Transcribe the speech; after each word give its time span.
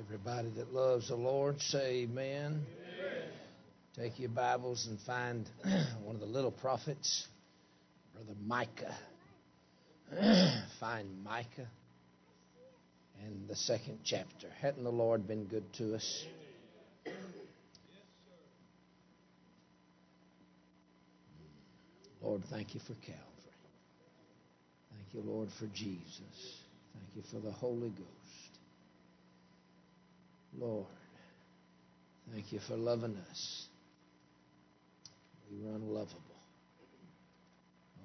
Everybody 0.00 0.48
that 0.56 0.72
loves 0.72 1.08
the 1.08 1.14
Lord, 1.14 1.60
say 1.60 2.04
amen. 2.04 2.64
amen. 2.64 2.64
Take 3.94 4.18
your 4.18 4.30
Bibles 4.30 4.86
and 4.86 4.98
find 5.00 5.46
one 6.02 6.14
of 6.14 6.20
the 6.20 6.26
little 6.26 6.50
prophets, 6.50 7.28
Brother 8.14 8.32
Micah. 8.46 8.96
find 10.80 11.22
Micah 11.22 11.68
and 13.22 13.46
the 13.46 13.54
second 13.54 13.98
chapter. 14.02 14.48
Hadn't 14.62 14.84
the 14.84 14.90
Lord 14.90 15.28
been 15.28 15.44
good 15.44 15.70
to 15.74 15.96
us? 15.96 16.24
Lord, 22.22 22.42
thank 22.50 22.74
you 22.74 22.80
for 22.80 22.94
Calvary. 22.94 23.20
Thank 24.94 25.12
you, 25.12 25.30
Lord, 25.30 25.48
for 25.58 25.66
Jesus. 25.74 26.62
Thank 26.94 27.16
you 27.16 27.22
for 27.30 27.44
the 27.44 27.52
Holy 27.52 27.90
Ghost. 27.90 28.39
Lord, 30.58 30.86
thank 32.32 32.52
you 32.52 32.60
for 32.66 32.76
loving 32.76 33.16
us. 33.30 33.66
We 35.50 35.64
were 35.64 35.74
unlovable. 35.74 36.20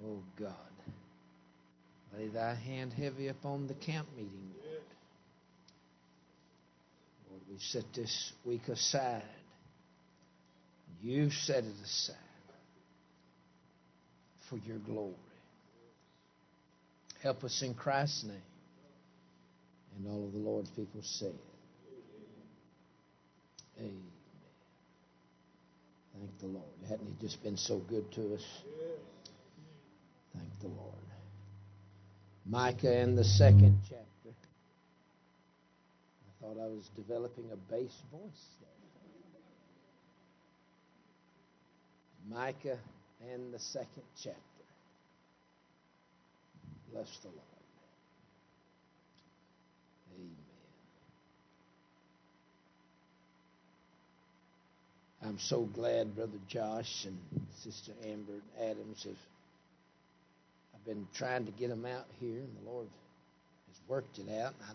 Oh 0.03 0.23
God, 0.39 0.51
lay 2.17 2.27
thy 2.27 2.55
hand 2.55 2.93
heavy 2.93 3.27
upon 3.29 3.67
the 3.67 3.73
camp 3.73 4.07
meeting, 4.15 4.51
Lord. 4.63 4.81
Lord, 7.29 7.41
we 7.49 7.57
set 7.59 7.85
this 7.93 8.33
week 8.45 8.67
aside. 8.67 9.23
You 11.01 11.29
set 11.29 11.63
it 11.63 11.75
aside 11.83 12.15
for 14.49 14.57
your 14.57 14.77
glory. 14.77 15.13
Help 17.21 17.43
us 17.43 17.61
in 17.61 17.73
Christ's 17.73 18.23
name. 18.25 18.41
And 19.97 20.07
all 20.07 20.25
of 20.25 20.33
the 20.33 20.39
Lord's 20.39 20.69
people 20.71 21.01
say 21.01 21.27
it. 21.27 21.54
Amen. 23.79 24.11
Thank 26.17 26.39
the 26.39 26.47
Lord. 26.47 26.65
Hadn't 26.87 27.07
He 27.07 27.25
just 27.25 27.43
been 27.43 27.57
so 27.57 27.79
good 27.79 28.11
to 28.13 28.35
us? 28.35 28.45
Thank 30.33 30.59
the 30.61 30.67
Lord. 30.67 30.93
Micah 32.45 33.01
in 33.01 33.15
the 33.15 33.23
second 33.23 33.79
chapter. 33.89 34.35
I 36.23 36.31
thought 36.41 36.57
I 36.61 36.67
was 36.67 36.89
developing 36.95 37.45
a 37.51 37.55
bass 37.71 38.01
voice 38.11 38.45
there. 38.61 38.69
Micah 42.29 42.79
and 43.31 43.53
the 43.53 43.59
second 43.59 44.03
chapter. 44.21 44.39
Bless 46.91 47.17
the 47.23 47.29
Lord. 47.29 47.41
I'm 55.25 55.39
so 55.39 55.61
glad 55.61 56.15
Brother 56.15 56.37
Josh 56.47 57.05
and 57.05 57.17
Sister 57.63 57.93
Amber 58.05 58.33
and 58.33 58.69
Adams 58.69 59.03
have. 59.05 59.15
I've 60.75 60.85
been 60.85 61.07
trying 61.15 61.47
to 61.47 61.51
get 61.51 61.69
them 61.69 61.83
out 61.83 62.05
here, 62.19 62.37
and 62.37 62.55
the 62.61 62.69
Lord 62.69 62.87
has 63.67 63.77
worked 63.87 64.19
it 64.19 64.29
out. 64.29 64.53
I, 64.61 64.73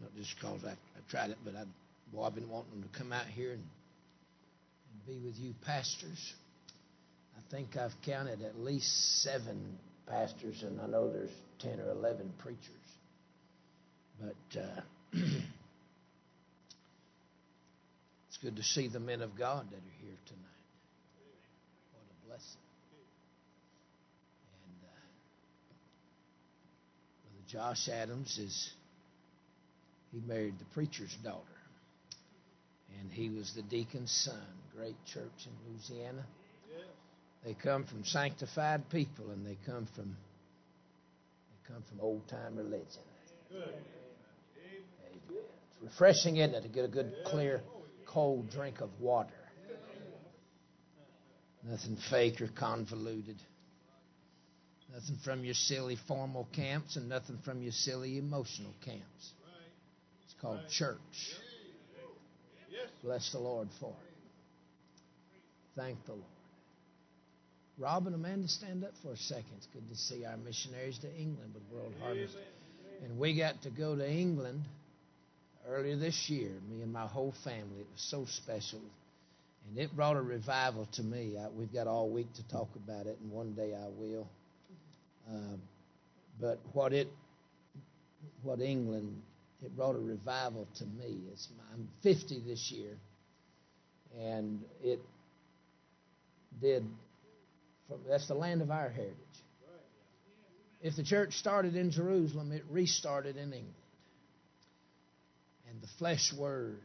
not 0.00 0.14
just 0.16 0.32
because 0.36 0.64
I, 0.64 0.70
I 0.70 1.10
tried 1.10 1.30
it, 1.30 1.38
but 1.44 1.56
I, 1.56 1.64
boy, 2.14 2.22
I've 2.22 2.36
been 2.36 2.48
wanting 2.48 2.70
them 2.70 2.88
to 2.88 2.98
come 2.98 3.12
out 3.12 3.26
here 3.26 3.50
and, 3.50 3.64
and 4.92 5.06
be 5.08 5.26
with 5.26 5.36
you 5.38 5.54
pastors. 5.66 6.34
I 7.36 7.40
think 7.50 7.76
I've 7.76 7.94
counted 8.06 8.42
at 8.42 8.60
least 8.60 9.22
seven 9.24 9.76
pastors, 10.06 10.62
and 10.62 10.80
I 10.80 10.86
know 10.86 11.12
there's 11.12 11.34
ten 11.58 11.80
or 11.80 11.90
eleven 11.90 12.32
preachers. 12.38 12.62
But 14.20 14.60
uh, 14.60 15.18
It's 18.38 18.44
good 18.44 18.56
to 18.56 18.62
see 18.62 18.86
the 18.86 19.00
men 19.00 19.20
of 19.20 19.36
God 19.36 19.66
that 19.68 19.76
are 19.76 19.98
here 20.00 20.16
tonight. 20.26 20.44
What 21.92 22.04
a 22.06 22.28
blessing. 22.28 22.60
And 24.64 24.84
uh, 24.84 24.94
Brother 27.24 27.74
Josh 27.74 27.88
Adams 27.88 28.38
is, 28.38 28.70
he 30.12 30.20
married 30.20 30.56
the 30.60 30.66
preacher's 30.66 31.12
daughter. 31.24 31.42
And 33.00 33.10
he 33.10 33.28
was 33.28 33.52
the 33.56 33.62
deacon's 33.62 34.12
son. 34.12 34.46
Great 34.76 34.96
church 35.12 35.46
in 35.46 35.72
Louisiana. 35.72 36.24
They 37.44 37.54
come 37.54 37.86
from 37.86 38.04
sanctified 38.04 38.88
people 38.88 39.30
and 39.32 39.44
they 39.44 39.56
come 39.66 39.88
from 39.96 40.16
they 41.50 41.74
come 41.74 41.82
from 41.88 42.00
old 42.00 42.28
time 42.28 42.56
religion. 42.56 42.86
Amen. 43.52 43.68
It's 44.54 45.82
refreshing, 45.82 46.36
isn't 46.36 46.54
it, 46.54 46.62
to 46.62 46.68
get 46.68 46.84
a 46.84 46.88
good, 46.88 47.12
clear 47.24 47.62
cold 48.08 48.50
drink 48.50 48.80
of 48.80 48.90
water. 49.00 49.30
Nothing 51.64 51.98
fake 52.10 52.40
or 52.40 52.48
convoluted. 52.48 53.36
Nothing 54.92 55.18
from 55.22 55.44
your 55.44 55.54
silly 55.54 55.96
formal 56.08 56.48
camps 56.54 56.96
and 56.96 57.08
nothing 57.08 57.38
from 57.44 57.62
your 57.62 57.72
silly 57.72 58.16
emotional 58.18 58.72
camps. 58.84 59.32
It's 60.24 60.34
called 60.40 60.60
church. 60.70 60.98
Bless 63.02 63.30
the 63.32 63.38
Lord 63.38 63.68
for 63.80 63.90
it. 63.90 64.14
Thank 65.76 66.04
the 66.06 66.12
Lord. 66.12 66.24
Rob 67.78 68.06
and 68.06 68.14
Amanda, 68.14 68.48
stand 68.48 68.82
up 68.82 68.90
for 69.02 69.12
a 69.12 69.16
second. 69.16 69.52
It's 69.58 69.68
good 69.72 69.88
to 69.88 69.96
see 69.96 70.24
our 70.24 70.36
missionaries 70.36 70.98
to 70.98 71.14
England 71.14 71.54
with 71.54 71.62
World 71.72 71.92
Harvest. 72.00 72.36
And 73.04 73.18
we 73.18 73.36
got 73.36 73.62
to 73.62 73.70
go 73.70 73.94
to 73.94 74.10
England 74.10 74.64
earlier 75.68 75.96
this 75.96 76.28
year, 76.28 76.50
me 76.70 76.82
and 76.82 76.92
my 76.92 77.06
whole 77.06 77.34
family. 77.44 77.80
It 77.80 77.86
was 77.92 78.02
so 78.02 78.24
special. 78.26 78.80
And 79.68 79.78
it 79.78 79.94
brought 79.94 80.16
a 80.16 80.22
revival 80.22 80.88
to 80.92 81.02
me. 81.02 81.36
I, 81.38 81.48
we've 81.48 81.72
got 81.72 81.86
all 81.86 82.08
week 82.08 82.32
to 82.34 82.48
talk 82.48 82.68
about 82.76 83.06
it, 83.06 83.18
and 83.22 83.30
one 83.30 83.52
day 83.52 83.74
I 83.74 83.88
will. 83.88 84.28
Uh, 85.30 85.56
but 86.40 86.58
what 86.72 86.92
it, 86.92 87.08
what 88.42 88.60
England, 88.60 89.20
it 89.62 89.76
brought 89.76 89.94
a 89.94 90.00
revival 90.00 90.66
to 90.78 90.84
me. 90.84 91.18
It's, 91.32 91.48
I'm 91.74 91.88
50 92.02 92.42
this 92.46 92.70
year, 92.70 92.96
and 94.18 94.62
it 94.82 95.00
did. 96.60 96.84
From, 97.88 97.98
that's 98.08 98.28
the 98.28 98.34
land 98.34 98.62
of 98.62 98.70
our 98.70 98.88
heritage. 98.88 99.14
If 100.80 100.94
the 100.94 101.02
church 101.02 101.34
started 101.34 101.74
in 101.74 101.90
Jerusalem, 101.90 102.52
it 102.52 102.62
restarted 102.70 103.36
in 103.36 103.52
England 103.52 103.74
and 103.74 103.77
the 105.88 105.98
flesh 105.98 106.32
word. 106.32 106.78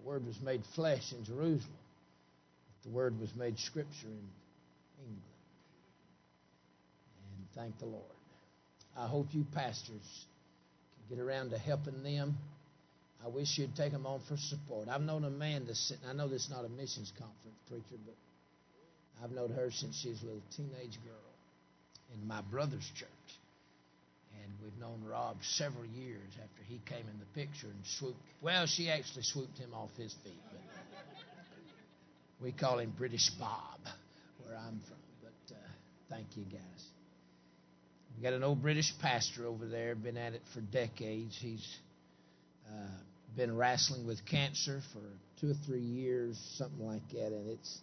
The 0.00 0.08
word 0.08 0.26
was 0.26 0.40
made 0.40 0.62
flesh 0.74 1.12
in 1.12 1.24
Jerusalem. 1.24 1.78
The 2.84 2.90
word 2.90 3.20
was 3.20 3.34
made 3.36 3.58
scripture 3.58 4.06
in 4.06 4.28
England. 5.04 5.22
And 7.36 7.46
thank 7.54 7.78
the 7.78 7.86
Lord. 7.86 8.04
I 8.96 9.06
hope 9.06 9.26
you 9.32 9.46
pastors 9.54 10.26
can 11.08 11.16
get 11.16 11.22
around 11.22 11.50
to 11.50 11.58
helping 11.58 12.02
them. 12.02 12.36
I 13.24 13.28
wish 13.28 13.58
you'd 13.58 13.76
take 13.76 13.92
them 13.92 14.06
on 14.06 14.20
for 14.28 14.36
support. 14.38 14.88
I've 14.88 15.02
known 15.02 15.24
a 15.24 15.30
man 15.30 15.66
that's 15.66 15.88
sitting, 15.88 16.04
I 16.08 16.14
know 16.14 16.28
this 16.28 16.44
is 16.44 16.50
not 16.50 16.64
a 16.64 16.70
missions 16.70 17.12
conference 17.18 17.58
preacher, 17.68 18.00
but 18.06 18.14
I've 19.22 19.32
known 19.32 19.50
her 19.52 19.70
since 19.70 20.00
she 20.00 20.08
was 20.08 20.22
a 20.22 20.24
little 20.24 20.42
teenage 20.56 20.98
girl 21.04 22.14
in 22.14 22.26
my 22.26 22.40
brother's 22.40 22.90
church. 22.96 23.08
And 24.50 24.64
we've 24.64 24.80
known 24.80 25.02
Rob 25.08 25.36
several 25.42 25.84
years 25.84 26.32
after 26.42 26.62
he 26.66 26.80
came 26.86 27.06
in 27.06 27.18
the 27.18 27.40
picture 27.40 27.68
and 27.68 27.86
swooped. 27.98 28.18
Well, 28.40 28.66
she 28.66 28.90
actually 28.90 29.22
swooped 29.22 29.58
him 29.58 29.72
off 29.74 29.90
his 29.96 30.12
feet, 30.24 30.40
but 30.50 30.60
we 32.40 32.52
call 32.52 32.78
him 32.78 32.92
British 32.96 33.30
Bob, 33.38 33.78
where 34.44 34.56
I'm 34.56 34.80
from. 34.80 34.96
But 35.22 35.54
uh, 35.54 35.58
thank 36.08 36.26
you, 36.36 36.44
guys. 36.44 36.84
We 38.16 38.22
got 38.22 38.32
an 38.32 38.42
old 38.42 38.60
British 38.62 38.92
pastor 39.00 39.46
over 39.46 39.66
there, 39.66 39.94
been 39.94 40.16
at 40.16 40.32
it 40.32 40.42
for 40.52 40.60
decades. 40.60 41.38
He's 41.40 41.66
uh, 42.68 42.98
been 43.36 43.56
wrestling 43.56 44.06
with 44.06 44.26
cancer 44.26 44.80
for 44.92 45.40
two 45.40 45.50
or 45.52 45.56
three 45.66 45.80
years, 45.80 46.36
something 46.56 46.84
like 46.84 47.08
that, 47.12 47.28
and 47.28 47.50
it's 47.50 47.78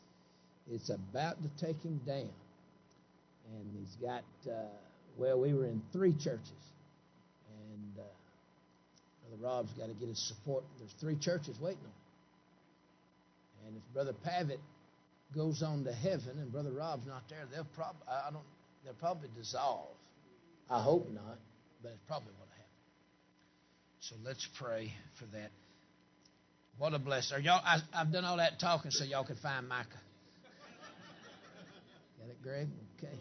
it's 0.69 0.89
about 0.89 1.37
to 1.43 1.65
take 1.65 1.81
him 1.81 2.01
down. 2.05 2.29
And 3.53 3.71
he's 3.73 3.95
got. 4.01 4.23
Uh, 4.45 4.67
well, 5.17 5.39
we 5.39 5.53
were 5.53 5.65
in 5.65 5.81
three 5.91 6.13
churches, 6.13 6.51
and 7.71 7.99
uh, 7.99 8.03
Brother 9.29 9.43
Rob's 9.43 9.71
got 9.73 9.87
to 9.87 9.93
get 9.93 10.09
his 10.09 10.27
support. 10.27 10.63
There's 10.79 10.93
three 10.99 11.17
churches 11.17 11.59
waiting 11.59 11.79
on 11.83 11.85
him. 11.85 11.93
And 13.67 13.77
if 13.77 13.93
Brother 13.93 14.13
Pavitt 14.23 14.59
goes 15.35 15.61
on 15.61 15.83
to 15.83 15.93
heaven 15.93 16.39
and 16.39 16.51
Brother 16.51 16.71
Rob's 16.71 17.05
not 17.05 17.23
there, 17.29 17.45
they'll 17.51 17.67
probably 17.75 18.01
I 18.07 18.29
don't 18.31 18.43
they'll 18.85 18.93
probably 18.93 19.29
dissolve. 19.37 19.89
I 20.69 20.81
hope 20.81 21.09
not, 21.11 21.37
but 21.81 21.89
it's 21.89 22.01
probably 22.07 22.31
what'll 22.37 22.51
happen. 22.51 22.65
So 23.99 24.15
let's 24.23 24.47
pray 24.57 24.93
for 25.19 25.25
that. 25.37 25.51
What 26.77 26.93
a 26.93 26.99
blessing! 26.99 27.37
Are 27.37 27.39
y'all? 27.39 27.61
I, 27.63 27.79
I've 27.93 28.11
done 28.11 28.23
all 28.23 28.37
that 28.37 28.59
talking 28.59 28.91
so 28.91 29.03
y'all 29.03 29.25
can 29.25 29.35
find 29.37 29.67
Micah. 29.67 29.87
Got 32.19 32.29
it, 32.29 32.41
Greg? 32.41 32.67
Okay. 32.97 33.17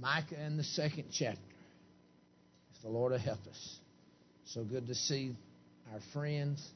Micah 0.00 0.42
in 0.44 0.56
the 0.56 0.64
second 0.64 1.04
chapter. 1.12 1.40
If 2.74 2.82
the 2.82 2.88
Lord 2.88 3.12
will 3.12 3.18
help 3.18 3.40
us. 3.48 3.78
So 4.46 4.64
good 4.64 4.86
to 4.88 4.94
see 4.94 5.36
our 5.92 6.00
friends. 6.12 6.66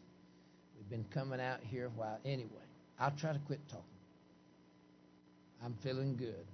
We've 0.76 0.88
been 0.90 1.06
coming 1.12 1.40
out 1.40 1.60
here 1.62 1.86
a 1.86 1.90
while. 1.90 2.18
Anyway, 2.24 2.48
I'll 2.98 3.14
try 3.18 3.32
to 3.32 3.40
quit 3.46 3.60
talking. 3.68 3.84
I'm 5.64 5.74
feeling 5.82 6.16
good. 6.16 6.46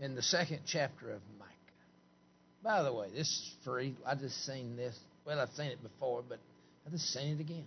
In 0.00 0.14
the 0.14 0.22
second 0.22 0.60
chapter 0.66 1.10
of 1.10 1.20
Micah. 1.38 1.52
By 2.62 2.82
the 2.82 2.92
way, 2.92 3.08
this 3.14 3.26
is 3.26 3.54
free. 3.64 3.96
I 4.06 4.14
just 4.14 4.46
seen 4.46 4.76
this. 4.76 4.98
Well, 5.26 5.40
I've 5.40 5.50
seen 5.50 5.66
it 5.66 5.82
before, 5.82 6.22
but 6.28 6.38
I 6.86 6.90
just 6.90 7.12
seen 7.12 7.36
it 7.36 7.40
again. 7.40 7.64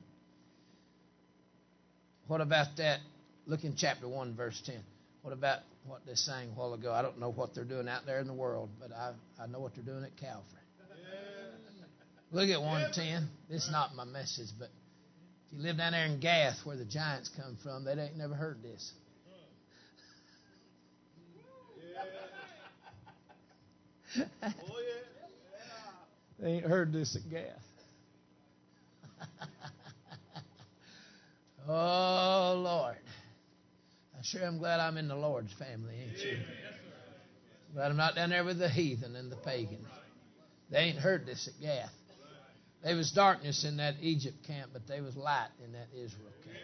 What 2.27 2.41
about 2.41 2.77
that? 2.77 2.99
Look 3.45 3.63
in 3.63 3.75
chapter 3.77 4.07
1, 4.07 4.35
verse 4.35 4.61
10. 4.65 4.75
What 5.21 5.31
about 5.33 5.59
what 5.87 6.05
they 6.05 6.15
sang 6.15 6.49
a 6.49 6.51
while 6.51 6.73
ago? 6.73 6.91
I 6.91 7.01
don't 7.01 7.19
know 7.19 7.31
what 7.31 7.53
they're 7.53 7.63
doing 7.63 7.87
out 7.87 8.05
there 8.05 8.19
in 8.19 8.27
the 8.27 8.33
world, 8.33 8.69
but 8.79 8.91
I, 8.91 9.13
I 9.41 9.47
know 9.47 9.59
what 9.59 9.75
they're 9.75 9.83
doing 9.83 10.03
at 10.03 10.17
Calvary. 10.17 10.43
Look 12.31 12.49
at 12.49 12.59
110. 12.59 13.29
This 13.49 13.65
is 13.65 13.71
not 13.71 13.95
my 13.95 14.03
message, 14.03 14.49
but 14.57 14.69
if 15.47 15.57
you 15.57 15.63
live 15.63 15.77
down 15.77 15.93
there 15.93 16.05
in 16.05 16.19
Gath, 16.19 16.57
where 16.65 16.75
the 16.75 16.85
giants 16.85 17.29
come 17.37 17.57
from, 17.63 17.85
they 17.85 17.91
ain't 17.91 18.17
never 18.17 18.33
heard 18.33 18.61
this. 18.61 18.91
Oh, 24.17 24.23
they 26.39 26.47
ain't 26.47 26.65
heard 26.65 26.91
this 26.91 27.15
at 27.15 27.29
Gath. 27.29 27.61
oh, 31.69 32.61
Lord. 32.63 32.97
Sure 34.31 34.43
am 34.43 34.57
glad 34.57 34.79
I'm 34.79 34.97
in 34.97 35.07
the 35.07 35.15
Lord's 35.15 35.53
family, 35.53 35.93
ain't 36.01 36.17
you? 36.17 36.37
Glad 37.75 37.91
I'm 37.91 37.97
not 37.97 38.15
down 38.15 38.31
there 38.31 38.43
with 38.43 38.57
the 38.57 38.69
heathen 38.69 39.15
and 39.15 39.31
the 39.31 39.35
pagans. 39.35 39.85
They 40.71 40.79
ain't 40.79 40.97
heard 40.97 41.27
this 41.27 41.47
at 41.47 41.61
Gath. 41.61 41.91
There 42.83 42.95
was 42.95 43.11
darkness 43.11 43.63
in 43.63 43.77
that 43.77 43.95
Egypt 44.01 44.37
camp, 44.47 44.71
but 44.73 44.87
there 44.87 45.03
was 45.03 45.15
light 45.15 45.49
in 45.63 45.73
that 45.73 45.87
Israel 45.93 46.31
camp. 46.43 46.57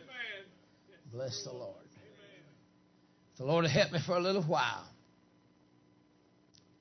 Bless 1.13 1.43
the 1.43 1.51
Lord. 1.51 1.75
If 3.33 3.37
the 3.37 3.45
Lord 3.45 3.63
will 3.63 3.69
help 3.69 3.91
me 3.91 3.99
for 4.05 4.15
a 4.15 4.19
little 4.19 4.43
while, 4.43 4.87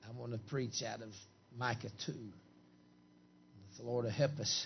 I'm 0.09 0.17
going 0.17 0.31
to 0.31 0.39
preach 0.49 0.81
out 0.83 1.01
of 1.01 1.09
Micah 1.55 1.91
2. 2.07 2.11
If 2.11 3.77
the 3.77 3.83
Lord 3.83 4.05
will 4.05 4.11
help 4.11 4.39
us. 4.39 4.65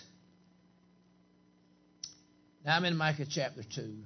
Now 2.64 2.76
I'm 2.76 2.84
in 2.86 2.96
Micah 2.96 3.26
chapter 3.28 3.62
2, 3.74 3.96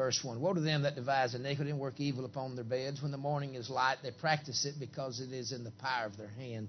verse 0.00 0.24
1. 0.24 0.40
Woe 0.40 0.54
to 0.54 0.60
them 0.60 0.82
that 0.82 0.94
devise 0.94 1.34
iniquity 1.34 1.70
and 1.70 1.78
work 1.78 2.00
evil 2.00 2.24
upon 2.24 2.54
their 2.54 2.64
beds. 2.64 3.02
When 3.02 3.12
the 3.12 3.18
morning 3.18 3.54
is 3.54 3.68
light, 3.68 3.98
they 4.02 4.10
practice 4.10 4.64
it 4.64 4.76
because 4.80 5.20
it 5.20 5.30
is 5.30 5.52
in 5.52 5.62
the 5.62 5.72
power 5.72 6.06
of 6.06 6.16
their 6.16 6.30
hand 6.38 6.68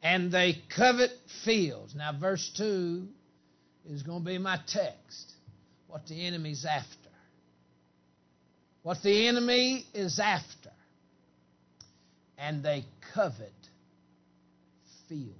and 0.00 0.30
they 0.30 0.62
covet 0.76 1.10
fields. 1.44 1.96
Now, 1.96 2.12
verse 2.18 2.48
2 2.56 3.04
is 3.90 4.04
going 4.04 4.20
to 4.20 4.24
be 4.24 4.38
my 4.38 4.60
text. 4.68 5.32
What 5.88 6.06
the 6.06 6.24
enemy's 6.24 6.64
after. 6.64 6.86
What 8.84 9.02
the 9.02 9.26
enemy 9.26 9.84
is 9.92 10.20
after. 10.20 10.70
And 12.38 12.62
they 12.62 12.84
covet 13.12 13.52
fields 15.08 15.34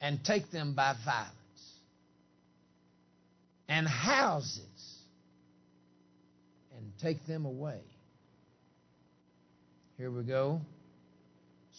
and 0.00 0.24
take 0.24 0.50
them 0.50 0.74
by 0.74 0.94
violence, 1.04 1.34
and 3.70 3.86
houses 3.86 4.66
and 6.76 6.92
take 7.00 7.24
them 7.26 7.46
away. 7.46 7.80
Here 9.96 10.10
we 10.10 10.24
go. 10.24 10.60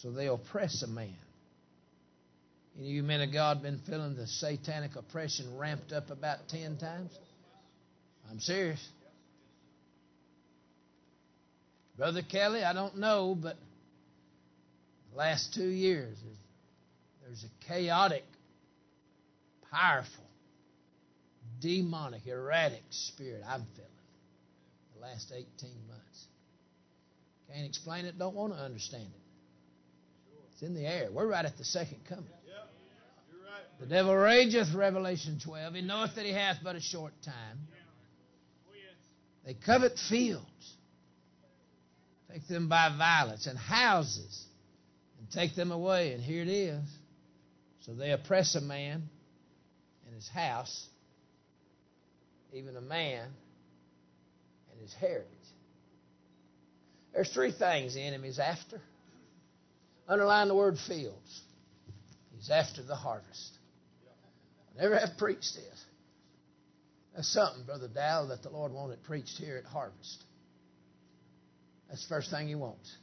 So 0.02 0.10
they 0.10 0.28
oppress 0.28 0.84
a 0.84 0.88
man. 0.88 1.14
Any 2.78 2.88
of 2.88 2.94
you 2.94 3.04
men 3.04 3.20
of 3.20 3.34
God 3.34 3.62
been 3.62 3.82
feeling 3.86 4.16
the 4.16 4.26
satanic 4.26 4.96
oppression 4.96 5.58
ramped 5.58 5.92
up 5.92 6.10
about 6.10 6.48
ten 6.48 6.78
times? 6.78 7.12
I'm 8.32 8.40
serious. 8.40 8.80
Brother 11.98 12.22
Kelly, 12.22 12.64
I 12.64 12.72
don't 12.72 12.98
know, 13.00 13.36
but 13.40 13.58
the 15.12 15.18
last 15.18 15.54
two 15.54 15.68
years, 15.68 16.18
there's 17.22 17.44
a 17.44 17.68
chaotic, 17.68 18.24
powerful, 19.70 20.24
demonic, 21.62 22.28
erratic 22.28 22.84
spirit 22.90 23.44
I'm 23.48 23.66
feeling 23.76 23.90
the 24.96 25.02
last 25.02 25.32
18 25.32 25.48
months. 25.88 26.26
Can't 27.54 27.66
explain 27.66 28.06
it, 28.06 28.18
don't 28.18 28.36
want 28.36 28.54
to 28.54 28.60
understand 28.60 29.08
it. 29.08 29.22
It's 30.54 30.62
in 30.62 30.74
the 30.74 30.86
air. 30.86 31.10
We're 31.12 31.28
right 31.28 31.46
at 31.46 31.58
the 31.58 31.66
second 31.66 32.00
coming. 32.08 32.26
The 33.80 33.88
devil 33.88 34.16
rageth, 34.16 34.76
Revelation 34.76 35.40
12. 35.44 35.74
He 35.74 35.82
knoweth 35.82 36.16
that 36.16 36.24
he 36.24 36.32
hath 36.32 36.58
but 36.64 36.76
a 36.76 36.80
short 36.80 37.14
time. 37.26 37.58
Oh, 37.68 38.74
they 39.44 39.56
covet 39.56 39.98
fields, 39.98 40.76
take 42.32 42.48
them 42.48 42.70
by 42.70 42.96
violence, 42.96 43.48
and 43.48 43.58
houses, 43.58 44.46
and 45.18 45.32
take 45.32 45.56
them 45.56 45.72
away. 45.72 46.14
And 46.14 46.22
here 46.22 46.44
it 46.44 46.48
is. 46.48 46.84
So 47.80 47.96
they 47.96 48.12
oppress 48.12 48.54
a 48.54 48.62
man 48.62 49.10
and 50.06 50.16
his 50.16 50.30
house, 50.30 50.86
even 52.54 52.76
a 52.76 52.82
man 52.82 53.28
and 54.72 54.82
his 54.82 54.94
heritage. 54.94 55.28
There's 57.14 57.32
three 57.34 57.52
things 57.52 57.94
the 57.94 58.02
enemy's 58.02 58.40
after. 58.40 58.82
Underline 60.08 60.48
the 60.48 60.56
word 60.56 60.78
fields. 60.88 61.42
He's 62.36 62.50
after 62.50 62.84
the 62.84 62.96
harvest. 62.96 63.58
I 64.78 64.82
never 64.82 64.98
have 64.98 65.18
preached 65.18 65.56
this. 65.56 65.86
That's 67.16 67.32
something, 67.32 67.66
Brother 67.66 67.90
Dow, 67.90 68.28
that 68.28 68.42
the 68.42 68.50
Lord 68.50 68.72
wanted 68.72 69.04
preached 69.04 69.38
here 69.38 69.58
at 69.58 69.66
Harvest. 69.66 70.24
That's 71.90 72.04
the 72.08 72.16
first 72.16 72.32
thing 72.32 72.48
He 72.48 72.56
wants. 72.56 72.96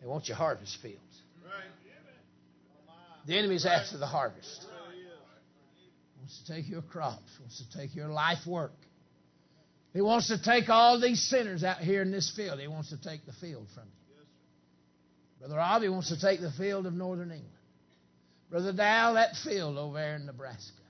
He 0.00 0.06
wants 0.06 0.28
your 0.28 0.36
harvest 0.36 0.78
fields. 0.82 1.22
The 3.26 3.38
enemy's 3.38 3.66
after 3.66 3.98
the 3.98 4.06
harvest. 4.06 4.66
Wants 6.28 6.42
to 6.44 6.52
take 6.52 6.68
your 6.68 6.82
crops, 6.82 7.30
wants 7.40 7.56
to 7.56 7.78
take 7.78 7.96
your 7.96 8.08
life 8.08 8.46
work. 8.46 8.74
He 9.94 10.02
wants 10.02 10.28
to 10.28 10.38
take 10.38 10.68
all 10.68 11.00
these 11.00 11.22
sinners 11.22 11.64
out 11.64 11.78
here 11.78 12.02
in 12.02 12.10
this 12.10 12.30
field. 12.36 12.60
He 12.60 12.68
wants 12.68 12.90
to 12.90 13.00
take 13.00 13.24
the 13.24 13.32
field 13.32 13.66
from 13.74 13.84
you. 13.84 14.14
Brother 15.38 15.56
Robbie 15.56 15.88
wants 15.88 16.10
to 16.10 16.20
take 16.20 16.42
the 16.42 16.50
field 16.50 16.84
of 16.84 16.92
northern 16.92 17.30
England. 17.30 17.48
Brother 18.50 18.74
Dow, 18.74 19.14
that 19.14 19.36
field 19.42 19.78
over 19.78 19.94
there 19.94 20.16
in 20.16 20.26
Nebraska. 20.26 20.82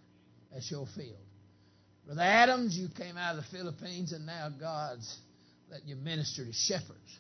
That's 0.53 0.69
your 0.73 0.87
field. 0.97 1.15
Brother 2.05 2.23
Adams, 2.23 2.77
you 2.77 2.89
came 2.89 3.17
out 3.17 3.37
of 3.37 3.45
the 3.45 3.57
Philippines 3.57 4.13
and 4.13 4.27
now 4.27 4.49
God's 4.49 5.19
letting 5.71 5.87
you 5.87 5.95
minister 5.95 6.45
to 6.45 6.53
shepherds. 6.53 7.19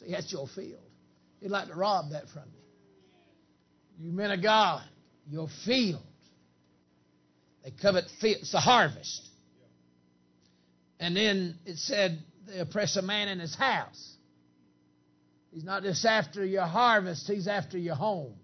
See, 0.00 0.10
that's 0.10 0.32
your 0.32 0.48
field. 0.48 0.82
He'd 1.38 1.52
like 1.52 1.68
to 1.68 1.76
rob 1.76 2.10
that 2.10 2.28
from 2.30 2.42
you. 4.00 4.06
You 4.08 4.12
men 4.12 4.32
of 4.32 4.42
God, 4.42 4.82
your 5.30 5.46
field. 5.64 6.02
They 7.64 7.70
covet 7.70 8.04
the 8.20 8.60
harvest. 8.60 9.28
And 10.98 11.16
then 11.16 11.58
it 11.64 11.78
said 11.78 12.18
they 12.46 12.58
oppress 12.58 12.96
a 12.96 13.02
man 13.02 13.28
in 13.28 13.40
his 13.40 13.54
house. 13.54 14.16
He's 15.52 15.64
not 15.64 15.82
just 15.82 16.04
after 16.04 16.44
your 16.44 16.64
harvest, 16.66 17.26
he's 17.26 17.46
after 17.46 17.78
your 17.78 17.94
home. 17.94 18.34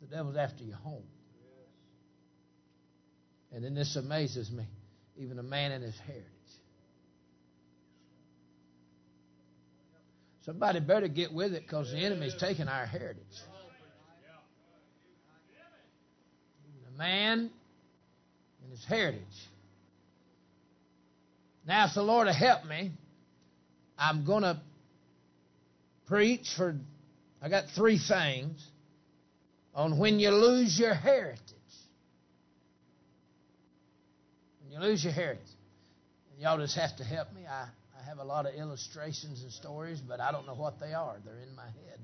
The 0.00 0.06
devil's 0.06 0.36
after 0.36 0.64
your 0.64 0.76
home. 0.76 1.04
And 3.52 3.64
then 3.64 3.74
this 3.74 3.96
amazes 3.96 4.50
me 4.50 4.64
even 5.18 5.38
a 5.38 5.42
man 5.42 5.72
in 5.72 5.82
his 5.82 5.98
heritage. 6.06 6.24
Somebody 10.44 10.80
better 10.80 11.08
get 11.08 11.32
with 11.32 11.52
it 11.52 11.62
because 11.62 11.90
the 11.90 11.98
enemy's 11.98 12.34
taking 12.38 12.68
our 12.68 12.86
heritage. 12.86 13.22
Even 16.66 16.87
a 16.87 16.87
man 16.98 17.50
and 18.62 18.70
his 18.70 18.84
heritage. 18.84 19.22
Now, 21.66 21.86
if 21.86 21.94
the 21.94 22.02
Lord 22.02 22.26
will 22.26 22.34
help 22.34 22.64
me, 22.64 22.90
I'm 23.96 24.26
going 24.26 24.42
to 24.42 24.60
preach 26.06 26.48
for, 26.56 26.74
I 27.40 27.48
got 27.48 27.64
three 27.76 27.98
things 27.98 28.62
on 29.74 29.98
when 29.98 30.18
you 30.18 30.30
lose 30.30 30.78
your 30.78 30.94
heritage. 30.94 31.40
When 34.62 34.72
you 34.72 34.80
lose 34.80 35.04
your 35.04 35.12
heritage. 35.12 35.44
Y'all 36.38 36.58
just 36.58 36.76
have 36.76 36.96
to 36.96 37.04
help 37.04 37.32
me. 37.34 37.42
I, 37.46 37.66
I 37.98 38.04
have 38.08 38.18
a 38.18 38.24
lot 38.24 38.46
of 38.46 38.54
illustrations 38.54 39.42
and 39.42 39.52
stories, 39.52 40.00
but 40.00 40.20
I 40.20 40.30
don't 40.30 40.46
know 40.46 40.54
what 40.54 40.78
they 40.78 40.94
are. 40.94 41.16
They're 41.24 41.40
in 41.40 41.54
my 41.56 41.64
head. 41.64 41.98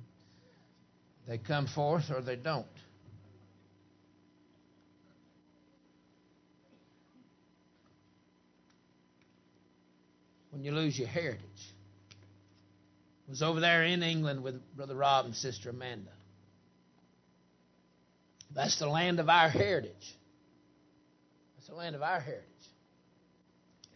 They 1.28 1.38
come 1.38 1.68
forth 1.68 2.10
or 2.10 2.20
they 2.20 2.36
don't. 2.36 2.66
When 10.54 10.62
you 10.62 10.70
lose 10.70 10.96
your 10.96 11.08
heritage. 11.08 11.42
Was 13.28 13.42
over 13.42 13.58
there 13.58 13.82
in 13.82 14.04
England 14.04 14.44
with 14.44 14.60
Brother 14.76 14.94
Rob 14.94 15.24
and 15.24 15.34
Sister 15.34 15.70
Amanda. 15.70 16.12
That's 18.54 18.78
the 18.78 18.88
land 18.88 19.18
of 19.18 19.28
our 19.28 19.48
heritage. 19.48 20.16
That's 21.56 21.66
the 21.66 21.74
land 21.74 21.96
of 21.96 22.02
our 22.02 22.20
heritage. 22.20 22.44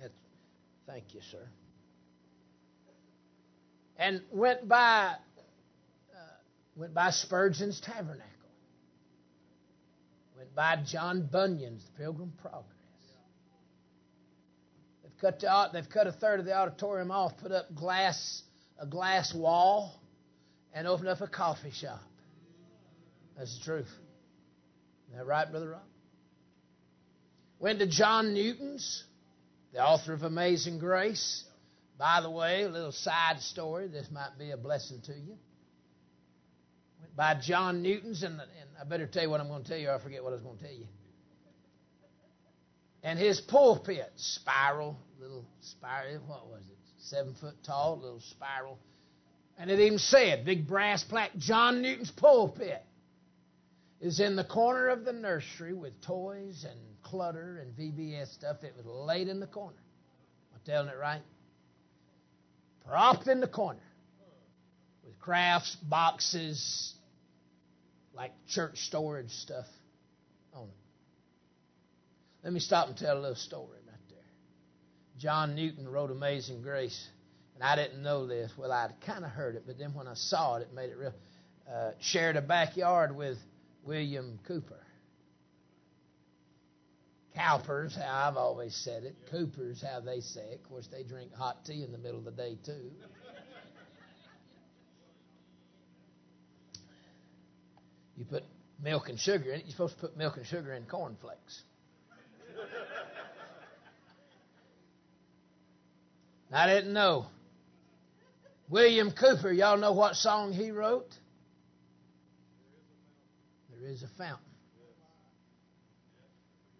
That's, 0.01 0.15
thank 0.87 1.15
you, 1.15 1.21
sir. 1.31 1.47
And 3.97 4.23
went 4.33 4.67
by 4.67 5.15
uh, 6.13 6.19
went 6.75 6.93
by 6.93 7.11
Spurgeon's 7.11 7.81
Tabernacle. 7.81 8.25
Went 10.37 10.55
by 10.57 10.83
John 10.85 11.29
Bunyan's 11.31 11.85
The 11.85 12.03
Pilgrim 12.03 12.33
Progress. 12.43 12.78
Cut 15.21 15.41
the, 15.41 15.51
uh, 15.51 15.73
they've 15.73 15.89
cut 15.89 16.07
a 16.07 16.13
third 16.13 16.41
of 16.41 16.47
the 16.47 16.55
auditorium 16.55 17.11
off, 17.11 17.37
put 17.39 17.51
up 17.51 17.75
glass 17.75 18.43
a 18.79 18.87
glass 18.87 19.35
wall, 19.35 20.01
and 20.73 20.87
opened 20.87 21.09
up 21.09 21.21
a 21.21 21.27
coffee 21.27 21.73
shop. 21.73 22.01
That's 23.37 23.59
the 23.59 23.65
truth. 23.65 23.89
Is 25.11 25.17
that 25.17 25.27
right, 25.27 25.51
Brother 25.51 25.71
Rob? 25.71 25.83
Went 27.59 27.81
to 27.81 27.87
John 27.89 28.35
Newton's, 28.35 29.05
the 29.73 29.81
author 29.81 30.13
of 30.13 30.23
Amazing 30.23 30.79
Grace. 30.79 31.45
By 31.99 32.21
the 32.21 32.31
way, 32.31 32.63
a 32.63 32.69
little 32.69 32.93
side 32.93 33.41
story. 33.41 33.89
This 33.89 34.09
might 34.13 34.39
be 34.39 34.53
a 34.53 34.57
blessing 34.57 35.01
to 35.07 35.13
you. 35.13 35.37
Went 37.01 37.17
by 37.17 37.35
John 37.43 37.83
Newton's, 37.83 38.23
and, 38.23 38.35
and 38.35 38.71
I 38.81 38.85
better 38.85 39.07
tell 39.07 39.25
you 39.25 39.31
what 39.31 39.41
I'm 39.41 39.49
going 39.49 39.65
to 39.65 39.69
tell 39.69 39.79
you, 39.79 39.89
or 39.89 39.97
I 39.97 39.99
forget 39.99 40.23
what 40.23 40.31
I 40.31 40.35
was 40.35 40.43
going 40.43 40.59
to 40.59 40.65
tell 40.65 40.73
you. 40.73 40.87
And 43.03 43.19
his 43.19 43.41
pulpit, 43.41 44.13
spiral, 44.17 44.99
little 45.21 45.45
spiral, 45.61 46.21
what 46.27 46.49
was 46.49 46.63
it? 46.69 46.79
Seven 46.99 47.35
foot 47.41 47.55
tall, 47.65 47.99
little 48.01 48.21
spiral. 48.21 48.79
And 49.59 49.71
it 49.71 49.81
even 49.81 49.99
said, 49.99 50.45
big 50.45 50.67
brass 50.67 51.03
plaque, 51.05 51.37
John 51.37 51.83
Newton's 51.83 52.11
pulpit 52.11 52.83
is 54.01 54.21
in 54.21 54.37
the 54.37 54.45
corner 54.45 54.89
of 54.89 55.05
the 55.05 55.13
nursery 55.13 55.73
with 55.75 56.01
toys 56.03 56.65
and 56.69 56.79
clutter 57.03 57.61
and 57.61 57.77
VBS 57.77 58.33
stuff. 58.35 58.63
It 58.63 58.75
was 58.77 58.87
laid 58.87 59.29
in 59.29 59.41
the 59.41 59.47
corner. 59.47 59.79
I'm 60.55 60.61
telling 60.65 60.89
it 60.89 60.97
right. 60.99 61.23
Propped 62.87 63.27
in 63.27 63.41
the 63.41 63.49
corner 63.49 63.81
with 65.05 65.19
crafts, 65.19 65.77
boxes, 65.77 66.95
like 68.15 68.33
church 68.49 68.79
storage 68.87 69.31
stuff. 69.31 69.67
Let 72.49 72.55
me 72.55 72.61
stop 72.61 72.89
and 72.89 72.97
tell 72.97 73.19
a 73.19 73.21
little 73.21 73.37
story 73.37 73.77
right 73.87 74.09
there. 74.09 74.25
John 75.19 75.55
Newton 75.55 75.87
wrote 75.87 76.11
Amazing 76.11 76.63
Grace, 76.63 77.07
and 77.55 77.63
I 77.63 77.77
didn't 77.77 78.03
know 78.03 78.27
this. 78.27 78.51
Well, 78.57 78.73
I'd 78.73 78.95
kind 79.05 79.23
of 79.23 79.31
heard 79.31 79.55
it, 79.55 79.65
but 79.67 79.77
then 79.77 79.93
when 79.93 80.09
I 80.09 80.15
saw 80.15 80.57
it, 80.57 80.63
it 80.63 80.73
made 80.73 80.89
it 80.89 80.97
real. 80.97 81.13
Uh, 81.71 81.91
shared 82.01 82.37
a 82.37 82.41
backyard 82.41 83.15
with 83.15 83.37
William 83.85 84.41
Cooper. 84.49 84.81
Cowpers, 87.35 87.95
how 87.95 88.31
I've 88.31 88.39
always 88.39 88.75
said 88.75 89.05
it. 89.05 89.15
Coopers, 89.31 89.85
how 89.87 90.01
they 90.01 90.21
say 90.21 90.53
it. 90.53 90.61
Of 90.65 90.71
course, 90.71 90.89
they 90.91 91.03
drink 91.03 91.35
hot 91.35 91.67
tea 91.67 91.85
in 91.85 91.93
the 91.93 91.99
middle 91.99 92.19
of 92.19 92.25
the 92.25 92.31
day, 92.31 92.57
too. 92.65 92.73
You 98.17 98.25
put 98.25 98.43
milk 98.83 99.11
and 99.11 99.21
sugar 99.21 99.53
in 99.53 99.61
it. 99.61 99.67
You're 99.67 99.73
supposed 99.73 99.97
to 99.97 100.01
put 100.01 100.17
milk 100.17 100.39
and 100.39 100.47
sugar 100.47 100.73
in 100.73 100.87
cornflakes. 100.87 101.63
I 106.53 106.67
didn't 106.67 106.93
know. 106.93 107.27
William 108.69 109.13
Cooper, 109.13 109.53
y'all 109.53 109.79
know 109.79 109.93
what 109.93 110.17
song 110.17 110.53
he 110.53 110.71
wrote? 110.71 111.11
There 113.71 113.89
is 113.89 114.03
a 114.03 114.09
fountain. 114.19 114.45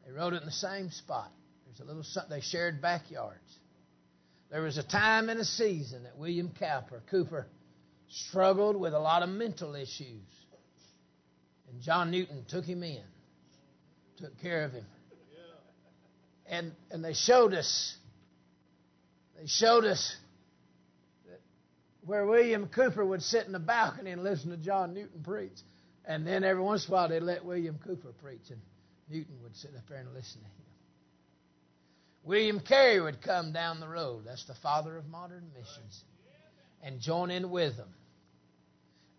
They 0.07 0.13
wrote 0.13 0.35
it 0.35 0.41
in 0.41 0.47
the 0.47 0.53
same 0.53 0.91
spot. 0.91 1.31
There's 1.67 1.81
a 1.81 1.85
little 1.85 2.05
they 2.31 2.41
shared 2.41 2.81
backyards. 2.81 3.59
There 4.51 4.63
was 4.63 4.79
a 4.79 4.83
time 4.83 5.29
and 5.29 5.39
a 5.39 5.45
season 5.45 6.05
that 6.05 6.17
William 6.17 6.51
Cowper 6.59 7.03
Cooper 7.11 7.47
struggled 8.09 8.77
with 8.77 8.95
a 8.95 8.99
lot 8.99 9.23
of 9.23 9.29
mental 9.29 9.75
issues. 9.75 10.23
And 11.71 11.83
John 11.83 12.11
Newton 12.11 12.47
took 12.49 12.65
him 12.65 12.83
in, 12.83 13.03
took 14.17 14.41
care 14.41 14.65
of 14.65 14.73
him. 14.73 14.87
And 16.51 16.73
and 16.91 17.05
they 17.05 17.15
showed 17.15 17.55
us 17.55 17.97
they 19.39 19.47
showed 19.47 19.85
us 19.85 20.17
where 22.05 22.25
William 22.25 22.69
Cooper 22.69 23.05
would 23.05 23.23
sit 23.23 23.47
in 23.47 23.53
the 23.53 23.59
balcony 23.59 24.11
and 24.13 24.25
listen 24.25 24.51
to 24.51 24.57
John 24.57 24.95
Newton 24.95 25.23
preach. 25.23 25.59
And 26.07 26.27
then 26.27 26.43
every 26.43 26.63
once 26.63 26.87
in 26.87 26.93
a 26.93 26.95
while 26.95 27.09
they'd 27.09 27.21
let 27.21 27.45
William 27.45 27.79
Cooper 27.85 28.13
preach, 28.23 28.51
and 28.51 28.61
Newton 29.11 29.35
would 29.43 29.55
sit 29.55 29.73
up 29.77 29.87
there 29.89 29.99
and 29.99 30.15
listen 30.15 30.41
to 30.41 30.47
him. 30.47 30.53
William 32.25 32.61
Carey 32.61 33.01
would 33.01 33.21
come 33.21 33.53
down 33.53 33.79
the 33.79 33.89
road. 33.89 34.23
That's 34.27 34.47
the 34.47 34.55
father 34.55 34.97
of 34.97 35.07
modern 35.07 35.51
missions. 35.55 36.03
And 36.83 37.01
join 37.01 37.31
in 37.31 37.51
with 37.51 37.77
them. 37.77 37.89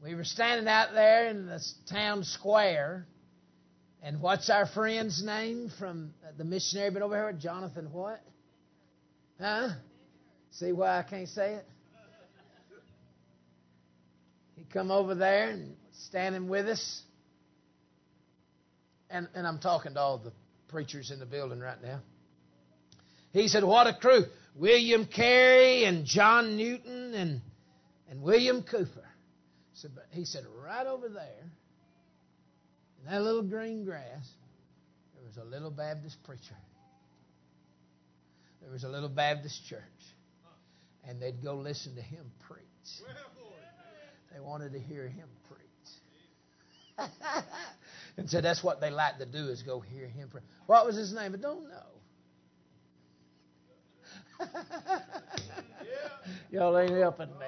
We 0.02 0.16
were 0.16 0.24
standing 0.24 0.68
out 0.68 0.94
there 0.94 1.28
in 1.28 1.46
the 1.46 1.64
town 1.92 2.24
square. 2.24 3.06
And 4.02 4.22
what's 4.22 4.50
our 4.50 4.66
friend's 4.66 5.24
name 5.24 5.72
from 5.78 6.14
the 6.38 6.46
missionary 6.46 6.92
been 6.92 7.04
over 7.04 7.16
here? 7.16 7.34
Jonathan 7.34 7.92
what? 7.92 8.22
Huh? 9.40 9.70
See 10.52 10.72
why 10.72 11.00
I 11.00 11.04
can't 11.04 11.28
say 11.28 11.56
it? 11.56 11.66
He 14.56 14.64
come 14.72 14.90
over 14.92 15.16
there 15.16 15.50
and 15.50 15.76
standing 16.08 16.48
with 16.48 16.68
us. 16.68 17.02
And, 19.10 19.28
and 19.34 19.46
I'm 19.46 19.60
talking 19.60 19.96
to 19.96 20.00
all 20.00 20.18
the 20.18 20.32
preachers 20.70 21.12
in 21.12 21.20
the 21.20 21.26
building 21.26 21.60
right 21.60 21.82
now. 21.82 22.00
He 23.32 23.48
said, 23.48 23.64
What 23.64 23.88
a 23.88 23.94
crew. 23.94 24.26
William 24.56 25.06
Carey 25.06 25.86
and 25.86 26.06
John 26.06 26.58
Newton 26.58 27.14
and, 27.14 27.42
and 28.10 28.22
William 28.22 28.64
Cooper. 28.64 29.06
So, 29.74 29.88
he 30.12 30.26
said, 30.26 30.46
Right 30.64 30.88
over 30.88 31.10
there, 31.10 31.52
in 33.00 33.12
that 33.12 33.22
little 33.22 33.44
green 33.44 33.86
grass, 33.86 34.30
there 35.16 35.24
was 35.26 35.38
a 35.38 35.44
little 35.44 35.72
Baptist 35.72 36.18
preacher. 36.24 36.56
There 38.62 38.72
was 38.72 38.84
a 38.84 38.90
little 38.90 39.10
Baptist 39.10 39.66
church. 39.68 39.82
And 41.08 41.22
they'd 41.22 41.42
go 41.44 41.56
listen 41.56 41.96
to 41.96 42.02
him 42.02 42.32
preach. 42.48 42.62
They 44.34 44.40
wanted 44.40 44.74
to 44.74 44.80
hear 44.80 45.08
him 45.08 45.28
preach. 45.48 45.60
and 48.18 48.30
so 48.30 48.42
that's 48.42 48.64
what 48.64 48.82
they 48.82 48.92
like 48.92 49.18
to 49.20 49.26
do 49.26 49.48
is 49.48 49.64
go 49.64 49.80
hear 49.80 50.08
him 50.08 50.30
preach. 50.30 50.44
What 50.68 50.86
was 50.86 50.96
his 50.96 51.14
name? 51.14 51.34
I 51.34 51.38
don't 51.38 51.64
know. 51.64 51.86
Y'all 56.52 56.78
ain't 56.78 56.92
helping 56.92 57.28
me. 57.28 57.46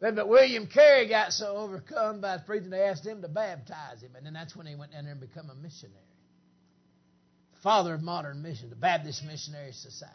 Then, 0.00 0.14
but 0.14 0.28
William 0.28 0.66
Carey 0.66 1.08
got 1.08 1.32
so 1.32 1.56
overcome 1.56 2.20
by 2.20 2.38
preaching, 2.38 2.70
they 2.70 2.82
asked 2.82 3.04
him 3.04 3.20
to 3.22 3.28
baptize 3.28 4.00
him, 4.00 4.12
and 4.16 4.24
then 4.24 4.32
that's 4.32 4.54
when 4.54 4.66
he 4.66 4.76
went 4.76 4.92
down 4.92 5.04
there 5.04 5.12
and 5.12 5.20
became 5.20 5.50
a 5.50 5.54
missionary. 5.54 5.96
Father 7.62 7.94
of 7.94 8.02
modern 8.02 8.40
mission, 8.42 8.70
the 8.70 8.76
Baptist 8.76 9.24
Missionary 9.24 9.72
Society. 9.72 10.14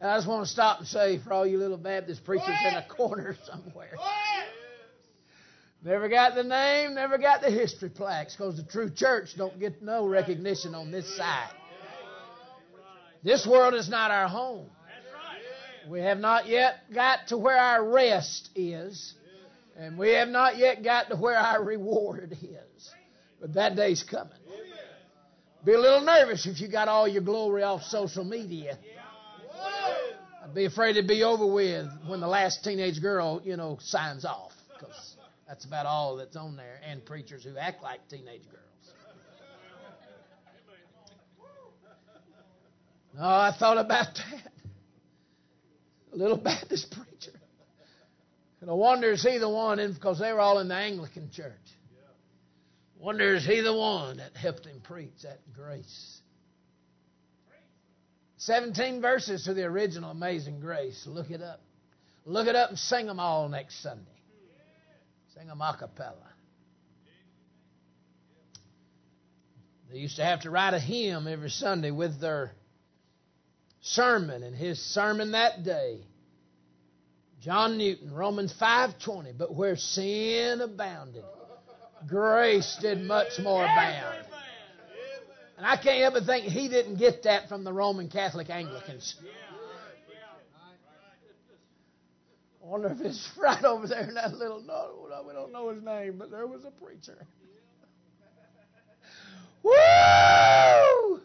And 0.00 0.10
I 0.10 0.16
just 0.16 0.26
want 0.26 0.46
to 0.46 0.50
stop 0.50 0.78
and 0.80 0.88
say 0.88 1.18
for 1.18 1.32
all 1.32 1.46
you 1.46 1.58
little 1.58 1.76
Baptist 1.76 2.24
preachers 2.24 2.56
in 2.66 2.74
a 2.74 2.86
corner 2.88 3.36
somewhere. 3.44 3.92
Never 5.84 6.08
got 6.08 6.34
the 6.34 6.42
name, 6.42 6.94
never 6.94 7.18
got 7.18 7.42
the 7.42 7.50
history 7.50 7.90
plaques 7.90 8.34
because 8.34 8.56
the 8.56 8.62
true 8.62 8.90
church 8.90 9.36
don't 9.36 9.60
get 9.60 9.82
no 9.82 10.06
recognition 10.06 10.74
on 10.74 10.90
this 10.90 11.14
side. 11.14 11.50
This 13.22 13.46
world 13.46 13.74
is 13.74 13.88
not 13.90 14.10
our 14.10 14.28
home. 14.28 14.70
We 15.88 16.00
have 16.00 16.18
not 16.18 16.48
yet 16.48 16.76
got 16.92 17.28
to 17.28 17.36
where 17.36 17.58
our 17.58 17.84
rest 17.84 18.48
is, 18.54 19.14
and 19.76 19.98
we 19.98 20.10
have 20.10 20.28
not 20.28 20.56
yet 20.56 20.82
got 20.82 21.08
to 21.10 21.16
where 21.16 21.36
our 21.36 21.62
reward 21.62 22.32
is. 22.40 22.90
But 23.40 23.54
that 23.54 23.76
day's 23.76 24.02
coming. 24.02 24.32
Be 25.64 25.72
a 25.72 25.78
little 25.78 26.02
nervous 26.02 26.46
if 26.46 26.60
you 26.60 26.68
got 26.68 26.88
all 26.88 27.08
your 27.08 27.22
glory 27.22 27.62
off 27.62 27.82
social 27.82 28.24
media. 28.24 28.78
I'd 30.42 30.54
be 30.54 30.66
afraid 30.66 30.96
it'd 30.96 31.08
be 31.08 31.22
over 31.22 31.46
with 31.46 31.88
when 32.06 32.20
the 32.20 32.28
last 32.28 32.62
teenage 32.64 33.00
girl, 33.00 33.40
you 33.44 33.56
know, 33.56 33.78
signs 33.80 34.24
off. 34.24 34.52
Because 34.78 35.16
that's 35.48 35.64
about 35.64 35.86
all 35.86 36.16
that's 36.16 36.36
on 36.36 36.56
there, 36.56 36.80
and 36.86 37.04
preachers 37.04 37.44
who 37.44 37.56
act 37.56 37.82
like 37.82 38.00
teenage 38.08 38.42
girls. 38.50 38.60
No, 43.14 43.22
I 43.22 43.54
thought 43.58 43.78
about 43.78 44.14
that. 44.16 44.50
A 46.14 46.16
little 46.16 46.36
Baptist 46.52 46.90
preacher. 46.92 47.38
And 48.60 48.70
I 48.70 48.74
wonder 48.74 49.10
is 49.12 49.22
he 49.22 49.36
the 49.38 49.48
one, 49.48 49.76
because 49.92 50.18
they 50.18 50.32
were 50.32 50.40
all 50.40 50.58
in 50.60 50.68
the 50.68 50.74
Anglican 50.74 51.30
church. 51.30 51.52
Wonder 52.98 53.34
is 53.34 53.44
he 53.44 53.60
the 53.60 53.76
one 53.76 54.16
that 54.16 54.34
helped 54.34 54.64
him 54.64 54.80
preach 54.82 55.12
that 55.24 55.40
grace. 55.54 56.20
17 58.38 59.00
verses 59.02 59.44
to 59.44 59.54
the 59.54 59.64
original 59.64 60.10
Amazing 60.10 60.60
Grace. 60.60 61.06
Look 61.06 61.30
it 61.30 61.42
up. 61.42 61.60
Look 62.24 62.46
it 62.46 62.56
up 62.56 62.70
and 62.70 62.78
sing 62.78 63.06
them 63.06 63.20
all 63.20 63.48
next 63.48 63.82
Sunday. 63.82 64.04
Sing 65.34 65.48
them 65.48 65.60
a 65.60 65.76
cappella. 65.78 66.16
They 69.90 69.98
used 69.98 70.16
to 70.16 70.24
have 70.24 70.40
to 70.42 70.50
write 70.50 70.74
a 70.74 70.80
hymn 70.80 71.28
every 71.28 71.50
Sunday 71.50 71.90
with 71.90 72.20
their 72.20 72.52
sermon, 73.84 74.42
and 74.42 74.56
his 74.56 74.80
sermon 74.80 75.32
that 75.32 75.62
day, 75.62 76.00
John 77.40 77.76
Newton, 77.76 78.12
Romans 78.12 78.52
5:20. 78.54 79.36
But 79.36 79.54
where 79.54 79.76
sin 79.76 80.60
abounded, 80.60 81.24
grace 82.08 82.76
did 82.80 83.02
much 83.02 83.38
more 83.38 83.62
abound. 83.64 84.26
And 85.56 85.64
I 85.64 85.76
can't 85.76 86.00
help 86.00 86.14
but 86.14 86.24
think 86.24 86.46
he 86.46 86.68
didn't 86.68 86.96
get 86.96 87.22
that 87.24 87.48
from 87.48 87.62
the 87.62 87.72
Roman 87.72 88.08
Catholic 88.08 88.50
Anglicans. 88.50 89.14
I 92.60 92.66
wonder 92.66 92.88
if 92.88 93.00
it's 93.02 93.30
right 93.36 93.62
over 93.62 93.86
there 93.86 94.08
in 94.08 94.14
that 94.14 94.34
little 94.34 94.60
no, 94.60 95.06
we 95.26 95.32
don't 95.34 95.52
know 95.52 95.68
his 95.68 95.82
name, 95.82 96.16
but 96.18 96.30
there 96.30 96.46
was 96.46 96.64
a 96.64 96.70
preacher. 96.70 97.26
Woo! 99.62 101.20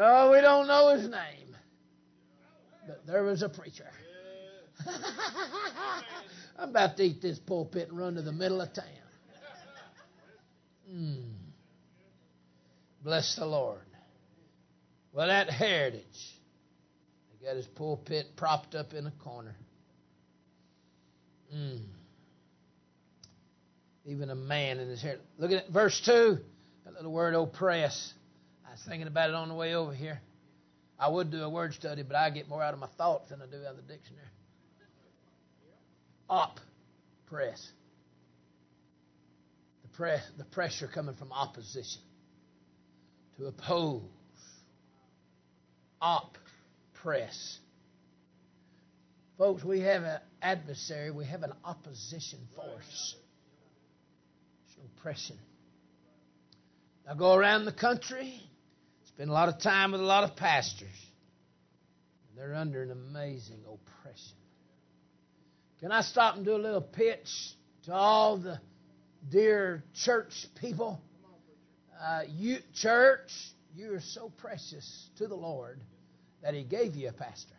No, 0.00 0.30
we 0.30 0.40
don't 0.40 0.66
know 0.66 0.96
his 0.96 1.02
name. 1.02 1.54
But 2.86 3.06
there 3.06 3.22
was 3.22 3.42
a 3.42 3.50
preacher. 3.50 3.90
I'm 6.58 6.70
about 6.70 6.96
to 6.96 7.02
eat 7.02 7.20
this 7.20 7.38
pulpit 7.38 7.90
and 7.90 7.98
run 7.98 8.14
to 8.14 8.22
the 8.22 8.32
middle 8.32 8.62
of 8.62 8.72
town. 8.72 8.86
Mm. 10.90 11.34
Bless 13.04 13.36
the 13.36 13.44
Lord. 13.44 13.82
Well, 15.12 15.26
that 15.26 15.50
heritage, 15.50 16.02
he 17.28 17.44
got 17.44 17.56
his 17.56 17.66
pulpit 17.66 18.24
propped 18.36 18.74
up 18.74 18.94
in 18.94 19.06
a 19.06 19.12
corner. 19.22 19.54
Mm. 21.54 21.82
Even 24.06 24.30
a 24.30 24.34
man 24.34 24.78
in 24.78 24.88
his 24.88 25.02
hair. 25.02 25.18
Look 25.36 25.50
at 25.50 25.68
verse 25.68 26.00
2, 26.06 26.38
that 26.86 26.94
little 26.94 27.12
word 27.12 27.34
oppress. 27.34 28.14
I 28.70 28.74
was 28.74 28.82
thinking 28.86 29.08
about 29.08 29.30
it 29.30 29.34
on 29.34 29.48
the 29.48 29.54
way 29.54 29.74
over 29.74 29.92
here. 29.92 30.20
I 30.96 31.08
would 31.08 31.32
do 31.32 31.42
a 31.42 31.50
word 31.50 31.74
study, 31.74 32.04
but 32.04 32.14
I 32.14 32.30
get 32.30 32.48
more 32.48 32.62
out 32.62 32.72
of 32.72 32.78
my 32.78 32.86
thoughts 32.96 33.30
than 33.30 33.42
I 33.42 33.46
do 33.46 33.56
out 33.64 33.72
of 33.72 33.76
the 33.78 33.82
dictionary. 33.82 34.28
Op, 36.28 36.60
press. 37.26 37.68
The, 39.82 39.88
press, 39.88 40.22
the 40.38 40.44
pressure 40.44 40.86
coming 40.86 41.16
from 41.16 41.32
opposition 41.32 42.00
to 43.38 43.46
oppose. 43.46 44.02
Op, 46.00 46.38
press. 47.02 47.58
Folks, 49.36 49.64
we 49.64 49.80
have 49.80 50.04
an 50.04 50.20
adversary, 50.42 51.10
we 51.10 51.24
have 51.24 51.42
an 51.42 51.54
opposition 51.64 52.38
force. 52.54 53.16
It's 54.66 54.76
oppression. 54.96 55.38
I 57.10 57.16
go 57.16 57.34
around 57.34 57.64
the 57.64 57.72
country, 57.72 58.40
spend 59.20 59.30
a 59.30 59.34
lot 59.34 59.50
of 59.50 59.60
time 59.60 59.92
with 59.92 60.00
a 60.00 60.04
lot 60.04 60.24
of 60.24 60.34
pastors. 60.34 60.88
They're 62.34 62.54
under 62.54 62.82
an 62.82 62.90
amazing 62.90 63.60
oppression. 63.66 64.38
Can 65.78 65.92
I 65.92 66.00
stop 66.00 66.36
and 66.36 66.44
do 66.46 66.56
a 66.56 66.56
little 66.56 66.80
pitch 66.80 67.28
to 67.84 67.92
all 67.92 68.38
the 68.38 68.58
dear 69.28 69.84
church 69.92 70.46
people? 70.58 71.02
Uh, 72.02 72.22
you, 72.30 72.60
church, 72.74 73.30
you 73.76 73.92
are 73.92 74.00
so 74.00 74.32
precious 74.38 75.10
to 75.18 75.26
the 75.26 75.34
Lord 75.34 75.78
that 76.42 76.54
He 76.54 76.62
gave 76.62 76.96
you 76.96 77.10
a 77.10 77.12
pastor. 77.12 77.52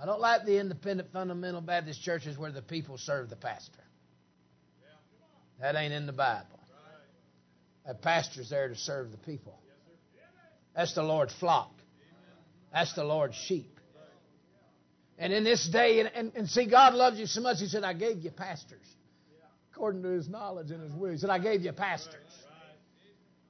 I 0.00 0.06
don't 0.06 0.20
like 0.20 0.44
the 0.44 0.60
independent 0.60 1.12
fundamental 1.12 1.60
Baptist 1.60 2.00
churches 2.00 2.38
where 2.38 2.52
the 2.52 2.62
people 2.62 2.96
serve 2.96 3.28
the 3.28 3.34
pastor. 3.34 3.82
That 5.60 5.74
ain't 5.74 5.92
in 5.92 6.06
the 6.06 6.12
Bible. 6.12 6.59
Pastor's 7.94 8.50
there 8.50 8.68
to 8.68 8.76
serve 8.76 9.10
the 9.10 9.18
people. 9.18 9.58
That's 10.74 10.94
the 10.94 11.02
Lord's 11.02 11.34
flock. 11.34 11.72
That's 12.72 12.92
the 12.94 13.04
Lord's 13.04 13.34
sheep. 13.34 13.78
And 15.18 15.32
in 15.32 15.44
this 15.44 15.68
day, 15.68 16.00
and, 16.00 16.10
and, 16.14 16.32
and, 16.34 16.48
see, 16.48 16.66
God 16.66 16.94
loves 16.94 17.18
you 17.18 17.26
so 17.26 17.42
much, 17.42 17.58
He 17.58 17.66
said, 17.66 17.84
I 17.84 17.92
gave 17.92 18.18
you 18.18 18.30
pastors. 18.30 18.86
According 19.72 20.02
to 20.02 20.08
His 20.08 20.28
knowledge 20.28 20.70
and 20.70 20.82
His 20.82 20.92
will. 20.92 21.10
He 21.10 21.18
said, 21.18 21.30
I 21.30 21.38
gave 21.38 21.60
you 21.62 21.72
pastors. 21.72 22.14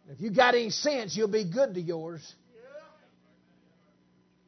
If 0.08 0.20
you 0.20 0.30
got 0.30 0.54
any 0.54 0.70
sense, 0.70 1.16
you'll 1.16 1.28
be 1.28 1.44
good 1.44 1.74
to 1.74 1.80
yours. 1.80 2.34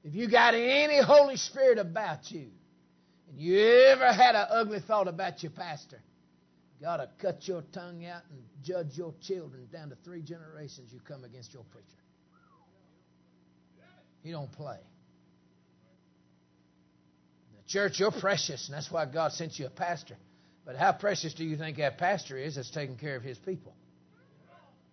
If 0.02 0.14
you 0.14 0.28
got 0.28 0.54
any 0.54 1.00
Holy 1.00 1.36
Spirit 1.36 1.78
about 1.78 2.30
you, 2.32 2.48
and 3.28 3.38
you 3.38 3.60
ever 3.60 4.12
had 4.12 4.34
an 4.34 4.46
ugly 4.50 4.80
thought 4.80 5.06
about 5.06 5.42
your 5.44 5.52
pastor, 5.52 6.00
God 6.82 6.96
to 6.96 7.08
cut 7.20 7.46
your 7.46 7.62
tongue 7.72 8.04
out 8.04 8.22
and 8.28 8.42
judge 8.64 8.98
your 8.98 9.14
children 9.22 9.68
down 9.72 9.90
to 9.90 9.96
three 10.04 10.20
generations 10.20 10.92
you 10.92 10.98
come 11.06 11.22
against 11.22 11.54
your 11.54 11.62
preacher. 11.70 11.86
He 14.24 14.32
don't 14.32 14.50
play. 14.50 14.78
The 17.56 17.68
church, 17.68 18.00
you're 18.00 18.10
precious, 18.10 18.68
and 18.68 18.76
that's 18.76 18.90
why 18.90 19.06
God 19.06 19.32
sent 19.32 19.58
you 19.60 19.66
a 19.66 19.70
pastor. 19.70 20.16
But 20.64 20.76
how 20.76 20.92
precious 20.92 21.34
do 21.34 21.44
you 21.44 21.56
think 21.56 21.76
that 21.78 21.98
pastor 21.98 22.36
is 22.36 22.56
that's 22.56 22.70
taking 22.70 22.96
care 22.96 23.16
of 23.16 23.22
his 23.22 23.38
people? 23.38 23.74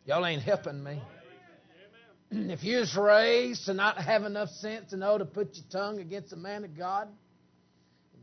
Y'all 0.05 0.25
ain't 0.25 0.43
helping 0.43 0.83
me. 0.83 1.01
if 2.31 2.63
you 2.63 2.77
was 2.77 2.95
raised 2.95 3.65
to 3.65 3.73
not 3.73 3.97
have 3.97 4.23
enough 4.23 4.49
sense 4.49 4.91
to 4.91 4.97
know 4.97 5.17
to 5.17 5.25
put 5.25 5.55
your 5.55 5.65
tongue 5.71 5.99
against 5.99 6.33
a 6.33 6.37
man 6.37 6.63
of 6.63 6.77
God, 6.77 7.07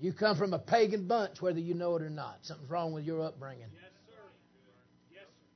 you 0.00 0.12
come 0.12 0.36
from 0.36 0.52
a 0.52 0.58
pagan 0.58 1.06
bunch, 1.06 1.40
whether 1.40 1.58
you 1.58 1.74
know 1.74 1.96
it 1.96 2.02
or 2.02 2.10
not. 2.10 2.38
Something's 2.42 2.70
wrong 2.70 2.92
with 2.92 3.04
your 3.04 3.22
upbringing. 3.22 3.66
Yes, 3.72 3.90
sir. 4.08 4.22
Yes, 5.12 5.22
sir. 5.22 5.46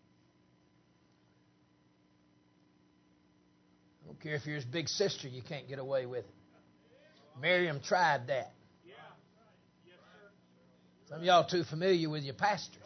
I 4.05 4.07
don't 4.07 4.21
care 4.21 4.35
if 4.35 4.47
you're 4.47 4.57
his 4.57 4.65
big 4.65 4.89
sister, 4.89 5.29
you 5.29 5.43
can't 5.43 5.69
get 5.69 5.79
away 5.79 6.07
with 6.07 6.25
it. 6.25 6.35
Miriam 7.41 7.81
tried 7.81 8.27
that. 8.29 8.53
Some 11.09 11.19
of 11.19 11.25
y'all 11.25 11.45
too 11.45 11.65
familiar 11.65 12.09
with 12.09 12.23
your 12.23 12.35
pastors. 12.35 12.83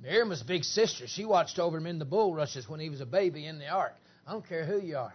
Miriam 0.00 0.28
was 0.28 0.42
big 0.44 0.62
sister. 0.62 1.08
She 1.08 1.24
watched 1.24 1.58
over 1.58 1.76
him 1.76 1.86
in 1.86 1.98
the 1.98 2.04
bulrushes 2.04 2.68
when 2.68 2.78
he 2.78 2.88
was 2.88 3.00
a 3.00 3.06
baby 3.06 3.46
in 3.46 3.58
the 3.58 3.66
ark. 3.68 3.94
I 4.26 4.32
don't 4.32 4.46
care 4.46 4.64
who 4.64 4.80
you 4.80 4.96
are. 4.96 5.14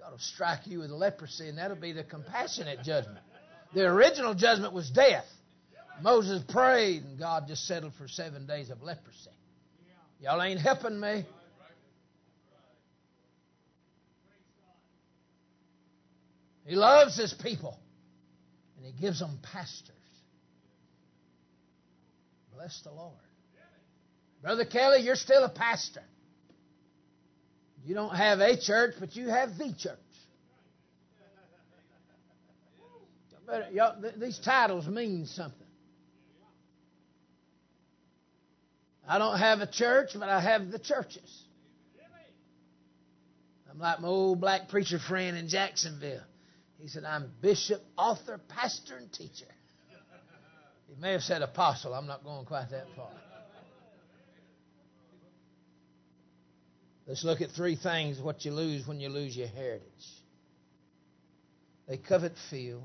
God 0.00 0.10
will 0.10 0.18
strike 0.18 0.66
you 0.66 0.80
with 0.80 0.90
leprosy, 0.90 1.48
and 1.48 1.58
that'll 1.58 1.76
be 1.76 1.92
the 1.92 2.02
compassionate 2.02 2.82
judgment. 2.82 3.23
The 3.74 3.86
original 3.86 4.34
judgment 4.34 4.72
was 4.72 4.88
death. 4.90 5.26
Moses 6.00 6.42
prayed, 6.48 7.02
and 7.04 7.18
God 7.18 7.44
just 7.48 7.66
settled 7.66 7.92
for 7.94 8.08
seven 8.08 8.46
days 8.46 8.70
of 8.70 8.82
leprosy. 8.82 9.30
Y'all 10.20 10.40
ain't 10.42 10.60
helping 10.60 10.98
me. 10.98 11.24
He 16.64 16.76
loves 16.76 17.16
his 17.16 17.34
people, 17.34 17.78
and 18.76 18.86
he 18.86 18.92
gives 18.92 19.20
them 19.20 19.38
pastors. 19.42 19.90
Bless 22.54 22.80
the 22.82 22.92
Lord. 22.92 23.12
Brother 24.40 24.64
Kelly, 24.64 25.02
you're 25.02 25.16
still 25.16 25.44
a 25.44 25.48
pastor. 25.48 26.02
You 27.84 27.94
don't 27.94 28.14
have 28.14 28.40
a 28.40 28.58
church, 28.58 28.94
but 28.98 29.14
you 29.14 29.28
have 29.28 29.58
the 29.58 29.74
church. 29.78 29.98
But 33.46 34.20
these 34.20 34.38
titles 34.38 34.86
mean 34.86 35.26
something. 35.26 35.60
I 39.06 39.18
don't 39.18 39.38
have 39.38 39.60
a 39.60 39.66
church, 39.66 40.10
but 40.14 40.28
I 40.28 40.40
have 40.40 40.70
the 40.70 40.78
churches. 40.78 41.44
I'm 43.70 43.78
like 43.78 44.00
my 44.00 44.08
old 44.08 44.40
black 44.40 44.68
preacher 44.68 44.98
friend 44.98 45.36
in 45.36 45.48
Jacksonville. 45.48 46.22
He 46.80 46.88
said, 46.88 47.04
I'm 47.04 47.30
bishop, 47.40 47.82
author, 47.98 48.40
pastor, 48.48 48.96
and 48.96 49.12
teacher. 49.12 49.46
He 50.88 51.00
may 51.00 51.12
have 51.12 51.22
said 51.22 51.42
apostle. 51.42 51.92
I'm 51.92 52.06
not 52.06 52.24
going 52.24 52.46
quite 52.46 52.70
that 52.70 52.86
far. 52.96 53.10
Let's 57.06 57.24
look 57.24 57.40
at 57.42 57.50
three 57.50 57.76
things 57.76 58.20
what 58.20 58.44
you 58.44 58.52
lose 58.52 58.86
when 58.86 59.00
you 59.00 59.08
lose 59.08 59.36
your 59.36 59.48
heritage. 59.48 59.82
They 61.88 61.98
covet 61.98 62.32
fields. 62.50 62.84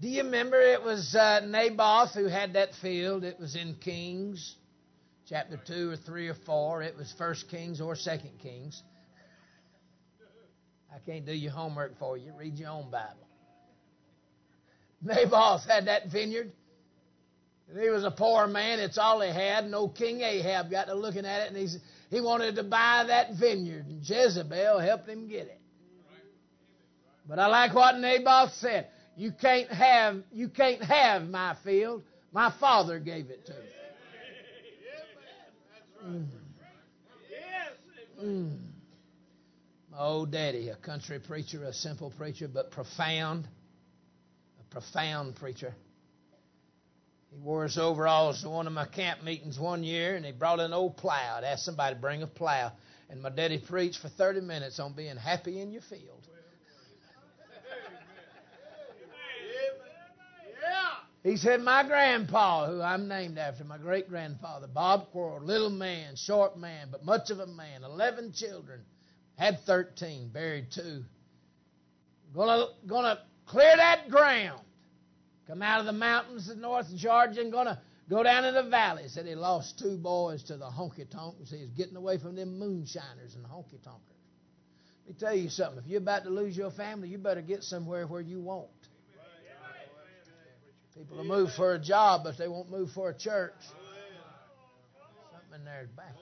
Do 0.00 0.08
you 0.08 0.22
remember 0.22 0.58
it 0.58 0.82
was 0.82 1.14
uh, 1.14 1.40
Naboth 1.46 2.14
who 2.14 2.24
had 2.24 2.54
that 2.54 2.70
field? 2.80 3.22
It 3.22 3.38
was 3.38 3.54
in 3.54 3.74
Kings, 3.74 4.56
chapter 5.28 5.60
2 5.66 5.90
or 5.90 5.96
3 5.96 6.28
or 6.28 6.36
4. 6.46 6.82
It 6.82 6.96
was 6.96 7.12
First 7.18 7.50
Kings 7.50 7.82
or 7.82 7.94
Second 7.96 8.38
Kings. 8.42 8.82
I 10.90 10.98
can't 11.04 11.26
do 11.26 11.34
your 11.34 11.52
homework 11.52 11.98
for 11.98 12.16
you. 12.16 12.32
Read 12.38 12.56
your 12.56 12.70
own 12.70 12.90
Bible. 12.90 13.28
Naboth 15.02 15.66
had 15.68 15.86
that 15.86 16.10
vineyard. 16.10 16.50
He 17.78 17.90
was 17.90 18.02
a 18.02 18.10
poor 18.10 18.46
man. 18.46 18.80
It's 18.80 18.96
all 18.96 19.20
he 19.20 19.28
had. 19.30 19.66
No 19.66 19.86
King 19.86 20.22
Ahab 20.22 20.70
got 20.70 20.86
to 20.86 20.94
looking 20.94 21.26
at 21.26 21.42
it, 21.42 21.48
and 21.48 21.56
he's 21.58 21.76
He 22.08 22.22
wanted 22.22 22.56
to 22.56 22.64
buy 22.64 23.04
that 23.06 23.34
vineyard, 23.38 23.86
and 23.86 24.00
Jezebel 24.02 24.80
helped 24.80 25.08
him 25.08 25.28
get 25.28 25.46
it. 25.46 25.60
But 27.28 27.38
I 27.38 27.46
like 27.46 27.74
what 27.74 27.98
Naboth 27.98 28.54
said. 28.54 28.88
You 29.16 29.32
can't 29.32 29.70
have 29.70 30.22
you 30.32 30.48
can't 30.48 30.82
have 30.82 31.28
my 31.28 31.56
field. 31.64 32.02
My 32.32 32.52
father 32.60 32.98
gave 32.98 33.30
it 33.30 33.46
to 33.46 33.52
me. 33.52 33.58
Mm. 36.06 36.26
Mm. 38.22 38.58
My 39.90 39.98
old 39.98 40.30
daddy, 40.30 40.68
a 40.68 40.76
country 40.76 41.18
preacher, 41.18 41.64
a 41.64 41.72
simple 41.72 42.10
preacher, 42.10 42.48
but 42.48 42.70
profound, 42.70 43.48
a 44.60 44.72
profound 44.72 45.36
preacher. 45.36 45.74
He 47.30 47.38
wore 47.38 47.64
his 47.64 47.78
overalls 47.78 48.42
to 48.42 48.50
one 48.50 48.66
of 48.66 48.72
my 48.72 48.86
camp 48.86 49.22
meetings 49.22 49.58
one 49.58 49.84
year, 49.84 50.16
and 50.16 50.24
he 50.24 50.32
brought 50.32 50.60
an 50.60 50.72
old 50.72 50.96
plow. 50.96 51.36
I'd 51.36 51.44
asked 51.44 51.64
somebody 51.64 51.94
to 51.94 52.00
bring 52.00 52.22
a 52.22 52.26
plow, 52.26 52.72
and 53.08 53.22
my 53.22 53.30
daddy 53.30 53.58
preached 53.58 54.00
for 54.00 54.08
30 54.08 54.40
minutes 54.40 54.80
on 54.80 54.94
being 54.94 55.16
happy 55.16 55.60
in 55.60 55.70
your 55.70 55.82
field. 55.82 56.26
He 61.22 61.36
said, 61.36 61.60
My 61.60 61.82
grandpa, 61.82 62.66
who 62.66 62.80
I'm 62.80 63.06
named 63.06 63.36
after, 63.36 63.62
my 63.64 63.76
great 63.76 64.08
grandfather, 64.08 64.66
Bob 64.66 65.10
Quarrel, 65.12 65.44
little 65.44 65.70
man, 65.70 66.16
short 66.16 66.56
man, 66.56 66.88
but 66.90 67.04
much 67.04 67.30
of 67.30 67.40
a 67.40 67.46
man, 67.46 67.84
11 67.84 68.32
children, 68.32 68.80
had 69.36 69.60
13, 69.66 70.28
buried 70.28 70.70
two. 70.70 71.04
Gonna, 72.34 72.68
gonna 72.86 73.18
clear 73.46 73.76
that 73.76 74.08
ground. 74.08 74.62
Come 75.46 75.62
out 75.62 75.80
of 75.80 75.86
the 75.86 75.92
mountains 75.92 76.48
of 76.48 76.58
North 76.58 76.94
Georgia 76.96 77.40
and 77.40 77.52
gonna 77.52 77.80
go 78.08 78.22
down 78.22 78.44
in 78.44 78.54
the 78.54 78.62
valley. 78.62 79.08
Said 79.08 79.26
he 79.26 79.34
lost 79.34 79.78
two 79.78 79.98
boys 79.98 80.42
to 80.44 80.56
the 80.56 80.66
honky 80.66 81.08
tonks. 81.10 81.50
He 81.50 81.60
was 81.60 81.70
getting 81.76 81.96
away 81.96 82.18
from 82.18 82.36
them 82.36 82.58
moonshiners 82.58 83.34
and 83.34 83.44
honky 83.44 83.82
tonkers. 83.82 84.16
Let 85.06 85.14
me 85.14 85.14
tell 85.18 85.34
you 85.34 85.50
something. 85.50 85.82
If 85.82 85.90
you're 85.90 86.00
about 86.00 86.24
to 86.24 86.30
lose 86.30 86.56
your 86.56 86.70
family, 86.70 87.08
you 87.08 87.18
better 87.18 87.42
get 87.42 87.64
somewhere 87.64 88.06
where 88.06 88.20
you 88.20 88.40
won't. 88.40 88.68
People 91.00 91.16
will 91.16 91.24
move 91.24 91.54
for 91.54 91.72
a 91.72 91.78
job, 91.78 92.24
but 92.24 92.36
they 92.36 92.46
won't 92.46 92.70
move 92.70 92.90
for 92.92 93.08
a 93.08 93.14
church. 93.16 93.54
Something 95.32 95.60
in 95.60 95.64
there 95.64 95.82
is 95.82 95.88
back. 95.88 96.14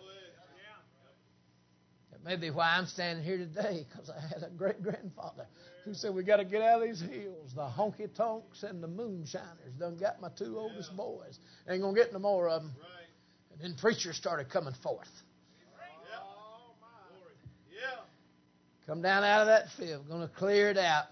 That 2.12 2.24
may 2.24 2.36
be 2.36 2.50
why 2.50 2.76
I'm 2.76 2.86
standing 2.86 3.24
here 3.24 3.38
today, 3.38 3.84
because 3.90 4.08
I 4.08 4.20
had 4.20 4.44
a 4.44 4.50
great 4.50 4.80
grandfather 4.80 5.46
who 5.84 5.94
said, 5.94 6.14
We 6.14 6.22
got 6.22 6.36
to 6.36 6.44
get 6.44 6.62
out 6.62 6.80
of 6.80 6.88
these 6.88 7.00
hills. 7.00 7.54
The 7.56 7.66
honky 7.66 8.14
tonks 8.14 8.62
and 8.62 8.80
the 8.80 8.86
moonshiners 8.86 9.74
done 9.80 9.96
got 9.96 10.20
my 10.20 10.28
two 10.38 10.56
oldest 10.56 10.96
boys. 10.96 11.40
Ain't 11.68 11.82
going 11.82 11.96
to 11.96 12.00
get 12.00 12.12
no 12.12 12.20
more 12.20 12.48
of 12.48 12.62
them. 12.62 12.72
And 13.52 13.60
then 13.60 13.74
preachers 13.80 14.16
started 14.16 14.48
coming 14.48 14.74
forth. 14.74 15.10
Come 18.86 19.02
down 19.02 19.24
out 19.24 19.40
of 19.40 19.48
that 19.48 19.70
field. 19.76 20.08
Going 20.08 20.22
to 20.22 20.32
clear 20.34 20.70
it 20.70 20.78
out. 20.78 21.06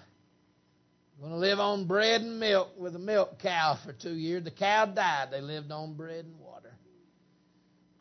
Going 1.21 1.33
to 1.33 1.39
live 1.39 1.61
on 1.61 1.87
bread 1.87 2.21
and 2.21 2.39
milk 2.39 2.79
with 2.79 2.95
a 2.95 2.99
milk 2.99 3.39
cow 3.39 3.79
for 3.85 3.93
two 3.95 4.15
years. 4.15 4.45
The 4.45 4.51
cow 4.51 4.85
died. 4.85 5.29
They 5.31 5.41
lived 5.41 5.73
on 5.73 5.95
bread 5.95 6.27
and 6.27 6.39
water. 6.39 6.75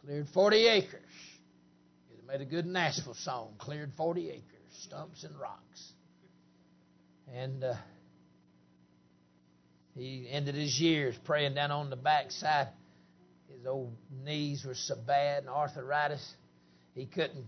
Cleared 0.04 0.28
40 0.34 0.68
acres. 0.68 1.02
It 2.12 2.28
made 2.28 2.42
a 2.42 2.46
good 2.46 2.66
Nashville 2.66 3.14
song. 3.14 3.54
Cleared 3.58 3.94
40 3.96 4.30
acres, 4.30 4.44
stumps 4.82 5.24
and 5.24 5.40
rocks. 5.40 5.94
And 7.34 7.64
uh, 7.64 7.76
he 9.96 10.28
ended 10.30 10.56
his 10.56 10.78
years 10.80 11.16
praying 11.24 11.56
down 11.56 11.72
on 11.72 11.90
the 11.90 11.96
backside. 11.96 12.68
His 13.48 13.66
old 13.66 13.96
knees 14.26 14.66
were 14.66 14.76
so 14.76 14.96
bad 14.96 15.44
and 15.44 15.50
arthritis, 15.50 16.34
he 16.94 17.06
couldn't 17.06 17.46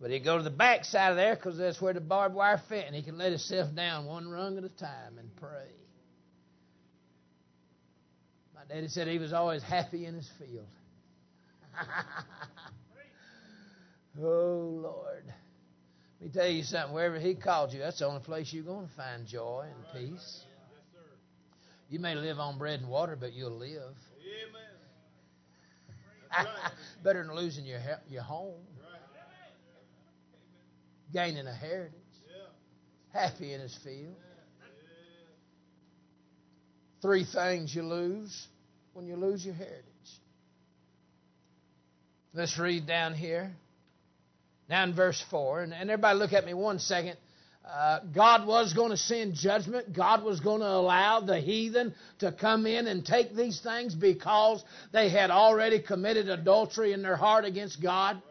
but 0.00 0.10
he'd 0.10 0.24
go 0.24 0.36
to 0.36 0.42
the 0.42 0.50
back 0.50 0.84
side 0.84 1.10
of 1.10 1.16
there 1.16 1.34
because 1.34 1.56
that's 1.56 1.80
where 1.80 1.94
the 1.94 2.00
barbed 2.00 2.34
wire 2.34 2.60
fit, 2.68 2.84
and 2.86 2.94
he 2.94 3.02
could 3.02 3.14
let 3.14 3.30
himself 3.30 3.74
down 3.74 4.04
one 4.04 4.28
rung 4.28 4.58
at 4.58 4.64
a 4.64 4.68
time 4.68 5.18
and 5.18 5.34
pray. 5.36 5.70
My 8.54 8.60
daddy 8.68 8.88
said 8.88 9.08
he 9.08 9.18
was 9.18 9.32
always 9.32 9.62
happy 9.62 10.04
in 10.04 10.14
his 10.14 10.30
field. 10.38 10.66
oh, 14.20 14.80
Lord. 14.82 15.24
Let 16.20 16.26
me 16.26 16.32
tell 16.32 16.48
you 16.48 16.62
something. 16.62 16.94
Wherever 16.94 17.18
he 17.18 17.34
called 17.34 17.72
you, 17.72 17.78
that's 17.78 17.98
the 17.98 18.06
only 18.06 18.20
place 18.20 18.52
you're 18.52 18.64
going 18.64 18.88
to 18.88 18.94
find 18.94 19.26
joy 19.26 19.66
and 19.66 20.10
peace. 20.10 20.44
You 21.88 22.00
may 22.00 22.14
live 22.14 22.38
on 22.38 22.58
bread 22.58 22.80
and 22.80 22.88
water, 22.88 23.16
but 23.18 23.32
you'll 23.32 23.58
live. 23.58 23.94
Better 27.04 27.24
than 27.24 27.34
losing 27.34 27.64
your 27.64 27.80
your 28.10 28.22
home 28.22 28.56
gaining 31.12 31.46
a 31.46 31.54
heritage, 31.54 31.92
happy 33.12 33.52
in 33.52 33.60
his 33.60 33.76
field. 33.82 34.14
Three 37.02 37.24
things 37.24 37.74
you 37.74 37.82
lose 37.82 38.48
when 38.92 39.06
you 39.06 39.16
lose 39.16 39.44
your 39.44 39.54
heritage. 39.54 39.84
Let's 42.34 42.58
read 42.58 42.86
down 42.86 43.14
here. 43.14 43.52
Now 44.68 44.84
in 44.84 44.94
verse 44.94 45.22
4, 45.30 45.62
and, 45.62 45.72
and 45.72 45.90
everybody 45.90 46.18
look 46.18 46.32
at 46.32 46.44
me 46.44 46.54
one 46.54 46.78
second. 46.78 47.16
Uh, 47.66 48.00
God 48.14 48.46
was 48.46 48.72
going 48.74 48.90
to 48.90 48.96
send 48.96 49.34
judgment. 49.34 49.92
God 49.92 50.22
was 50.22 50.38
going 50.40 50.60
to 50.60 50.68
allow 50.68 51.20
the 51.20 51.40
heathen 51.40 51.94
to 52.20 52.30
come 52.30 52.64
in 52.64 52.86
and 52.86 53.04
take 53.04 53.34
these 53.34 53.60
things 53.60 53.94
because 53.94 54.64
they 54.92 55.08
had 55.08 55.30
already 55.30 55.80
committed 55.80 56.28
adultery 56.28 56.92
in 56.92 57.02
their 57.02 57.16
heart 57.16 57.44
against 57.44 57.82
God. 57.82 58.22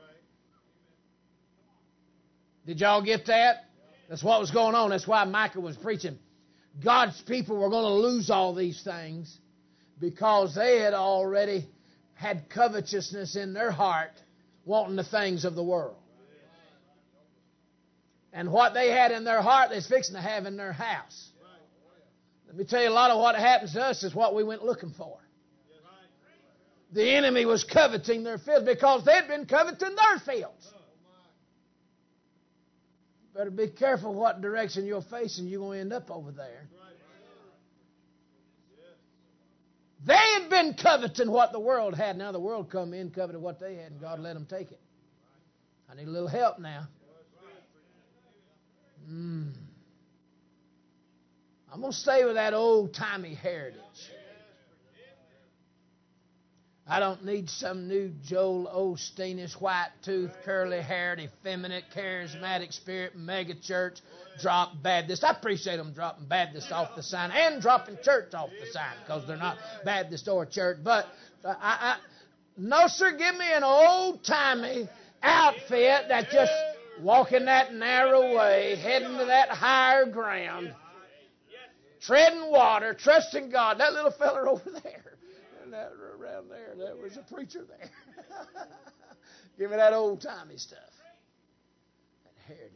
Did 2.65 2.79
y'all 2.79 3.03
get 3.03 3.27
that? 3.27 3.65
That's 4.09 4.23
what 4.23 4.39
was 4.39 4.51
going 4.51 4.75
on. 4.75 4.89
That's 4.89 5.07
why 5.07 5.23
Micah 5.25 5.59
was 5.59 5.77
preaching. 5.77 6.17
God's 6.83 7.21
people 7.21 7.57
were 7.57 7.69
going 7.69 7.85
to 7.85 8.07
lose 8.07 8.29
all 8.29 8.53
these 8.53 8.81
things 8.83 9.37
because 9.99 10.55
they 10.55 10.79
had 10.79 10.93
already 10.93 11.67
had 12.13 12.49
covetousness 12.49 13.35
in 13.35 13.53
their 13.53 13.71
heart, 13.71 14.11
wanting 14.65 14.95
the 14.95 15.03
things 15.03 15.45
of 15.45 15.55
the 15.55 15.63
world. 15.63 15.95
And 18.33 18.51
what 18.51 18.73
they 18.73 18.91
had 18.91 19.11
in 19.11 19.23
their 19.23 19.41
heart, 19.41 19.69
they're 19.69 19.81
fixing 19.81 20.15
to 20.15 20.21
have 20.21 20.45
in 20.45 20.57
their 20.57 20.73
house. 20.73 21.29
Let 22.47 22.57
me 22.57 22.65
tell 22.65 22.81
you, 22.81 22.89
a 22.89 22.91
lot 22.91 23.11
of 23.11 23.19
what 23.19 23.35
happens 23.35 23.73
to 23.73 23.81
us 23.81 24.03
is 24.03 24.13
what 24.13 24.35
we 24.35 24.43
went 24.43 24.63
looking 24.63 24.93
for. 24.97 25.17
The 26.91 27.15
enemy 27.15 27.45
was 27.45 27.63
coveting 27.63 28.23
their 28.23 28.37
fields 28.37 28.65
because 28.65 29.03
they'd 29.05 29.27
been 29.27 29.45
coveting 29.45 29.95
their 29.95 30.19
fields. 30.19 30.69
Better 33.35 33.51
be 33.51 33.67
careful 33.67 34.13
what 34.13 34.41
direction 34.41 34.85
you're 34.85 35.01
facing. 35.01 35.47
You're 35.47 35.59
going 35.59 35.77
to 35.77 35.81
end 35.81 35.93
up 35.93 36.09
over 36.09 36.31
there. 36.31 36.67
They 40.05 40.13
had 40.13 40.49
been 40.49 40.75
coveting 40.75 41.29
what 41.29 41.51
the 41.51 41.59
world 41.59 41.95
had. 41.95 42.17
Now 42.17 42.31
the 42.31 42.39
world 42.39 42.69
come 42.69 42.93
in, 42.93 43.09
coveting 43.09 43.41
what 43.41 43.59
they 43.59 43.75
had, 43.75 43.91
and 43.91 43.99
God 43.99 44.19
let 44.19 44.35
them 44.35 44.45
take 44.49 44.71
it. 44.71 44.79
I 45.91 45.95
need 45.95 46.07
a 46.07 46.11
little 46.11 46.29
help 46.29 46.59
now. 46.59 46.87
Mm. 49.09 49.51
I'm 51.73 51.81
going 51.81 51.91
to 51.91 51.97
stay 51.97 52.23
with 52.23 52.35
that 52.35 52.53
old 52.53 52.93
timey 52.93 53.33
heritage. 53.33 53.81
I 56.87 56.99
don't 56.99 57.25
need 57.25 57.49
some 57.49 57.87
new 57.87 58.11
Joel 58.23 58.69
Osteenish, 58.71 59.59
white 59.59 59.89
tooth, 60.03 60.31
curly 60.43 60.81
haired, 60.81 61.19
effeminate, 61.19 61.85
charismatic 61.95 62.71
spirit, 62.73 63.15
mega 63.15 63.55
church, 63.55 63.97
drop 64.39 64.83
Baptist. 64.83 65.23
I 65.23 65.31
appreciate 65.31 65.77
them 65.77 65.93
dropping 65.93 66.27
Baptist 66.27 66.71
off 66.71 66.95
the 66.95 67.01
sign 67.01 67.31
and 67.31 67.59
dropping 67.59 67.97
church 68.03 68.35
off 68.35 68.51
the 68.51 68.71
sign 68.71 68.93
because 69.03 69.25
they're 69.25 69.35
not 69.35 69.57
Baptist 69.83 70.27
or 70.27 70.45
church. 70.45 70.77
But 70.83 71.07
uh, 71.43 71.55
I, 71.59 71.77
I, 71.81 71.97
no, 72.55 72.83
sir, 72.85 73.17
give 73.17 73.35
me 73.35 73.51
an 73.51 73.63
old 73.63 74.23
timey 74.23 74.87
outfit 75.23 76.03
that 76.09 76.29
just 76.29 76.53
walking 77.01 77.45
that 77.45 77.73
narrow 77.73 78.37
way, 78.37 78.75
heading 78.75 79.17
to 79.17 79.25
that 79.25 79.49
higher 79.49 80.05
ground, 80.05 80.71
treading 81.99 82.51
water, 82.51 82.93
trusting 82.93 83.49
God. 83.49 83.79
That 83.79 83.93
little 83.93 84.11
feller 84.11 84.47
over 84.49 84.69
there 84.83 85.05
there. 86.77 86.93
There 86.93 87.03
was 87.03 87.17
a 87.17 87.33
preacher 87.33 87.65
there. 87.67 87.89
Give 89.57 89.71
me 89.71 89.77
that 89.77 89.93
old 89.93 90.21
timey 90.21 90.57
stuff. 90.57 90.79
That 92.23 92.33
heritage. 92.47 92.71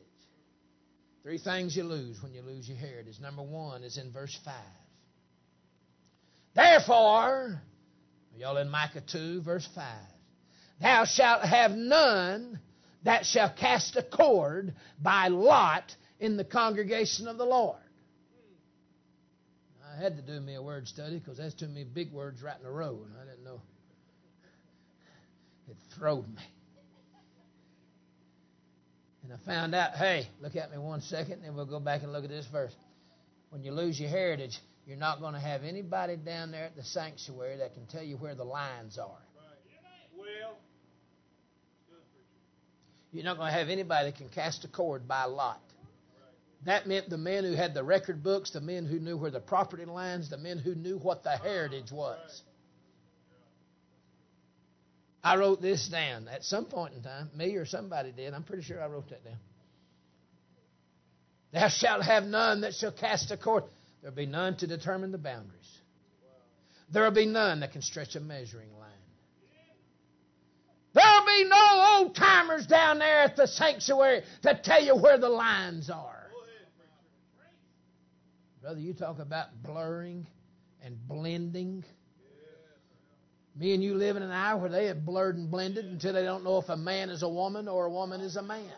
Three 1.24 1.38
things 1.38 1.76
you 1.76 1.84
lose 1.84 2.22
when 2.24 2.34
you 2.34 2.42
lose 2.42 2.68
your 2.68 2.78
heritage. 2.78 3.20
Number 3.22 3.44
one 3.44 3.84
is 3.84 3.98
in 3.98 4.12
verse 4.12 4.38
5. 4.46 4.54
Therefore, 6.56 7.62
y'all 8.38 8.58
in 8.58 8.70
Micah 8.70 9.04
2, 9.06 9.42
verse 9.42 9.68
5. 9.76 9.86
Thou 10.82 11.06
shalt 11.06 11.44
have 11.44 11.72
none 11.72 12.60
that 13.04 13.26
shall 13.26 13.54
cast 13.54 13.96
a 13.96 14.04
cord 14.04 14.74
by 15.02 15.28
lot 15.28 15.96
in 16.20 16.38
the 16.38 16.44
congregation 16.44 17.28
of 17.28 17.38
the 17.38 17.46
Lord. 17.46 17.78
I 19.86 20.02
had 20.02 20.16
to 20.16 20.22
do 20.22 20.40
me 20.40 20.56
a 20.56 20.62
word 20.62 20.88
study 20.88 21.20
because 21.20 21.38
that's 21.38 21.54
too 21.54 21.68
many 21.68 21.84
big 21.84 22.12
words 22.12 22.42
right 22.42 22.60
in 22.60 22.66
a 22.66 22.72
row, 22.72 23.00
and 23.06 23.14
I 23.22 23.26
didn't 23.30 23.44
know. 23.44 23.62
It 25.70 25.78
throwed 25.96 26.28
me. 26.28 26.42
And 29.24 29.34
I 29.34 29.38
found 29.46 29.76
out, 29.76 29.92
hey, 29.94 30.28
look 30.42 30.56
at 30.56 30.72
me 30.72 30.78
one 30.78 31.02
second, 31.02 31.34
and 31.34 31.44
then 31.44 31.56
we'll 31.56 31.66
go 31.66 31.80
back 31.80 32.02
and 32.02 32.12
look 32.12 32.24
at 32.24 32.30
this 32.30 32.48
verse. 32.48 32.74
When 33.52 33.64
you 33.64 33.72
lose 33.72 34.00
your 34.00 34.10
heritage, 34.10 34.58
you're 34.88 34.98
not 34.98 35.20
going 35.20 35.36
to 35.36 35.40
have 35.40 35.64
anybody 35.64 36.16
down 36.16 36.52
there 36.52 36.66
at 36.66 36.76
the 36.76 36.84
sanctuary 36.84 37.58
that 37.58 37.76
can 37.76 37.86
tell 37.86 38.02
you 38.02 38.18
where 38.18 38.34
the 38.34 38.44
lines 38.44 38.98
are. 38.98 39.06
Well, 40.18 40.58
You're 43.12 43.24
not 43.24 43.38
going 43.38 43.52
to 43.52 43.58
have 43.58 43.70
anybody 43.70 44.10
that 44.10 44.18
can 44.18 44.30
cast 44.30 44.66
a 44.66 44.68
cord 44.68 45.08
by 45.08 45.26
lot. 45.26 45.62
That 46.66 46.88
meant 46.88 47.10
the 47.10 47.18
men 47.18 47.44
who 47.44 47.54
had 47.54 47.74
the 47.74 47.84
record 47.84 48.22
books, 48.22 48.52
the 48.52 48.62
men 48.62 48.86
who 48.86 49.00
knew 49.00 49.16
where 49.16 49.32
the 49.32 49.40
property 49.40 49.86
lines, 49.86 50.30
the 50.30 50.38
men 50.38 50.58
who 50.58 50.76
knew 50.76 50.98
what 50.98 51.24
the 51.24 51.38
heritage 51.38 51.92
was. 51.92 52.42
I 55.24 55.36
wrote 55.36 55.62
this 55.62 55.88
down 55.90 56.28
at 56.28 56.44
some 56.44 56.66
point 56.66 56.94
in 56.94 57.04
time. 57.04 57.30
Me 57.36 57.56
or 57.56 57.66
somebody 57.66 58.12
did. 58.12 58.34
I'm 58.34 58.44
pretty 58.44 58.64
sure 58.64 58.82
I 58.82 58.88
wrote 58.88 59.10
that 59.10 59.24
down. 59.24 59.38
Thou 61.52 61.68
shalt 61.68 62.04
have 62.04 62.26
none 62.26 62.62
that 62.62 62.76
shall 62.76 62.92
cast 62.92 63.32
a 63.32 63.38
cord. 63.38 63.64
There'll 64.02 64.16
be 64.16 64.26
none 64.26 64.56
to 64.58 64.68
determine 64.68 65.12
the 65.12 65.18
boundaries. 65.18 65.78
There'll 66.92 67.12
be 67.12 67.26
none 67.26 67.60
that 67.60 67.72
can 67.72 67.82
stretch 67.82 68.16
a 68.16 68.20
measuring 68.20 68.72
line. 68.80 68.90
There'll 70.94 71.26
be 71.26 71.44
no 71.48 71.98
old 71.98 72.16
timers 72.16 72.66
down 72.66 73.00
there 73.00 73.20
at 73.20 73.36
the 73.36 73.46
sanctuary 73.46 74.24
to 74.44 74.60
tell 74.64 74.84
you 74.84 74.96
where 74.96 75.18
the 75.18 75.30
lines 75.30 75.90
are. 75.90 76.16
Brother, 78.62 78.80
you 78.80 78.94
talk 78.94 79.20
about 79.20 79.64
blurring 79.64 80.28
and 80.84 80.98
blending. 81.08 81.86
Me 83.60 83.74
and 83.74 83.84
you 83.84 83.94
live 83.96 84.16
in 84.16 84.24
an 84.24 84.32
hour 84.32 84.58
where 84.58 84.70
they 84.70 84.86
have 84.86 85.06
blurred 85.06 85.36
and 85.36 85.52
blended 85.52 85.84
until 85.84 86.14
they 86.14 86.24
don't 86.24 86.46
know 86.46 86.60
if 86.60 86.70
a 86.70 86.78
man 86.78 87.10
is 87.10 87.24
a 87.24 87.30
woman 87.30 87.68
or 87.68 87.88
a 87.88 87.90
woman 87.90 88.22
is 88.22 88.38
a 88.38 88.42
man. 88.42 88.72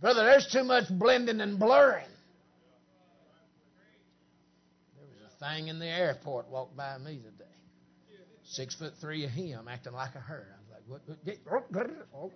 Brother, 0.00 0.24
there's 0.24 0.46
too 0.46 0.64
much 0.64 0.84
blending 0.88 1.42
and 1.42 1.58
blurring. 1.58 2.06
There 4.96 5.06
was 5.06 5.32
a 5.34 5.44
thing 5.44 5.68
in 5.68 5.78
the 5.78 5.86
airport 5.86 6.48
walked 6.48 6.74
by 6.74 6.96
me 6.96 7.16
today. 7.16 7.44
Six 8.44 8.74
foot 8.76 8.94
three 8.98 9.24
of 9.24 9.30
him 9.30 9.68
acting 9.68 9.92
like 9.92 10.14
a 10.14 10.20
her. 10.20 10.46
I 10.50 10.60
was 10.62 10.70
like, 10.72 10.82
what? 10.86 11.02
what 11.06 11.24
get, 11.26 11.40
oh, 11.52 11.62
get 11.70 11.90
oh. 12.16 12.32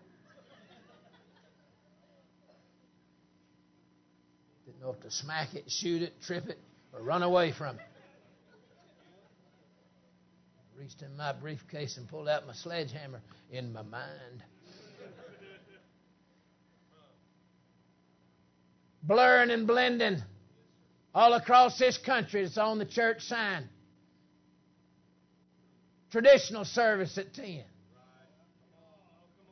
Didn't 4.66 4.83
know 4.83 4.90
if 4.90 5.00
to 5.00 5.11
smack 5.11 5.55
it, 5.55 5.70
shoot 5.70 6.02
it, 6.02 6.20
trip 6.20 6.48
it, 6.48 6.59
or 6.92 7.00
run 7.00 7.22
away 7.22 7.52
from 7.52 7.76
it. 7.76 7.87
Reached 10.79 11.03
in 11.03 11.17
my 11.17 11.33
briefcase 11.33 11.97
and 11.97 12.09
pulled 12.09 12.29
out 12.29 12.47
my 12.47 12.55
sledgehammer 12.55 13.21
in 13.51 13.73
my 13.73 13.83
mind. 13.83 14.43
Blurring 19.03 19.51
and 19.51 19.67
blending 19.67 20.23
all 21.15 21.35
across 21.35 21.79
this 21.79 21.99
country. 21.99 22.43
It's 22.43 22.57
on 22.57 22.79
the 22.79 22.85
church 22.85 23.23
sign. 23.23 23.69
Traditional 26.11 26.65
service 26.65 27.17
at 27.19 27.35
10. 27.35 27.65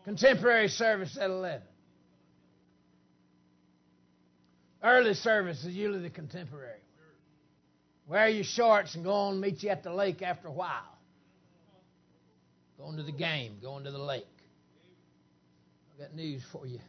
Contemporary 0.05 0.69
service 0.69 1.17
at 1.21 1.31
11. 1.31 1.63
Early 4.83 5.15
service 5.15 5.65
is 5.65 5.75
usually 5.75 6.03
the 6.03 6.11
contemporary. 6.11 6.81
Wear 8.07 8.29
your 8.29 8.45
shorts 8.45 8.95
and 8.95 9.05
go 9.05 9.13
on 9.13 9.33
and 9.35 9.41
meet 9.41 9.63
you 9.63 9.69
at 9.69 9.83
the 9.83 9.93
lake 9.93 10.23
after 10.23 10.49
a 10.49 10.53
while. 10.53 10.99
Going 12.81 12.97
to 12.97 13.03
the 13.03 13.13
game, 13.13 13.59
going 13.61 13.85
to 13.85 13.91
the 13.91 13.99
lake. 13.99 14.25
I've 15.93 16.09
got 16.09 16.17
news 16.17 16.43
for 16.51 16.67
you. 16.67 16.81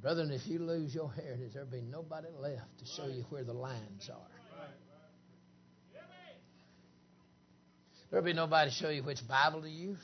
Brethren, 0.00 0.32
if 0.32 0.44
you 0.48 0.58
lose 0.58 0.92
your 0.92 1.12
heritage, 1.12 1.52
there'll 1.54 1.70
be 1.70 1.82
nobody 1.82 2.26
left 2.40 2.80
to 2.80 2.84
show 2.84 3.06
you 3.06 3.24
where 3.30 3.44
the 3.44 3.52
lines 3.52 4.10
are. 4.12 4.26
There'll 8.10 8.24
be 8.24 8.32
nobody 8.32 8.70
to 8.70 8.76
show 8.76 8.88
you 8.90 9.04
which 9.04 9.26
Bible 9.26 9.62
to 9.62 9.70
use. 9.70 10.02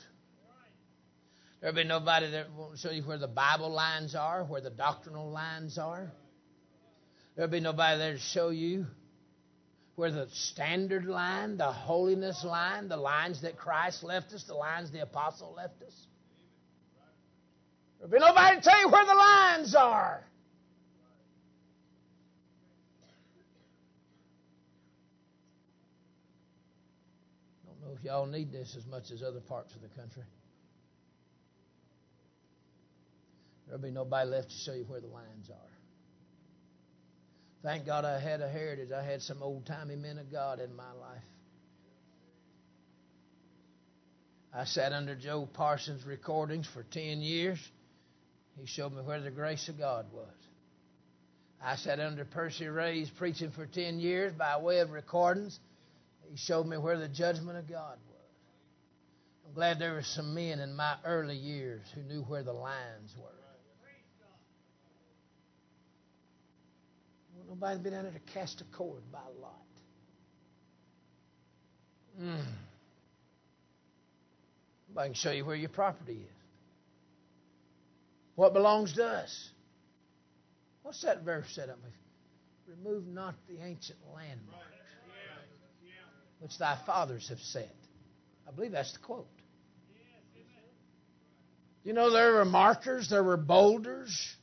There'll 1.59 1.75
be 1.75 1.83
nobody 1.83 2.31
that 2.31 2.53
won't 2.53 2.79
show 2.79 2.91
you 2.91 3.03
where 3.03 3.17
the 3.17 3.27
Bible 3.27 3.69
lines 3.69 4.15
are, 4.15 4.45
where 4.45 4.61
the 4.61 4.69
doctrinal 4.69 5.29
lines 5.29 5.77
are. 5.77 6.09
There'll 7.35 7.51
be 7.51 7.59
nobody 7.59 7.97
there 7.97 8.13
to 8.13 8.19
show 8.19 8.49
you 8.49 8.87
where 9.99 10.11
the 10.11 10.29
standard 10.31 11.05
line, 11.05 11.57
the 11.57 11.65
holiness 11.65 12.45
line, 12.45 12.87
the 12.87 12.95
lines 12.95 13.41
that 13.41 13.57
Christ 13.57 14.01
left 14.01 14.31
us, 14.31 14.45
the 14.45 14.53
lines 14.53 14.91
the 14.91 15.01
apostle 15.01 15.53
left 15.57 15.81
us. 15.83 15.93
There'll 17.97 18.09
be 18.09 18.17
nobody 18.17 18.55
to 18.55 18.61
tell 18.61 18.79
you 18.79 18.87
where 18.87 19.05
the 19.05 19.13
lines 19.13 19.75
are. 19.75 20.23
Don't 27.65 27.81
know 27.81 27.97
if 27.97 28.05
y'all 28.05 28.25
need 28.25 28.53
this 28.53 28.77
as 28.77 28.85
much 28.85 29.11
as 29.11 29.21
other 29.21 29.41
parts 29.41 29.75
of 29.75 29.81
the 29.81 29.89
country. 29.89 30.23
There'll 33.67 33.81
be 33.81 33.91
nobody 33.91 34.29
left 34.29 34.51
to 34.51 34.55
show 34.55 34.73
you 34.73 34.85
where 34.85 35.01
the 35.01 35.07
lines 35.07 35.49
are. 35.49 35.68
Thank 37.61 37.85
God 37.85 38.05
I 38.05 38.19
had 38.19 38.41
a 38.41 38.47
heritage. 38.47 38.91
I 38.91 39.03
had 39.03 39.21
some 39.21 39.43
old 39.43 39.65
timey 39.65 39.95
men 39.95 40.17
of 40.17 40.31
God 40.31 40.59
in 40.59 40.75
my 40.75 40.91
life. 40.93 41.23
I 44.53 44.63
sat 44.63 44.93
under 44.93 45.15
Joe 45.15 45.47
Parsons' 45.51 46.05
recordings 46.05 46.67
for 46.67 46.83
10 46.83 47.21
years. 47.21 47.59
He 48.59 48.65
showed 48.65 48.93
me 48.93 49.01
where 49.01 49.21
the 49.21 49.29
grace 49.29 49.67
of 49.69 49.77
God 49.77 50.07
was. 50.11 50.27
I 51.61 51.75
sat 51.75 51.99
under 51.99 52.23
Percy 52.25 52.67
Ray's 52.67 53.09
preaching 53.09 53.51
for 53.51 53.65
10 53.65 53.99
years 53.99 54.33
by 54.33 54.57
way 54.57 54.79
of 54.79 54.91
recordings. 54.91 55.59
He 56.29 56.37
showed 56.37 56.65
me 56.65 56.77
where 56.77 56.97
the 56.97 57.09
judgment 57.09 57.57
of 57.57 57.69
God 57.69 57.97
was. 58.07 58.19
I'm 59.45 59.53
glad 59.53 59.79
there 59.79 59.93
were 59.93 60.03
some 60.03 60.33
men 60.33 60.59
in 60.59 60.75
my 60.75 60.95
early 61.03 61.35
years 61.35 61.81
who 61.93 62.01
knew 62.03 62.21
where 62.21 62.43
the 62.43 62.53
lines 62.53 63.13
were. 63.17 63.38
Nobody 67.47 67.79
been 67.79 67.93
down 67.93 68.03
there 68.03 68.11
to 68.11 68.33
cast 68.33 68.61
a 68.61 68.63
cord 68.75 69.01
by 69.11 69.19
lot. 69.41 69.53
Mm. 72.21 72.43
I 74.97 75.05
can 75.05 75.13
show 75.13 75.31
you 75.31 75.45
where 75.45 75.55
your 75.55 75.69
property 75.69 76.13
is. 76.13 76.39
What 78.35 78.53
belongs 78.53 78.93
to 78.93 79.05
us? 79.05 79.49
What's 80.83 81.01
that 81.03 81.23
verse 81.23 81.47
set 81.53 81.69
up 81.69 81.77
with? 81.83 82.77
Remove 82.77 83.07
not 83.07 83.35
the 83.47 83.63
ancient 83.63 83.99
landmark 84.13 84.69
which 86.39 86.57
thy 86.57 86.77
fathers 86.85 87.29
have 87.29 87.39
set. 87.39 87.75
I 88.47 88.51
believe 88.51 88.71
that's 88.71 88.93
the 88.93 88.99
quote. 88.99 89.27
You 91.83 91.93
know, 91.93 92.11
there 92.11 92.33
were 92.33 92.45
markers, 92.45 93.09
there 93.09 93.23
were 93.23 93.37
boulders. 93.37 94.35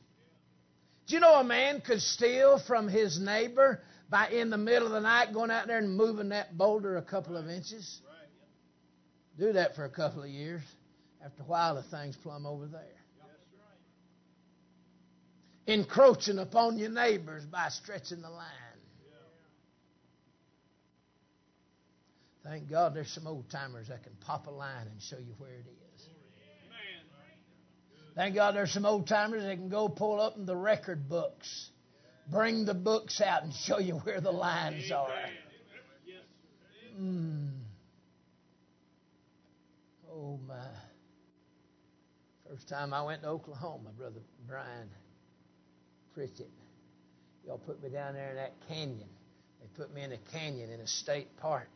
Do 1.07 1.15
you 1.15 1.21
know 1.21 1.35
a 1.35 1.43
man 1.43 1.81
could 1.81 2.01
steal 2.01 2.59
from 2.59 2.89
his 2.89 3.19
neighbor 3.19 3.81
by 4.09 4.29
in 4.29 4.49
the 4.49 4.57
middle 4.57 4.87
of 4.87 4.91
the 4.91 4.99
night 4.99 5.33
going 5.33 5.51
out 5.51 5.67
there 5.67 5.77
and 5.77 5.95
moving 5.95 6.29
that 6.29 6.57
boulder 6.57 6.97
a 6.97 7.01
couple 7.01 7.37
of 7.37 7.49
inches? 7.49 8.01
Do 9.39 9.53
that 9.53 9.75
for 9.75 9.85
a 9.85 9.89
couple 9.89 10.23
of 10.23 10.29
years. 10.29 10.61
After 11.23 11.43
a 11.43 11.45
while, 11.45 11.75
the 11.75 11.83
thing's 11.83 12.17
plumb 12.17 12.45
over 12.45 12.65
there. 12.67 12.81
Encroaching 15.65 16.39
upon 16.39 16.77
your 16.77 16.89
neighbors 16.89 17.45
by 17.45 17.69
stretching 17.69 18.21
the 18.21 18.29
line. 18.29 18.45
Thank 22.43 22.69
God 22.69 22.95
there's 22.95 23.11
some 23.11 23.27
old 23.27 23.49
timers 23.49 23.89
that 23.89 24.03
can 24.03 24.13
pop 24.21 24.47
a 24.47 24.51
line 24.51 24.87
and 24.87 25.01
show 25.01 25.17
you 25.17 25.33
where 25.37 25.51
it 25.51 25.65
is. 25.67 25.86
Thank 28.17 28.33
God 28.33 28.55
there's 28.55 28.71
some 28.71 28.87
old 28.87 29.07
timers 29.07 29.43
that 29.43 29.57
can 29.57 29.69
go 29.69 29.87
pull 29.87 30.19
up 30.19 30.37
in 30.37 30.47
the 30.47 30.55
record 30.55 31.07
books, 31.07 31.69
bring 32.31 32.65
the 32.65 32.73
books 32.73 33.21
out 33.21 33.43
and 33.43 33.53
show 33.53 33.77
you 33.77 33.97
where 33.99 34.19
the 34.19 34.31
lines 34.31 34.91
are. 34.91 35.07
Mm. 36.99 37.51
Oh 40.11 40.39
my. 40.47 40.55
First 42.49 42.67
time 42.67 42.91
I 42.91 43.03
went 43.03 43.21
to 43.21 43.27
Oklahoma, 43.27 43.91
Brother 43.95 44.21
Brian 44.47 44.89
Pritchett. 46.15 46.49
Y'all 47.45 47.59
put 47.59 47.83
me 47.83 47.89
down 47.89 48.15
there 48.15 48.31
in 48.31 48.35
that 48.37 48.53
canyon. 48.67 49.09
They 49.61 49.67
put 49.75 49.93
me 49.93 50.01
in 50.01 50.11
a 50.11 50.17
canyon 50.31 50.71
in 50.71 50.79
a 50.79 50.87
state 50.87 51.37
park. 51.37 51.69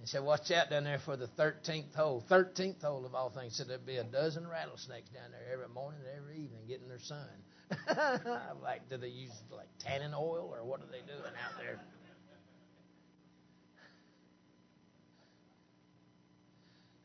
They 0.00 0.06
said, 0.06 0.22
watch 0.22 0.50
out 0.50 0.70
down 0.70 0.84
there 0.84 0.98
for 0.98 1.16
the 1.16 1.26
13th 1.26 1.94
hole. 1.94 2.22
13th 2.28 2.82
hole 2.82 3.06
of 3.06 3.14
all 3.14 3.30
things. 3.30 3.56
Said 3.56 3.68
there'd 3.68 3.86
be 3.86 3.96
a 3.96 4.04
dozen 4.04 4.46
rattlesnakes 4.46 5.08
down 5.08 5.30
there 5.32 5.52
every 5.52 5.68
morning 5.68 6.00
and 6.00 6.18
every 6.18 6.34
evening 6.34 6.60
getting 6.68 6.88
their 6.88 6.98
sun. 6.98 7.26
I'm 7.88 8.60
like, 8.62 8.88
do 8.90 8.98
they 8.98 9.08
use 9.08 9.32
like 9.50 9.68
tannin 9.78 10.12
oil 10.14 10.54
or 10.54 10.64
what 10.64 10.80
are 10.80 10.86
they 10.86 11.00
doing 11.00 11.32
out 11.44 11.60
there? 11.60 11.80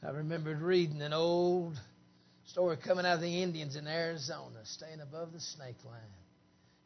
I 0.04 0.10
remembered 0.10 0.62
reading 0.62 1.02
an 1.02 1.14
old 1.14 1.80
Story 2.52 2.76
coming 2.76 3.06
out 3.06 3.16
of 3.16 3.22
the 3.22 3.44
Indians 3.44 3.78
in 3.78 3.88
Arizona, 3.88 4.60
staying 4.66 5.00
above 5.00 5.32
the 5.32 5.40
snake 5.40 5.78
line. 5.86 6.02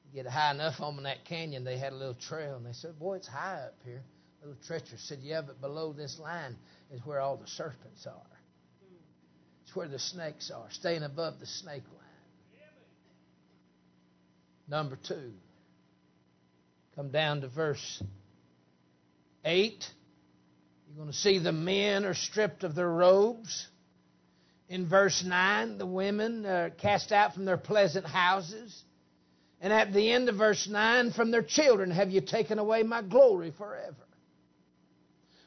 You 0.06 0.22
get 0.22 0.32
high 0.32 0.52
enough 0.52 0.80
on 0.80 1.02
that 1.02 1.26
canyon, 1.26 1.64
they 1.64 1.80
had 1.80 1.92
a 1.92 1.96
little 1.96 2.14
trail, 2.14 2.58
and 2.58 2.64
they 2.64 2.74
said, 2.74 3.00
Boy, 3.00 3.16
it's 3.16 3.28
high 3.28 3.64
up 3.66 3.74
here. 3.84 4.04
Little 4.46 4.62
treacherous. 4.68 5.02
Said, 5.02 5.20
Yeah, 5.24 5.42
but 5.42 5.60
below 5.60 5.92
this 5.92 6.20
line 6.20 6.56
is 6.94 7.04
where 7.04 7.20
all 7.20 7.36
the 7.36 7.48
serpents 7.48 8.06
are. 8.06 8.38
It's 9.64 9.76
where 9.76 9.88
the 9.88 9.98
snakes 9.98 10.52
are, 10.52 10.68
staying 10.70 11.02
above 11.02 11.40
the 11.40 11.48
snake 11.48 11.84
line. 11.88 12.60
Number 14.68 15.00
two. 15.08 15.32
Come 16.96 17.10
down 17.10 17.42
to 17.42 17.48
verse 17.48 18.04
8. 19.44 19.84
You're 20.88 20.96
going 20.96 21.12
to 21.12 21.18
see 21.18 21.40
the 21.40 21.52
men 21.52 22.06
are 22.06 22.14
stripped 22.14 22.64
of 22.64 22.76
their 22.76 22.90
robes. 22.90 23.68
In 24.70 24.88
verse 24.88 25.24
9, 25.26 25.80
the 25.80 25.88
women 25.88 26.46
are 26.46 26.70
cast 26.70 27.12
out 27.12 27.34
from 27.34 27.46
their 27.46 27.58
pleasant 27.58 28.06
houses. 28.06 28.84
And 29.60 29.74
at 29.74 29.92
the 29.92 30.12
end 30.12 30.30
of 30.30 30.36
verse 30.36 30.68
9, 30.68 31.14
from 31.14 31.32
their 31.32 31.42
children 31.42 31.90
have 31.90 32.12
you 32.12 32.22
taken 32.22 32.60
away 32.60 32.84
my 32.84 33.02
glory 33.02 33.52
forever. 33.58 34.05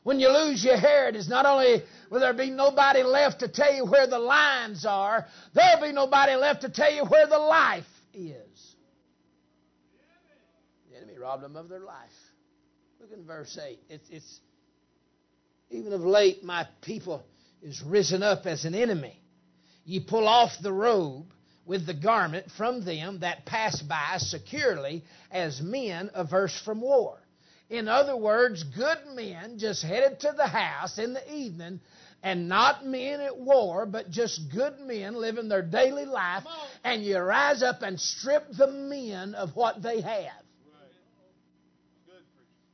When 0.08 0.20
you 0.20 0.30
lose 0.30 0.64
your 0.64 0.78
hair, 0.78 1.10
it 1.10 1.16
is 1.16 1.28
not 1.28 1.44
only 1.44 1.82
will 2.08 2.20
there 2.20 2.32
be 2.32 2.48
nobody 2.48 3.02
left 3.02 3.40
to 3.40 3.48
tell 3.48 3.74
you 3.74 3.84
where 3.84 4.06
the 4.06 4.18
lines 4.18 4.86
are, 4.86 5.26
there'll 5.52 5.82
be 5.82 5.92
nobody 5.92 6.34
left 6.34 6.62
to 6.62 6.70
tell 6.70 6.90
you 6.90 7.04
where 7.04 7.26
the 7.26 7.38
life 7.38 7.84
is. 8.14 8.74
The 10.90 10.96
enemy 10.96 11.18
robbed 11.18 11.42
them 11.42 11.56
of 11.56 11.68
their 11.68 11.80
life. 11.80 12.08
Look 12.98 13.12
in 13.12 13.26
verse 13.26 13.58
8. 13.62 13.78
It's, 13.90 14.08
it's 14.08 14.40
even 15.68 15.92
of 15.92 16.00
late, 16.00 16.42
my 16.42 16.66
people 16.80 17.22
is 17.62 17.82
risen 17.82 18.22
up 18.22 18.46
as 18.46 18.64
an 18.64 18.74
enemy. 18.74 19.20
Ye 19.84 20.00
pull 20.00 20.26
off 20.26 20.52
the 20.62 20.72
robe 20.72 21.26
with 21.66 21.84
the 21.84 21.92
garment 21.92 22.46
from 22.56 22.82
them 22.82 23.20
that 23.20 23.44
pass 23.44 23.82
by 23.82 24.16
securely 24.16 25.04
as 25.30 25.60
men 25.60 26.08
averse 26.14 26.58
from 26.64 26.80
war. 26.80 27.18
In 27.70 27.86
other 27.86 28.16
words, 28.16 28.62
good 28.62 28.98
men 29.14 29.58
just 29.58 29.82
headed 29.82 30.20
to 30.20 30.32
the 30.36 30.46
house 30.46 30.98
in 30.98 31.12
the 31.12 31.32
evening 31.32 31.80
and 32.22 32.48
not 32.48 32.84
men 32.84 33.20
at 33.20 33.36
war, 33.36 33.86
but 33.86 34.10
just 34.10 34.40
good 34.52 34.80
men 34.80 35.14
living 35.14 35.48
their 35.48 35.62
daily 35.62 36.04
life, 36.04 36.44
and 36.82 37.04
you 37.04 37.18
rise 37.18 37.62
up 37.62 37.82
and 37.82 38.00
strip 38.00 38.44
the 38.56 38.66
men 38.66 39.34
of 39.34 39.54
what 39.54 39.82
they 39.82 40.00
have. 40.00 40.42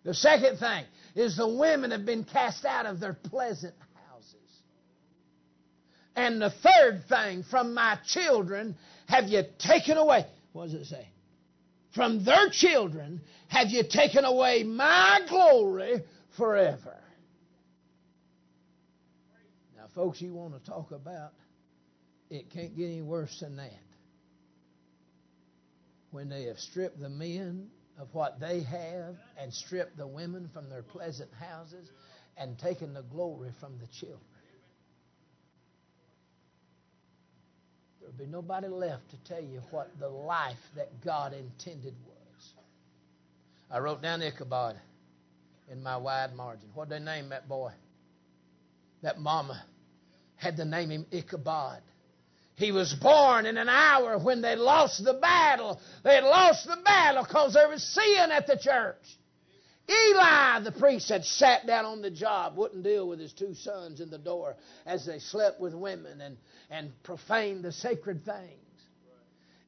The 0.05 0.15
second 0.15 0.59
thing 0.59 0.85
is 1.15 1.37
the 1.37 1.49
women 1.49 1.91
have 1.91 2.07
been 2.07 2.25
cast 2.25 2.65
out 2.65 2.87
of 2.87 3.01
their 3.01 3.15
pleasant 3.15 3.75
houses. 4.11 4.37
And 6.15 6.41
the 6.41 6.51
third 6.51 7.05
thing, 7.09 7.43
from 7.43 7.75
my 7.75 7.99
children 8.07 8.77
have 9.07 9.29
you 9.29 9.43
taken 9.59 9.97
away. 9.97 10.27
What 10.53 10.67
does 10.67 10.75
it 10.75 10.85
say? 10.85 11.09
From 11.95 12.25
their 12.25 12.49
children 12.51 13.21
have 13.49 13.71
you 13.71 13.85
taken 13.85 14.25
away 14.25 14.65
my 14.65 15.21
glory 15.29 16.03
forever. 16.37 16.97
Now, 19.77 19.85
folks, 19.95 20.21
you 20.21 20.35
want 20.35 20.55
to 20.55 20.71
talk 20.71 20.91
about 20.91 21.33
it 22.31 22.51
can't 22.51 22.77
get 22.77 22.87
any 22.87 23.03
worse 23.03 23.39
than 23.41 23.57
that. 23.57 23.71
When 26.11 26.29
they 26.29 26.45
have 26.45 26.59
stripped 26.59 27.01
the 27.01 27.09
men 27.09 27.69
of 27.99 28.09
what 28.13 28.41
they 28.41 28.63
have 28.63 29.17
and 29.39 29.53
stripped 29.53 29.97
the 29.97 30.07
women 30.07 30.49
from 30.53 30.69
their 30.69 30.83
pleasant 30.83 31.31
houses 31.35 31.89
and 32.37 32.59
taken 32.59 32.93
the 32.93 33.03
glory 33.03 33.51
from 33.61 33.79
the 33.79 33.87
children. 33.87 34.21
There'll 38.05 38.19
be 38.19 38.31
nobody 38.31 38.69
left 38.69 39.11
to 39.11 39.17
tell 39.25 39.43
you 39.43 39.63
what 39.71 39.91
the 39.99 40.09
life 40.09 40.59
that 40.77 41.03
God 41.03 41.33
intended 41.33 41.95
was. 42.07 42.53
I 43.71 43.79
wrote 43.79 44.03
down 44.03 44.21
Ichabod 44.21 44.77
in 45.73 45.83
my 45.83 45.97
wide 45.97 46.35
margin. 46.35 46.69
What 46.75 46.91
did 46.91 47.01
they 47.01 47.05
name 47.05 47.31
that 47.31 47.49
boy? 47.49 47.73
That 49.03 49.19
mama 49.19 49.65
had 50.37 50.57
to 50.59 50.65
name 50.67 50.91
him 50.91 51.07
Ichabod. 51.11 51.81
He 52.57 52.73
was 52.73 52.93
born 52.93 53.47
in 53.47 53.57
an 53.57 53.69
hour 53.69 54.19
when 54.19 54.43
they 54.43 54.55
lost 54.55 55.03
the 55.03 55.15
battle. 55.15 55.81
They 56.05 56.17
had 56.17 56.25
lost 56.25 56.67
the 56.67 56.79
battle 56.85 57.25
because 57.25 57.55
there 57.55 57.69
was 57.69 57.83
sin 57.83 58.31
at 58.31 58.47
the 58.47 58.59
church. 58.59 59.03
Eli, 59.89 60.61
the 60.61 60.73
priest, 60.73 61.11
had 61.11 61.25
sat 61.25 61.67
down 61.67 61.85
on 61.85 62.01
the 62.01 62.11
job, 62.11 62.57
wouldn't 62.57 62.85
deal 62.85 63.07
with 63.07 63.21
his 63.21 63.33
two 63.33 63.55
sons 63.55 64.01
in 64.01 64.11
the 64.11 64.19
door 64.19 64.57
as 64.87 65.05
they 65.05 65.19
slept 65.19 65.61
with 65.61 65.75
women 65.75 66.21
and, 66.21 66.37
and 66.71 66.91
profaned 67.03 67.65
the 67.65 67.73
sacred 67.73 68.25
things. 68.25 68.61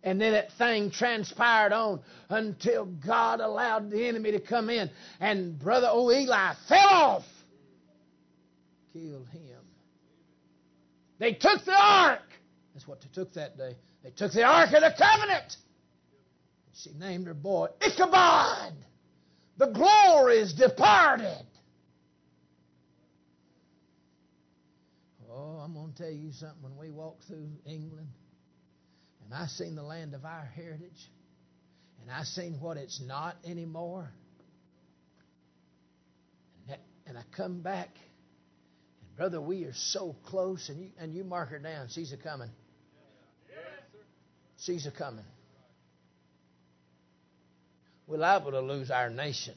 And 0.02 0.20
then 0.20 0.33
that 0.33 0.52
thing 0.52 0.90
transpired 0.90 1.72
on 1.72 2.00
until 2.29 2.85
God 2.85 3.40
allowed 3.40 3.90
the 3.90 4.07
enemy 4.07 4.31
to 4.33 4.40
come 4.40 4.70
in. 4.70 4.88
And 5.20 5.59
brother 5.59 5.88
O 5.90 6.11
Eli 6.11 6.55
fell 6.68 6.88
off, 6.88 7.24
killed 8.92 9.26
him. 9.29 9.61
They 11.18 11.33
took 11.33 11.64
the 11.64 11.76
ark. 11.76 12.22
That's 12.72 12.87
what 12.87 13.00
they 13.00 13.09
took 13.12 13.33
that 13.35 13.59
day. 13.59 13.76
They 14.05 14.11
took 14.11 14.33
the 14.33 14.44
ark 14.44 14.68
of 14.72 14.81
the 14.81 14.94
covenant. 14.96 15.57
She 16.74 16.92
named 16.92 17.26
her 17.26 17.35
boy 17.35 17.68
Ichabod. 17.81 18.74
The 19.59 19.66
glory 19.66 20.38
is 20.38 20.53
departed. 20.53 21.45
Oh, 25.31 25.61
I'm 25.62 25.75
going 25.75 25.92
to 25.92 26.03
tell 26.03 26.12
you 26.12 26.33
something. 26.33 26.62
When 26.62 26.77
we 26.77 26.90
walked 26.90 27.25
through 27.25 27.49
England, 27.64 28.09
and 29.25 29.35
I 29.35 29.47
seen 29.47 29.75
the 29.75 29.83
land 29.83 30.14
of 30.14 30.25
our 30.25 30.45
heritage, 30.55 31.11
and 32.03 32.11
I 32.11 32.23
seen 32.25 32.59
what 32.61 32.77
it's 32.77 33.01
not 33.01 33.37
anymore, 33.45 34.11
and, 36.61 36.71
that, 36.71 36.81
and 37.07 37.19
I 37.19 37.23
come 37.37 37.61
back, 37.61 37.90
and 39.01 39.16
brother, 39.16 39.40
we 39.40 39.64
are 39.64 39.75
so 39.75 40.16
close, 40.27 40.69
and 40.69 40.81
you, 40.81 40.90
and 40.99 41.14
you 41.14 41.25
mark 41.25 41.51
her 41.51 41.59
down. 41.59 41.88
She's 41.90 42.12
a 42.12 42.16
coming. 42.16 42.51
She's 44.59 44.87
a 44.87 44.90
coming. 44.90 45.25
We're 48.07 48.19
liable 48.19 48.53
to 48.53 48.61
lose 48.61 48.90
our 48.90 49.11
nation. 49.11 49.55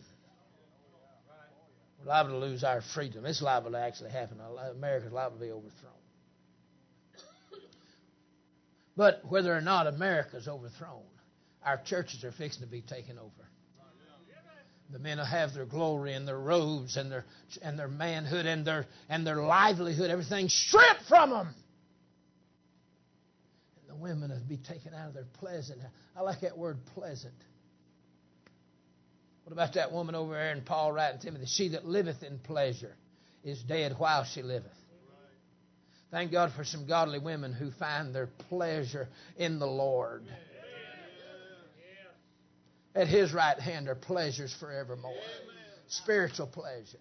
We're 2.00 2.10
liable 2.10 2.32
to 2.32 2.38
lose 2.38 2.64
our 2.64 2.82
freedom. 2.82 3.26
It's 3.26 3.42
liable 3.42 3.72
to 3.72 3.80
actually 3.80 4.12
happen. 4.12 4.38
America's 4.72 5.12
liable 5.12 5.38
to 5.38 5.44
be 5.44 5.52
overthrown. 5.52 5.94
But 8.96 9.22
whether 9.30 9.56
or 9.56 9.62
not 9.62 9.88
America's 9.88 10.48
overthrown, 10.48 11.04
our 11.64 11.78
churches 11.86 12.24
are 12.24 12.32
fixing 12.32 12.64
to 12.64 12.68
be 12.68 12.82
taken 12.82 13.18
over. 13.18 13.32
The 14.92 15.00
men 15.00 15.20
will 15.20 15.26
have 15.26 15.54
their 15.54 15.66
glory 15.66 16.14
and 16.14 16.28
their 16.28 16.40
robes 16.40 16.98
and 16.98 17.12
their 17.12 17.24
and 17.62 17.78
their 17.78 17.88
manhood 17.88 18.48
and 18.48 18.66
their 18.66 18.88
and 19.08 19.26
their 19.26 19.38
livelihood, 19.38 20.10
everything 20.10 20.50
stripped 20.50 21.04
from 21.08 21.30
them. 21.30 21.54
And 23.80 23.90
the 23.90 24.02
women 24.02 24.32
will 24.32 24.40
be 24.50 24.58
taken 24.58 24.96
out 24.96 25.10
of 25.10 25.14
their 25.14 25.28
pleasant. 25.40 25.80
I 26.16 26.22
like 26.22 26.42
that 26.42 26.58
word 26.58 26.80
pleasant. 26.96 27.36
What 29.50 29.54
about 29.54 29.74
that 29.74 29.92
woman 29.92 30.14
over 30.14 30.34
there 30.34 30.52
in 30.52 30.62
Paul 30.62 30.92
writing 30.92 31.22
Timothy? 31.22 31.48
She 31.48 31.70
that 31.70 31.84
liveth 31.84 32.22
in 32.22 32.38
pleasure 32.38 32.96
is 33.44 33.60
dead 33.64 33.96
while 33.98 34.24
she 34.24 34.44
liveth. 34.44 34.70
Thank 36.12 36.32
God 36.32 36.52
for 36.56 36.64
some 36.64 36.86
godly 36.86 37.18
women 37.18 37.54
who 37.54 37.72
find 37.72 38.14
their 38.14 38.28
pleasure 38.28 39.08
in 39.38 39.58
the 39.58 39.66
Lord. 39.66 40.22
At 42.94 43.08
His 43.08 43.34
right 43.34 43.60
hand 43.60 43.88
are 43.88 43.96
pleasures 43.96 44.56
forevermore. 44.60 45.16
Spiritual 45.88 46.46
pleasure. 46.46 47.00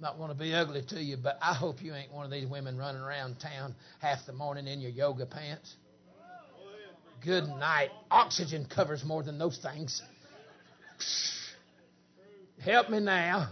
Not 0.00 0.18
want 0.18 0.32
to 0.32 0.38
be 0.38 0.52
ugly 0.52 0.82
to 0.88 1.00
you, 1.00 1.16
but 1.16 1.38
I 1.40 1.54
hope 1.54 1.82
you 1.82 1.94
ain't 1.94 2.12
one 2.12 2.24
of 2.24 2.32
these 2.32 2.48
women 2.48 2.76
running 2.76 3.00
around 3.00 3.38
town 3.38 3.76
half 4.00 4.26
the 4.26 4.32
morning 4.32 4.66
in 4.66 4.80
your 4.80 4.90
yoga 4.90 5.26
pants. 5.26 5.72
Good 7.24 7.46
night. 7.46 7.90
Oxygen 8.10 8.66
covers 8.68 9.04
more 9.04 9.22
than 9.22 9.38
those 9.38 9.56
things. 9.58 10.02
Help 12.62 12.90
me 12.90 13.00
now. 13.00 13.48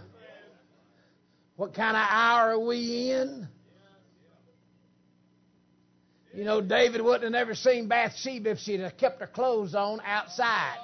What 1.55 1.73
kind 1.73 1.97
of 1.97 2.03
hour 2.09 2.51
are 2.51 2.59
we 2.59 3.11
in? 3.11 3.47
You 6.33 6.45
know, 6.45 6.61
David 6.61 7.01
wouldn't 7.01 7.23
have 7.23 7.31
never 7.31 7.55
seen 7.55 7.87
Bathsheba 7.87 8.51
if 8.51 8.59
she'd 8.59 8.79
have 8.79 8.97
kept 8.97 9.19
her 9.19 9.27
clothes 9.27 9.75
on 9.75 9.99
outside. 10.05 10.77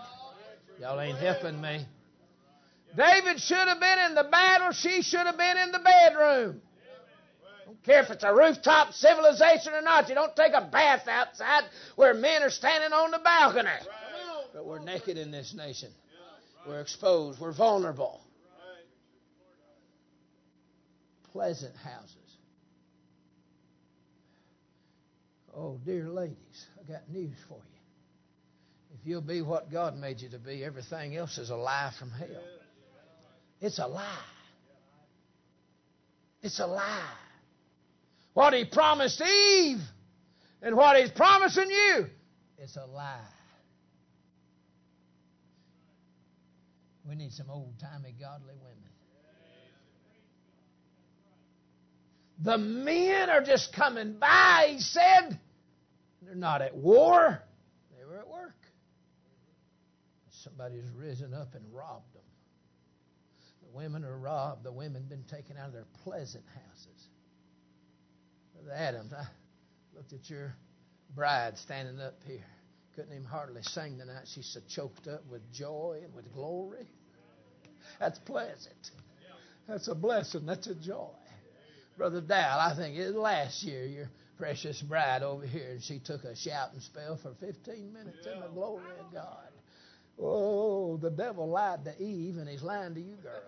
Y'all 0.82 0.99
ain't 0.99 1.18
helping 1.18 1.61
me. 1.61 1.86
David 2.97 3.39
should 3.39 3.68
have 3.68 3.80
been 3.80 3.99
in 4.07 4.16
the 4.16 4.24
battle. 4.24 4.72
She 4.72 5.01
should 5.01 5.26
have 5.26 5.38
been 5.38 5.57
in 5.57 5.72
the 5.72 5.80
bedroom. 5.80 6.61
Don't 7.66 7.84
care 7.84 8.01
if 8.01 8.09
it's 8.09 8.24
a 8.24 8.34
rooftop 8.34 8.93
civilization 8.93 9.74
or 9.74 9.82
not. 9.82 10.09
You 10.09 10.16
don't 10.16 10.36
take 10.36 10.53
a 10.53 10.68
bath 10.72 11.07
outside 11.07 11.63
where 11.95 12.13
men 12.13 12.43
are 12.43 12.49
standing 12.49 12.91
on 12.93 13.11
the 13.11 13.20
balcony. 13.20 13.70
But 14.53 14.66
we're 14.66 14.80
naked 14.80 15.18
in 15.18 15.32
this 15.32 15.53
nation. 15.53 15.89
We're 16.68 16.82
exposed. 16.82 17.39
We're 17.39 17.53
vulnerable. 17.53 18.22
Pleasant 21.32 21.76
houses. 21.76 22.16
Oh, 25.55 25.80
dear 25.86 26.09
ladies, 26.09 26.66
I 26.80 26.91
got 26.91 27.09
news 27.09 27.38
for 27.47 27.55
you. 27.57 28.99
If 28.99 29.07
you'll 29.07 29.22
be 29.22 29.41
what 29.41 29.72
God 29.72 29.97
made 29.97 30.22
you 30.22 30.30
to 30.30 30.39
be, 30.39 30.63
everything 30.63 31.16
else 31.16 31.38
is 31.38 31.49
a 31.49 31.55
lie 31.55 31.91
from 31.97 32.11
hell. 32.11 32.43
It's 33.61 33.80
a 33.80 33.88
lie. 33.88 34.18
It's 36.41 36.59
a 36.59 36.68
lie. 36.68 37.13
What 38.34 38.53
he 38.53 38.66
promised 38.66 39.22
Eve 39.22 39.82
and 40.61 40.76
what 40.76 40.97
he's 40.97 41.11
promising 41.11 41.70
you, 41.70 42.07
it's 42.57 42.76
a 42.76 42.86
lie. 42.86 43.20
We 47.08 47.16
need 47.16 47.34
some 47.34 47.49
old 47.49 47.74
timey 47.80 48.16
godly 48.20 48.56
women. 48.56 48.89
The 52.43 52.58
men 52.58 53.30
are 53.30 53.41
just 53.41 53.74
coming 53.74 54.18
by, 54.20 54.72
he 54.72 54.80
said. 54.80 55.39
They're 56.22 56.36
not 56.36 56.62
at 56.62 56.76
war, 56.76 57.41
they 57.97 58.06
were 58.06 58.18
at 58.18 58.28
work. 58.28 58.56
Somebody's 60.43 60.89
risen 60.95 61.34
up 61.34 61.56
and 61.56 61.64
robbed 61.74 62.14
them. 62.14 62.22
The 63.64 63.78
women 63.78 64.03
are 64.03 64.18
robbed. 64.18 64.64
The 64.64 64.72
women 64.72 65.06
been 65.08 65.24
taken 65.24 65.58
out 65.58 65.68
of 65.68 65.74
their 65.74 65.88
pleasant 66.03 66.43
houses. 66.47 67.08
Brother 68.53 68.74
Adams, 68.76 69.14
I 69.14 69.26
looked 69.95 70.14
at 70.14 70.30
your 70.30 70.56
bride 71.16 71.58
standing 71.58 71.99
up 71.99 72.20
here. 72.28 72.45
Couldn't 72.96 73.12
even 73.12 73.26
hardly 73.26 73.62
sing 73.62 73.98
tonight. 73.98 74.24
She's 74.34 74.46
so 74.46 74.62
choked 74.70 75.08
up 75.08 75.22
with 75.30 75.41
joy 75.52 76.00
and 76.04 76.14
with 76.14 76.34
glory. 76.34 76.88
That's 78.00 78.20
pleasant. 78.20 78.91
That's 79.68 79.88
a 79.88 79.96
blessing. 79.96 80.46
That's 80.46 80.68
a 80.68 80.76
joy. 80.76 81.10
Brother 81.98 82.22
Dow, 82.22 82.58
I 82.60 82.76
think 82.76 82.98
it 82.98 83.08
was 83.08 83.16
last 83.16 83.64
year, 83.64 83.86
your 83.86 84.10
precious 84.38 84.82
bride 84.82 85.24
over 85.24 85.46
here, 85.46 85.72
and 85.72 85.84
she 85.84 86.00
took 86.00 86.24
a 86.24 86.36
shouting 86.36 86.80
spell 86.82 87.18
for 87.18 87.34
15 87.39 87.93
minutes 87.93 88.28
in 88.32 88.39
the 88.39 88.48
glory 88.48 88.84
of 89.00 89.14
God. 89.14 89.50
Oh, 90.20 90.98
the 90.98 91.10
devil 91.10 91.50
lied 91.50 91.86
to 91.86 92.02
Eve, 92.02 92.38
and 92.38 92.48
he's 92.48 92.64
lying 92.64 92.93
to 92.96 93.02
you, 93.02 93.16
girls. 93.16 93.43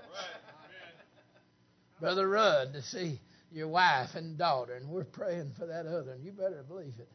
Brother 2.00 2.28
Rudd, 2.28 2.74
to 2.74 2.82
see 2.82 3.20
your 3.52 3.68
wife 3.68 4.16
and 4.16 4.38
daughter, 4.38 4.76
and 4.76 4.90
we're 4.90 5.04
praying 5.04 5.54
for 5.58 5.66
that 5.68 5.86
other, 5.86 6.12
and 6.12 6.24
you 6.24 6.32
better 6.32 6.64
believe 6.68 6.94
it. 7.00 7.10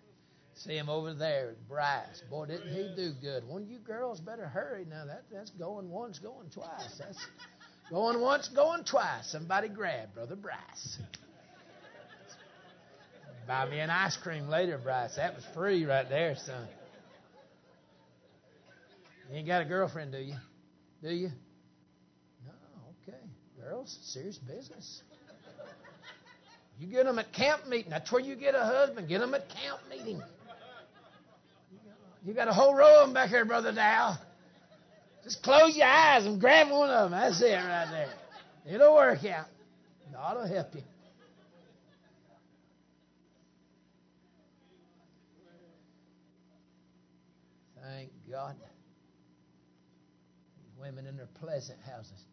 See 0.65 0.77
him 0.77 0.89
over 0.89 1.13
there 1.13 1.55
Bryce. 1.69 2.23
Boy, 2.31 2.47
didn't 2.47 2.71
he 2.71 2.95
do 2.95 3.13
good. 3.21 3.45
One 3.49 3.63
of 3.63 3.69
you 3.69 3.79
girls 3.79 4.21
better 4.21 4.47
hurry 4.47 4.85
now. 4.89 5.05
That 5.07 5.25
that's 5.33 5.51
going 5.51 5.91
once, 5.91 6.21
going 6.21 6.51
twice. 6.51 6.99
That's 6.99 7.19
going 7.91 8.21
once, 8.21 8.49
going 8.49 8.85
twice. 8.85 9.27
Somebody 9.27 9.69
grab 9.69 10.15
Brother 10.15 10.37
Bryce. 10.37 10.99
Buy 13.49 13.69
me 13.69 13.81
an 13.81 13.91
ice 13.91 14.17
cream 14.17 14.49
later, 14.49 14.79
Bryce. 14.79 15.17
That 15.17 15.35
was 15.35 15.45
free 15.53 15.85
right 15.85 16.09
there, 16.09 16.37
son. 16.37 16.69
You 19.31 19.39
ain't 19.39 19.49
got 19.49 19.63
a 19.63 19.65
girlfriend, 19.65 20.13
do 20.13 20.19
you? 20.19 20.37
Do 21.03 21.11
you? 21.11 21.31
No, 22.47 22.53
okay. 23.03 23.19
Girls, 23.61 23.99
serious 24.03 24.39
business. 24.39 25.03
You 26.79 26.87
get 26.87 27.05
them 27.05 27.19
at 27.19 27.33
camp 27.33 27.67
meeting. 27.67 27.91
That's 27.91 28.11
where 28.13 28.21
you 28.21 28.37
get 28.37 28.55
a 28.55 28.65
husband. 28.65 29.09
Get 29.09 29.19
them 29.19 29.35
at 29.35 29.49
camp 29.49 29.81
meeting. 29.91 30.23
You 32.25 32.35
got 32.35 32.49
a 32.49 32.53
whole 32.53 32.75
row 32.75 33.03
of 33.03 33.09
them 33.09 33.15
back 33.15 33.31
here, 33.31 33.45
Brother 33.45 33.73
Dow. 33.73 34.17
Just 35.25 35.43
close 35.43 35.77
your 35.77 35.87
eyes 35.87 36.25
and 36.25 36.41
grab 36.41 36.71
one 36.71 36.91
of 36.91 37.11
them. 37.11 37.21
That's 37.21 37.41
it 37.43 37.55
right 37.55 37.89
there. 37.91 38.75
It'll 38.75 38.95
work 38.95 39.25
out. 39.25 39.47
God 40.13 40.37
will 40.37 40.47
help 40.47 40.75
you. 40.75 40.83
Thank 47.83 48.11
God. 48.31 48.57
Women 50.79 51.07
in 51.07 51.17
their 51.17 51.29
pleasant 51.41 51.79
houses. 51.81 52.25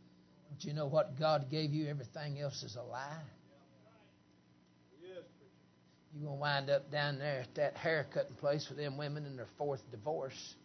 Don't 0.49 0.63
you 0.63 0.73
know 0.73 0.87
what 0.87 1.19
God 1.19 1.49
gave 1.49 1.71
you? 1.71 1.87
Everything 1.87 2.39
else 2.39 2.63
is 2.63 2.75
a 2.75 2.81
lie. 2.81 3.21
You're 6.13 6.25
going 6.25 6.37
to 6.37 6.41
wind 6.41 6.69
up 6.69 6.91
down 6.91 7.19
there 7.19 7.41
at 7.41 7.55
that 7.55 7.77
haircutting 7.77 8.35
place 8.35 8.67
with 8.69 8.77
them 8.77 8.97
women 8.97 9.25
in 9.25 9.35
their 9.35 9.47
fourth 9.57 9.81
divorce. 9.91 10.55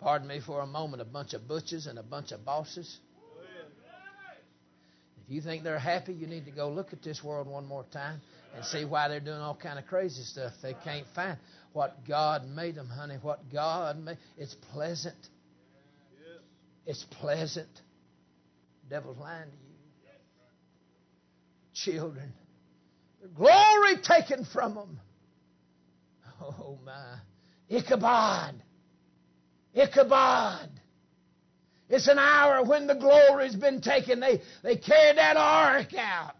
Pardon 0.00 0.28
me 0.28 0.40
for 0.44 0.60
a 0.60 0.66
moment, 0.66 1.02
a 1.02 1.06
bunch 1.06 1.34
of 1.34 1.46
butches 1.46 1.86
and 1.86 1.98
a 1.98 2.02
bunch 2.02 2.32
of 2.32 2.44
bosses. 2.44 2.98
If 5.26 5.34
you 5.34 5.40
think 5.40 5.64
they're 5.64 5.78
happy, 5.78 6.12
you 6.12 6.26
need 6.26 6.44
to 6.44 6.52
go 6.52 6.70
look 6.70 6.92
at 6.92 7.02
this 7.02 7.22
world 7.22 7.48
one 7.48 7.66
more 7.66 7.84
time 7.92 8.20
and 8.54 8.64
see 8.64 8.84
why 8.84 9.08
they're 9.08 9.20
doing 9.20 9.38
all 9.38 9.56
kind 9.60 9.78
of 9.78 9.86
crazy 9.86 10.22
stuff. 10.22 10.52
They 10.62 10.74
can't 10.84 11.06
find 11.14 11.36
what 11.72 12.06
God 12.06 12.46
made 12.48 12.76
them, 12.76 12.88
honey. 12.88 13.16
What 13.20 13.52
God 13.52 13.98
made. 13.98 14.18
It's 14.38 14.54
pleasant. 14.72 15.16
It's 16.86 17.04
pleasant. 17.20 17.68
Devil's 18.88 19.18
lying 19.18 19.50
to 19.50 19.56
you. 19.56 19.62
Children 21.74 22.32
glory 23.34 23.96
taken 24.02 24.44
from 24.44 24.74
them. 24.74 25.00
Oh 26.40 26.78
my. 26.84 27.18
Ichabod. 27.68 28.62
Ichabod. 29.74 30.68
It's 31.88 32.08
an 32.08 32.18
hour 32.18 32.64
when 32.64 32.86
the 32.86 32.94
glory's 32.94 33.54
been 33.54 33.80
taken. 33.80 34.20
They, 34.20 34.40
they 34.62 34.76
carried 34.76 35.18
that 35.18 35.36
ark 35.36 35.94
out. 35.94 36.34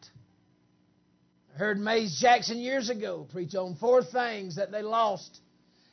I 1.54 1.58
heard 1.58 1.78
Mays 1.78 2.18
Jackson 2.20 2.58
years 2.58 2.90
ago 2.90 3.26
preach 3.32 3.54
on 3.54 3.76
four 3.76 4.02
things 4.02 4.56
that 4.56 4.72
they 4.72 4.82
lost 4.82 5.40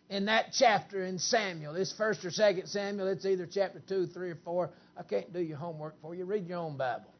in 0.10 0.26
that 0.26 0.54
chapter 0.54 1.04
in 1.04 1.20
Samuel. 1.20 1.74
This 1.74 1.94
first 1.94 2.26
or 2.26 2.32
second 2.32 2.68
Samuel, 2.68 3.08
it's 3.08 3.26
either 3.26 3.48
chapter 3.52 3.80
2, 3.88 4.08
3, 4.08 4.32
or 4.32 4.38
4. 4.44 4.70
I 4.98 5.04
can't 5.04 5.32
do 5.32 5.39
your 5.39 5.58
homework 5.58 6.02
for 6.02 6.16
you. 6.16 6.26
Read 6.26 6.48
your 6.48 6.60
own 6.60 6.76
Bible. 6.76 7.14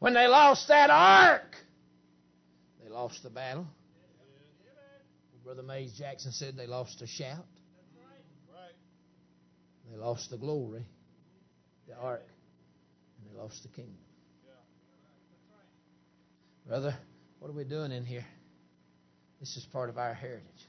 When 0.00 0.14
they 0.14 0.26
lost 0.26 0.68
that 0.68 0.90
ark, 0.90 1.56
they 2.90 2.96
lost 2.96 3.22
the 3.22 3.30
battle. 3.30 3.66
Brother 5.44 5.62
Mays 5.62 5.92
Jackson 5.92 6.32
said 6.32 6.56
they 6.56 6.66
lost 6.66 7.00
a 7.02 7.06
shout. 7.06 7.44
They 9.90 9.96
lost 9.96 10.30
the 10.30 10.36
glory, 10.36 10.84
the 11.88 11.96
ark, 11.96 12.26
and 13.18 13.32
they 13.32 13.40
lost 13.40 13.62
the 13.62 13.68
kingdom. 13.68 13.96
Brother, 16.66 16.94
what 17.40 17.48
are 17.48 17.54
we 17.54 17.64
doing 17.64 17.90
in 17.90 18.04
here? 18.04 18.24
This 19.40 19.56
is 19.56 19.64
part 19.72 19.88
of 19.88 19.98
our 19.98 20.14
heritage. 20.14 20.68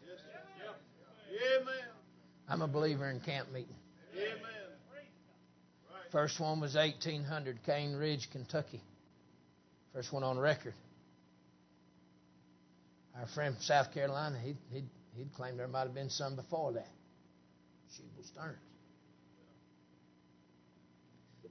I'm 2.47 2.61
a 2.61 2.67
believer 2.67 3.09
in 3.09 3.19
camp 3.19 3.51
meeting. 3.51 3.75
First 6.11 6.39
one 6.39 6.59
was 6.59 6.75
1800, 6.75 7.63
Cane 7.63 7.93
Ridge, 7.93 8.29
Kentucky. 8.31 8.81
First 9.93 10.11
one 10.11 10.23
on 10.23 10.39
record. 10.39 10.73
Our 13.19 13.27
friend 13.27 13.55
from 13.55 13.63
South 13.63 13.93
Carolina, 13.93 14.39
he'd, 14.39 14.57
he'd, 14.71 14.89
he'd 15.15 15.33
claim 15.33 15.57
there 15.57 15.67
might 15.67 15.83
have 15.83 15.93
been 15.93 16.09
some 16.09 16.35
before 16.35 16.73
that. 16.73 16.89
Shubal 17.93 18.25
Stearns. 18.25 18.57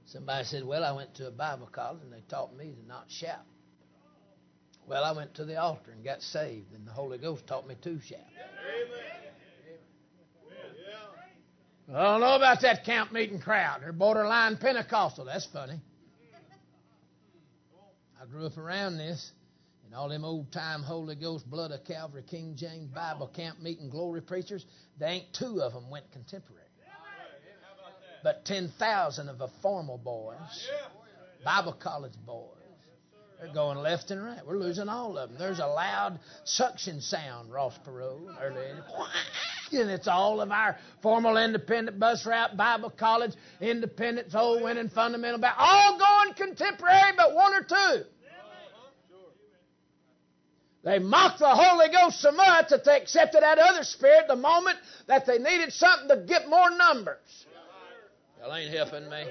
Somebody 0.05 0.43
said, 0.45 0.65
Well, 0.65 0.83
I 0.83 0.91
went 0.91 1.15
to 1.15 1.27
a 1.27 1.31
Bible 1.31 1.69
college 1.71 2.01
and 2.03 2.11
they 2.11 2.21
taught 2.27 2.55
me 2.55 2.73
to 2.73 2.87
not 2.87 3.05
shout. 3.09 3.45
Well, 4.87 5.05
I 5.05 5.13
went 5.13 5.35
to 5.35 5.45
the 5.45 5.57
altar 5.57 5.91
and 5.91 6.03
got 6.03 6.21
saved, 6.21 6.73
and 6.73 6.85
the 6.85 6.91
Holy 6.91 7.17
Ghost 7.17 7.47
taught 7.47 7.67
me 7.67 7.75
to 7.81 8.01
shout. 8.01 8.19
I 11.93 12.03
don't 12.03 12.21
know 12.21 12.35
about 12.35 12.61
that 12.61 12.83
camp 12.85 13.11
meeting 13.11 13.39
crowd. 13.39 13.81
They're 13.81 13.91
borderline 13.93 14.57
Pentecostal. 14.57 15.25
That's 15.25 15.45
funny. 15.45 15.79
I 18.21 18.25
grew 18.25 18.45
up 18.45 18.57
around 18.57 18.97
this. 18.97 19.31
And 19.91 19.99
all 19.99 20.07
them 20.07 20.23
old 20.23 20.53
time 20.53 20.83
Holy 20.83 21.15
Ghost, 21.15 21.49
blood 21.51 21.71
of 21.71 21.83
Calvary, 21.83 22.23
King 22.23 22.55
James 22.55 22.89
Bible 22.91 23.27
camp 23.27 23.61
meeting 23.61 23.89
glory 23.89 24.21
preachers, 24.21 24.65
they 24.97 25.07
ain't 25.07 25.33
two 25.33 25.61
of 25.61 25.73
them 25.73 25.89
went 25.89 26.09
contemporary. 26.13 26.63
But 28.23 28.45
10,000 28.45 29.27
of 29.27 29.37
the 29.37 29.49
formal 29.61 29.97
boys, 29.97 30.37
Bible 31.43 31.73
college 31.73 32.13
boys, 32.25 32.47
they're 33.37 33.53
going 33.53 33.79
left 33.79 34.11
and 34.11 34.23
right. 34.23 34.39
We're 34.47 34.59
losing 34.59 34.87
all 34.87 35.17
of 35.17 35.27
them. 35.27 35.37
There's 35.37 35.59
a 35.59 35.67
loud 35.67 36.19
suction 36.45 37.01
sound, 37.01 37.51
Ross 37.51 37.77
Perot, 37.85 38.37
early 38.41 38.65
and 39.73 39.89
it's 39.89 40.07
all 40.07 40.39
of 40.39 40.51
our 40.51 40.77
formal 41.01 41.35
independent 41.35 41.99
bus 41.99 42.25
route, 42.25 42.55
Bible 42.55 42.91
college, 42.91 43.33
independent, 43.59 44.31
soul 44.31 44.63
winning, 44.63 44.87
fundamental, 44.87 45.43
all 45.57 45.97
going 45.97 46.33
contemporary, 46.35 47.11
but 47.17 47.35
one 47.35 47.53
or 47.53 47.63
two. 47.63 48.05
They 50.83 50.97
mocked 50.99 51.39
the 51.39 51.49
Holy 51.49 51.89
Ghost 51.89 52.21
so 52.21 52.31
much 52.31 52.69
that 52.69 52.83
they 52.83 52.97
accepted 52.97 53.43
that 53.43 53.59
other 53.59 53.83
spirit 53.83 54.27
the 54.27 54.35
moment 54.35 54.77
that 55.07 55.25
they 55.25 55.37
needed 55.37 55.71
something 55.73 56.07
to 56.09 56.25
get 56.25 56.49
more 56.49 56.71
numbers. 56.71 57.45
Y'all 58.39 58.55
ain't 58.55 58.73
helping 58.73 59.07
me. 59.09 59.25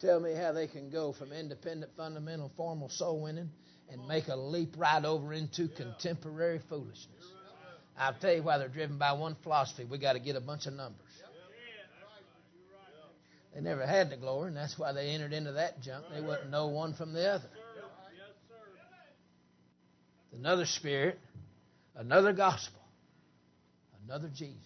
Tell 0.00 0.20
me 0.20 0.34
how 0.34 0.52
they 0.52 0.68
can 0.68 0.90
go 0.90 1.12
from 1.12 1.32
independent, 1.32 1.90
fundamental, 1.96 2.52
formal 2.56 2.88
soul 2.88 3.22
winning 3.22 3.50
and 3.90 4.06
make 4.06 4.28
a 4.28 4.36
leap 4.36 4.74
right 4.76 5.04
over 5.04 5.32
into 5.32 5.68
contemporary 5.68 6.60
foolishness. 6.68 7.24
I'll 7.98 8.14
tell 8.14 8.34
you 8.34 8.42
why 8.42 8.58
they're 8.58 8.68
driven 8.68 8.98
by 8.98 9.12
one 9.12 9.36
philosophy. 9.42 9.84
We 9.84 9.98
got 9.98 10.12
to 10.12 10.18
get 10.18 10.36
a 10.36 10.40
bunch 10.40 10.66
of 10.66 10.74
numbers. 10.74 11.05
They 13.56 13.62
never 13.62 13.86
had 13.86 14.10
the 14.10 14.18
glory, 14.18 14.48
and 14.48 14.56
that's 14.56 14.78
why 14.78 14.92
they 14.92 15.08
entered 15.08 15.32
into 15.32 15.52
that 15.52 15.80
junk. 15.80 16.04
They 16.14 16.20
wouldn't 16.20 16.50
know 16.50 16.66
one 16.66 16.92
from 16.92 17.14
the 17.14 17.26
other. 17.26 17.48
Another 20.38 20.66
spirit, 20.66 21.18
another 21.94 22.34
gospel, 22.34 22.82
another 24.06 24.28
Jesus. 24.28 24.60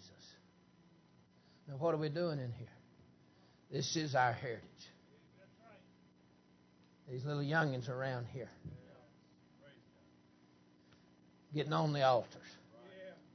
Now, 1.69 1.75
what 1.77 1.93
are 1.93 1.97
we 1.97 2.09
doing 2.09 2.39
in 2.39 2.51
here? 2.51 2.67
This 3.71 3.95
is 3.95 4.13
our 4.13 4.33
heritage. 4.33 4.65
These 7.09 7.23
little 7.23 7.43
youngins 7.43 7.87
around 7.87 8.25
here 8.33 8.49
getting 11.55 11.71
on 11.71 11.93
the 11.93 12.03
altars. 12.03 12.41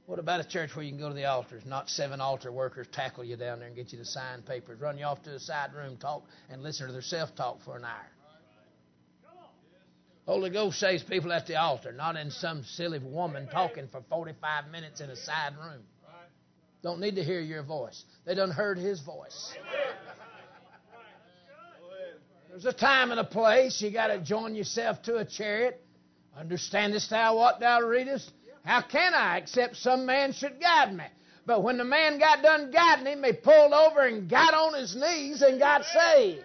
What 0.07 0.19
about 0.19 0.39
a 0.39 0.47
church 0.47 0.73
where 0.73 0.85
you 0.85 0.91
can 0.91 0.99
go 0.99 1.09
to 1.09 1.13
the 1.13 1.25
altars, 1.25 1.65
not 1.65 1.89
seven 1.89 2.21
altar 2.21 2.49
workers 2.49 2.87
tackle 2.93 3.25
you 3.25 3.35
down 3.35 3.59
there 3.59 3.67
and 3.67 3.75
get 3.75 3.91
you 3.91 3.97
to 3.97 4.05
sign 4.05 4.41
papers, 4.41 4.79
run 4.79 4.97
you 4.97 5.03
off 5.03 5.21
to 5.23 5.35
a 5.35 5.39
side 5.39 5.73
room, 5.73 5.97
talk 5.97 6.23
and 6.49 6.63
listen 6.63 6.87
to 6.87 6.93
their 6.93 7.01
self 7.01 7.35
talk 7.35 7.61
for 7.65 7.75
an 7.75 7.83
hour? 7.83 8.07
Holy 10.25 10.49
Ghost 10.49 10.79
saves 10.79 11.03
people 11.03 11.33
at 11.33 11.45
the 11.45 11.57
altar, 11.57 11.91
not 11.91 12.15
in 12.15 12.31
some 12.31 12.63
silly 12.63 12.99
woman 12.99 13.49
talking 13.49 13.89
for 13.89 14.01
45 14.09 14.69
minutes 14.71 15.01
in 15.01 15.09
a 15.09 15.15
side 15.17 15.57
room. 15.57 15.83
Don't 16.83 17.01
need 17.01 17.15
to 17.15 17.23
hear 17.23 17.41
your 17.41 17.63
voice. 17.63 18.01
They 18.25 18.33
done 18.33 18.51
heard 18.51 18.77
his 18.77 19.01
voice. 19.01 19.53
There's 22.49 22.65
a 22.65 22.71
time 22.71 23.11
and 23.11 23.19
a 23.19 23.25
place. 23.25 23.81
You 23.81 23.91
got 23.91 24.07
to 24.07 24.19
join 24.19 24.55
yourself 24.55 25.01
to 25.03 25.17
a 25.17 25.25
chariot. 25.25 25.85
Understandest 26.37 27.09
thou 27.09 27.35
what 27.35 27.59
thou 27.59 27.81
readest? 27.81 28.31
How 28.67 28.81
can 28.81 29.13
I, 29.13 29.37
except 29.37 29.77
some 29.77 30.05
man 30.05 30.33
should 30.33 30.59
guide 30.59 30.93
me? 30.93 31.05
But 31.45 31.63
when 31.63 31.77
the 31.77 31.85
man 31.85 32.19
got 32.19 32.43
done 32.43 32.69
guiding 32.69 33.05
him, 33.05 33.23
he 33.23 33.31
pulled 33.31 33.71
over 33.71 34.05
and 34.05 34.29
got 34.29 34.53
on 34.53 34.73
his 34.73 34.93
knees 34.93 35.41
and 35.41 35.57
got 35.57 35.85
saved. 35.85 36.43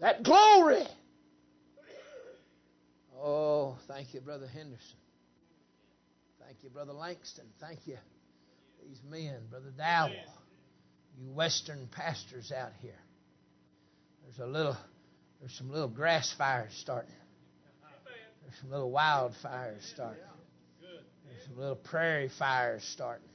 That 0.00 0.22
glory. 0.22 0.86
Oh, 3.22 3.76
thank 3.86 4.14
you, 4.14 4.22
Brother 4.22 4.46
Henderson. 4.46 4.96
Thank 6.42 6.62
you, 6.62 6.70
Brother 6.70 6.94
Langston. 6.94 7.44
Thank 7.60 7.80
you, 7.86 7.98
these 8.82 9.02
men, 9.10 9.42
Brother 9.50 9.74
Dowell, 9.76 10.14
you 11.18 11.30
Western 11.34 11.86
pastors 11.88 12.50
out 12.50 12.72
here. 12.80 12.98
There's 14.22 14.38
a 14.38 14.50
little, 14.50 14.76
there's 15.38 15.52
some 15.52 15.70
little 15.70 15.86
grass 15.86 16.32
fires 16.32 16.72
starting. 16.80 17.12
There's 18.50 18.60
some 18.62 18.70
little 18.70 18.90
wildfires 18.90 19.88
starting. 19.92 20.22
There's 20.80 21.44
some 21.46 21.56
little 21.56 21.76
prairie 21.76 22.30
fires 22.36 22.82
starting. 22.82 23.28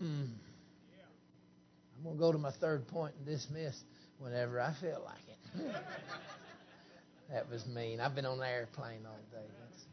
Mm. 0.00 0.28
I'm 1.96 2.04
going 2.04 2.16
to 2.16 2.20
go 2.20 2.32
to 2.32 2.38
my 2.38 2.52
third 2.52 2.86
point 2.86 3.14
and 3.16 3.26
dismiss 3.26 3.76
whenever 4.20 4.60
I 4.60 4.72
feel 4.80 5.02
like 5.04 5.66
it. 5.66 5.74
that 7.32 7.50
was 7.50 7.66
mean. 7.66 7.98
I've 8.00 8.14
been 8.14 8.26
on 8.26 8.38
the 8.38 8.46
airplane 8.46 9.00
all 9.04 9.18
day. 9.32 9.46
That's, 9.60 9.84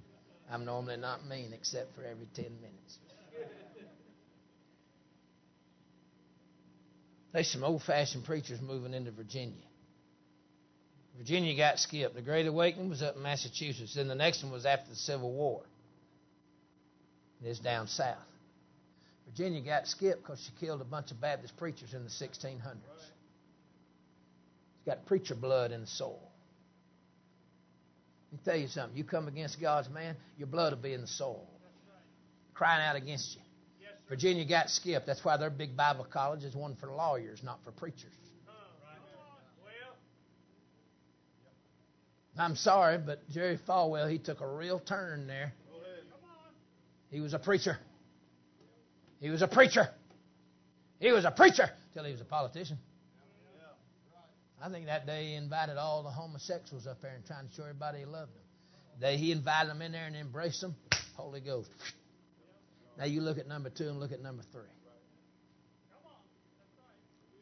I'm 0.51 0.65
normally 0.65 0.97
not 0.97 1.25
mean 1.25 1.51
except 1.53 1.95
for 1.95 2.03
every 2.03 2.27
10 2.35 2.45
minutes. 2.45 2.99
There's 7.31 7.49
some 7.49 7.63
old 7.63 7.81
fashioned 7.81 8.25
preachers 8.25 8.61
moving 8.61 8.93
into 8.93 9.09
Virginia. 9.09 9.65
Virginia 11.17 11.55
got 11.55 11.79
skipped. 11.79 12.15
The 12.15 12.21
Great 12.21 12.47
Awakening 12.47 12.89
was 12.89 13.01
up 13.03 13.15
in 13.15 13.21
Massachusetts. 13.21 13.95
Then 13.95 14.07
the 14.07 14.15
next 14.15 14.43
one 14.43 14.51
was 14.51 14.65
after 14.65 14.89
the 14.89 14.95
Civil 14.95 15.31
War. 15.31 15.63
And 17.39 17.49
It's 17.49 17.59
down 17.59 17.87
south. 17.87 18.17
Virginia 19.27 19.61
got 19.61 19.87
skipped 19.87 20.23
because 20.23 20.39
she 20.39 20.65
killed 20.65 20.81
a 20.81 20.85
bunch 20.85 21.11
of 21.11 21.21
Baptist 21.21 21.55
preachers 21.57 21.93
in 21.93 22.03
the 22.03 22.09
1600s. 22.09 22.77
It's 24.75 24.85
got 24.85 25.05
preacher 25.05 25.35
blood 25.35 25.71
in 25.71 25.81
the 25.81 25.87
soul. 25.87 26.19
Let 28.31 28.39
me 28.39 28.45
tell 28.51 28.59
you 28.59 28.67
something. 28.67 28.97
You 28.97 29.03
come 29.03 29.27
against 29.27 29.61
God's 29.61 29.89
man, 29.89 30.15
your 30.37 30.47
blood 30.47 30.73
will 30.73 30.81
be 30.81 30.93
in 30.93 31.01
the 31.01 31.07
soul. 31.07 31.47
Crying 32.53 32.83
out 32.83 32.95
against 32.95 33.35
you. 33.35 33.41
Virginia 34.09 34.45
got 34.45 34.69
skipped. 34.69 35.05
That's 35.07 35.23
why 35.23 35.37
their 35.37 35.49
big 35.49 35.77
Bible 35.77 36.05
college 36.05 36.43
is 36.43 36.55
one 36.55 36.75
for 36.75 36.91
lawyers, 36.91 37.41
not 37.43 37.63
for 37.63 37.71
preachers. 37.71 38.11
I'm 42.37 42.55
sorry, 42.55 42.97
but 42.97 43.29
Jerry 43.29 43.59
Falwell, 43.67 44.09
he 44.09 44.17
took 44.17 44.41
a 44.41 44.47
real 44.47 44.79
turn 44.79 45.27
there. 45.27 45.53
He 47.11 47.19
was 47.19 47.33
a 47.33 47.39
preacher. 47.39 47.77
He 49.19 49.29
was 49.29 49.43
a 49.43 49.47
preacher. 49.47 49.87
He 50.99 51.11
was 51.11 51.25
a 51.25 51.31
preacher 51.31 51.69
till 51.93 52.05
he 52.05 52.11
was 52.11 52.21
a 52.21 52.25
politician. 52.25 52.77
I 54.61 54.69
think 54.69 54.85
that 54.85 55.05
day 55.05 55.27
he 55.27 55.33
invited 55.35 55.77
all 55.77 56.03
the 56.03 56.09
homosexuals 56.09 56.87
up 56.87 57.01
there 57.01 57.13
and 57.13 57.25
trying 57.25 57.49
to 57.49 57.53
show 57.53 57.63
everybody 57.63 57.99
he 57.99 58.05
loved 58.05 58.33
them. 58.33 58.41
The 58.99 59.05
day 59.07 59.17
he 59.17 59.31
invited 59.31 59.69
them 59.69 59.81
in 59.81 59.91
there 59.91 60.05
and 60.05 60.15
embraced 60.15 60.61
them, 60.61 60.75
Holy 61.15 61.41
Ghost. 61.41 61.69
Now 62.97 63.05
you 63.05 63.21
look 63.21 63.37
at 63.37 63.47
number 63.47 63.69
two 63.69 63.89
and 63.89 63.99
look 63.99 64.11
at 64.11 64.21
number 64.21 64.43
three. 64.51 64.61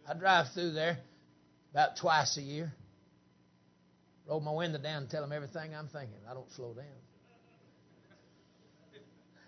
I 0.09 0.13
drive 0.15 0.51
through 0.53 0.71
there 0.71 0.97
about 1.71 1.97
twice 1.97 2.37
a 2.37 2.41
year. 2.41 2.73
Roll 4.27 4.39
my 4.39 4.51
window 4.51 4.77
down 4.77 5.03
and 5.03 5.09
tell 5.09 5.21
them 5.21 5.31
everything 5.31 5.75
I'm 5.75 5.87
thinking. 5.87 6.17
I 6.29 6.33
don't 6.33 6.51
slow 6.51 6.73
down. 6.73 6.85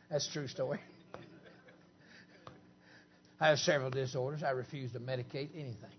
That's 0.09 0.27
a 0.27 0.31
true 0.31 0.47
story. 0.47 0.79
I 3.39 3.49
have 3.49 3.59
several 3.59 3.89
disorders. 3.89 4.43
I 4.43 4.51
refuse 4.51 4.91
to 4.93 4.99
medicate 4.99 5.49
anything. 5.55 5.89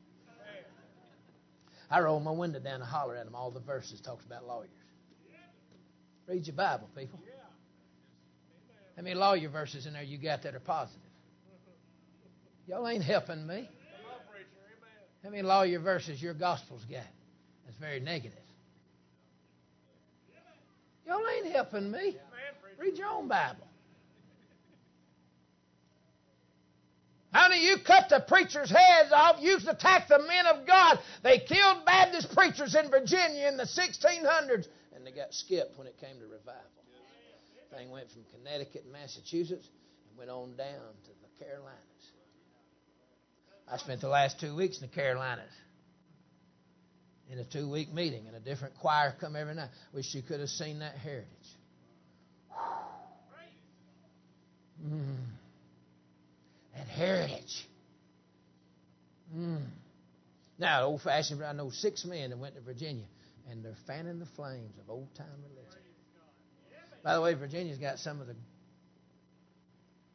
I 1.90 2.00
roll 2.00 2.20
my 2.20 2.30
window 2.30 2.58
down 2.58 2.76
and 2.80 2.84
holler 2.84 3.16
at 3.16 3.24
them. 3.24 3.34
All 3.34 3.50
the 3.50 3.60
verses 3.60 4.00
talks 4.00 4.24
about 4.24 4.46
lawyers. 4.46 4.70
Read 6.26 6.46
your 6.46 6.56
Bible, 6.56 6.88
people. 6.96 7.20
How 8.96 9.02
many 9.02 9.14
lawyer 9.14 9.48
verses 9.48 9.86
in 9.86 9.92
there 9.92 10.02
you 10.02 10.18
got 10.18 10.42
that 10.44 10.54
are 10.54 10.60
positive? 10.60 11.00
Y'all 12.66 12.86
ain't 12.88 13.04
helping 13.04 13.46
me. 13.46 13.68
How 15.22 15.30
many 15.30 15.42
lawyer 15.42 15.80
verses 15.80 16.22
your 16.22 16.34
gospel's 16.34 16.84
got? 16.84 17.02
That's 17.66 17.78
very 17.78 18.00
negative. 18.00 18.43
Y'all 21.06 21.22
ain't 21.36 21.52
helping 21.52 21.90
me. 21.90 22.16
Read 22.78 22.96
your 22.98 23.08
own 23.08 23.28
Bible. 23.28 23.66
Honey, 27.32 27.66
you 27.66 27.78
cut 27.84 28.08
the 28.08 28.20
preachers' 28.20 28.70
heads 28.70 29.10
off. 29.12 29.36
You 29.40 29.56
attacked 29.56 30.08
the 30.08 30.20
men 30.20 30.46
of 30.46 30.66
God. 30.66 31.00
They 31.22 31.40
killed 31.40 31.84
Baptist 31.84 32.32
preachers 32.34 32.76
in 32.76 32.90
Virginia 32.90 33.48
in 33.48 33.56
the 33.56 33.64
1600s, 33.64 34.68
and 34.94 35.04
they 35.04 35.10
got 35.10 35.34
skipped 35.34 35.76
when 35.76 35.88
it 35.88 35.98
came 36.00 36.18
to 36.20 36.26
revival. 36.26 36.62
Thing 37.76 37.90
went 37.90 38.08
from 38.12 38.22
Connecticut 38.32 38.84
and 38.84 38.92
Massachusetts 38.92 39.68
and 40.08 40.18
went 40.18 40.30
on 40.30 40.54
down 40.56 40.94
to 41.04 41.10
the 41.22 41.44
Carolinas. 41.44 41.74
I 43.66 43.78
spent 43.78 44.00
the 44.00 44.08
last 44.08 44.38
two 44.38 44.54
weeks 44.54 44.80
in 44.80 44.82
the 44.82 44.94
Carolinas 44.94 45.50
in 47.30 47.38
a 47.38 47.44
two 47.44 47.70
week 47.70 47.92
meeting, 47.92 48.26
and 48.26 48.36
a 48.36 48.40
different 48.40 48.74
choir 48.76 49.14
come 49.20 49.36
every 49.36 49.54
night. 49.54 49.70
Wish 49.92 50.14
you 50.14 50.22
could 50.22 50.40
have 50.40 50.48
seen 50.48 50.80
that 50.80 50.96
heritage. 50.96 51.28
Mm. 54.86 55.16
That 56.76 56.86
heritage. 56.88 57.66
Mm. 59.34 59.66
Now, 60.58 60.84
old 60.84 61.02
fashioned, 61.02 61.42
I 61.42 61.52
know 61.52 61.70
six 61.70 62.04
men 62.04 62.30
that 62.30 62.38
went 62.38 62.54
to 62.54 62.60
Virginia, 62.60 63.06
and 63.50 63.64
they're 63.64 63.76
fanning 63.86 64.18
the 64.18 64.28
flames 64.36 64.74
of 64.80 64.90
old 64.90 65.14
time 65.14 65.26
religion. 65.48 65.80
By 67.02 67.14
the 67.14 67.20
way, 67.20 67.34
Virginia's 67.34 67.78
got 67.78 67.98
some 67.98 68.20
of 68.20 68.26
the 68.26 68.36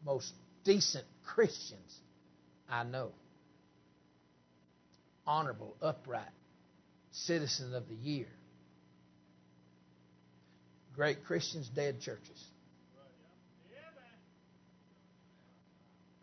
most 0.03 0.31
decent 0.63 1.05
Christians 1.23 1.99
I 2.69 2.83
know. 2.83 3.11
Honorable, 5.27 5.75
upright, 5.81 6.23
citizen 7.25 7.73
of 7.73 7.87
the 7.87 7.95
year. 7.95 8.27
Great 10.95 11.23
Christians, 11.25 11.69
dead 11.69 12.01
churches. 12.01 12.43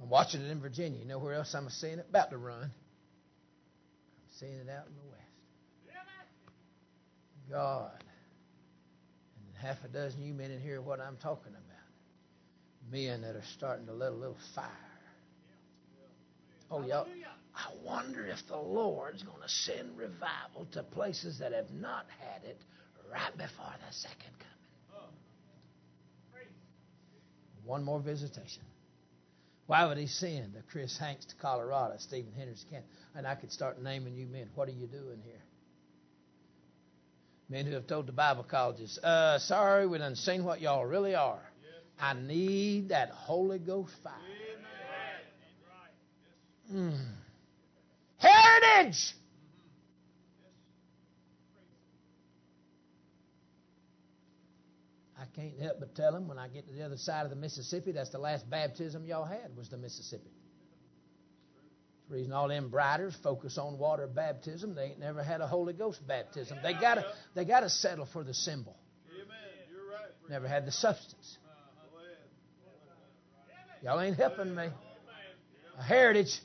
I'm 0.03 0.11
watching 0.11 0.43
it 0.43 0.51
in 0.51 0.61
Virginia. 0.61 0.99
You 0.99 1.07
know 1.07 1.19
where 1.19 1.35
else 1.35 1.55
I'm 1.55 1.69
seeing 1.71 1.99
it? 1.99 2.07
About 2.09 2.31
to 2.31 2.37
run. 2.37 2.63
I'm 2.63 2.71
seeing 4.39 4.53
it 4.53 4.69
out 4.69 4.87
in 4.87 4.95
the 4.95 5.11
west. 5.11 5.23
God. 7.51 8.05
And 9.39 9.57
half 9.67 9.83
a 9.85 9.89
dozen 9.89 10.23
you 10.23 10.35
men 10.35 10.51
in 10.51 10.61
here 10.61 10.81
what 10.81 11.01
I'm 11.01 11.17
talking 11.17 11.53
about. 11.53 11.63
Men 12.91 13.23
that 13.23 13.37
are 13.37 13.45
starting 13.57 13.87
to 13.87 13.93
let 13.93 14.13
a 14.13 14.15
little 14.15 14.37
fire 14.55 14.67
Oh, 16.71 16.83
y'all. 16.83 17.07
I 17.55 17.71
wonder 17.85 18.27
if 18.27 18.47
the 18.49 18.57
Lord's 18.57 19.23
going 19.23 19.41
to 19.41 19.49
send 19.49 19.97
revival 19.97 20.67
to 20.73 20.83
places 20.83 21.39
that 21.39 21.53
have 21.53 21.71
not 21.71 22.07
had 22.21 22.45
it 22.45 22.61
right 23.11 23.33
before 23.33 23.73
the 23.87 23.93
second 23.93 24.33
coming. 24.39 24.57
One 27.65 27.83
more 27.83 27.99
visitation. 27.99 28.63
Why 29.67 29.87
would 29.87 29.99
he 29.99 30.07
send 30.07 30.55
Chris 30.71 30.97
Hanks 30.97 31.25
to 31.27 31.35
Colorado, 31.37 31.97
Stephen 31.99 32.31
Kansas? 32.37 32.65
And 33.17 33.27
I 33.27 33.35
could 33.35 33.51
start 33.51 33.83
naming 33.83 34.15
you 34.15 34.27
men. 34.27 34.49
What 34.55 34.69
are 34.69 34.73
you 34.73 34.87
doing 34.87 35.21
here? 35.25 35.43
Men 37.49 37.67
who 37.67 37.73
have 37.73 37.87
told 37.87 38.07
the 38.07 38.13
Bible 38.13 38.45
colleges, 38.45 38.99
uh, 38.99 39.39
sorry, 39.39 39.87
we 39.87 39.99
done 39.99 40.15
seen 40.17 40.45
what 40.45 40.61
y'all 40.61 40.85
really 40.85 41.15
are. 41.15 41.43
I 41.99 42.13
need 42.15 42.91
that 42.91 43.11
Holy 43.11 43.59
Ghost 43.59 43.95
fire. 44.05 44.13
Mm. 46.73 46.99
Heritage! 48.19 49.15
I 55.19 55.25
can't 55.35 55.59
help 55.61 55.81
but 55.81 55.95
tell 55.95 56.13
them 56.13 56.29
when 56.29 56.39
I 56.39 56.49
get 56.49 56.67
to 56.69 56.75
the 56.75 56.83
other 56.83 56.97
side 56.97 57.25
of 57.25 57.31
the 57.31 57.37
Mississippi, 57.37 57.93
that's 57.93 58.11
the 58.11 58.19
last 58.19 58.49
baptism 58.49 59.07
y'all 59.07 59.25
had 59.25 59.57
was 59.57 59.69
the 59.69 59.77
Mississippi. 59.77 60.31
The 62.09 62.15
reason 62.15 62.33
all 62.33 62.49
them 62.49 62.69
briders 62.69 63.17
focus 63.23 63.59
on 63.59 63.79
water 63.79 64.07
baptism, 64.07 64.75
they 64.75 64.85
ain't 64.85 65.01
never 65.01 65.23
had 65.23 65.41
a 65.41 65.47
Holy 65.47 65.73
Ghost 65.73 66.07
baptism. 66.07 66.59
They 66.63 66.73
gotta 66.73 67.05
they 67.35 67.45
gotta 67.45 67.69
settle 67.69 68.07
for 68.07 68.23
the 68.23 68.35
symbol. 68.35 68.77
Never 70.29 70.49
had 70.49 70.67
the 70.67 70.73
substance. 70.73 71.39
Y'all 73.83 74.01
ain't 74.01 74.17
helping 74.17 74.55
me. 74.55 74.69
A 75.79 75.83
heritage. 75.83 76.41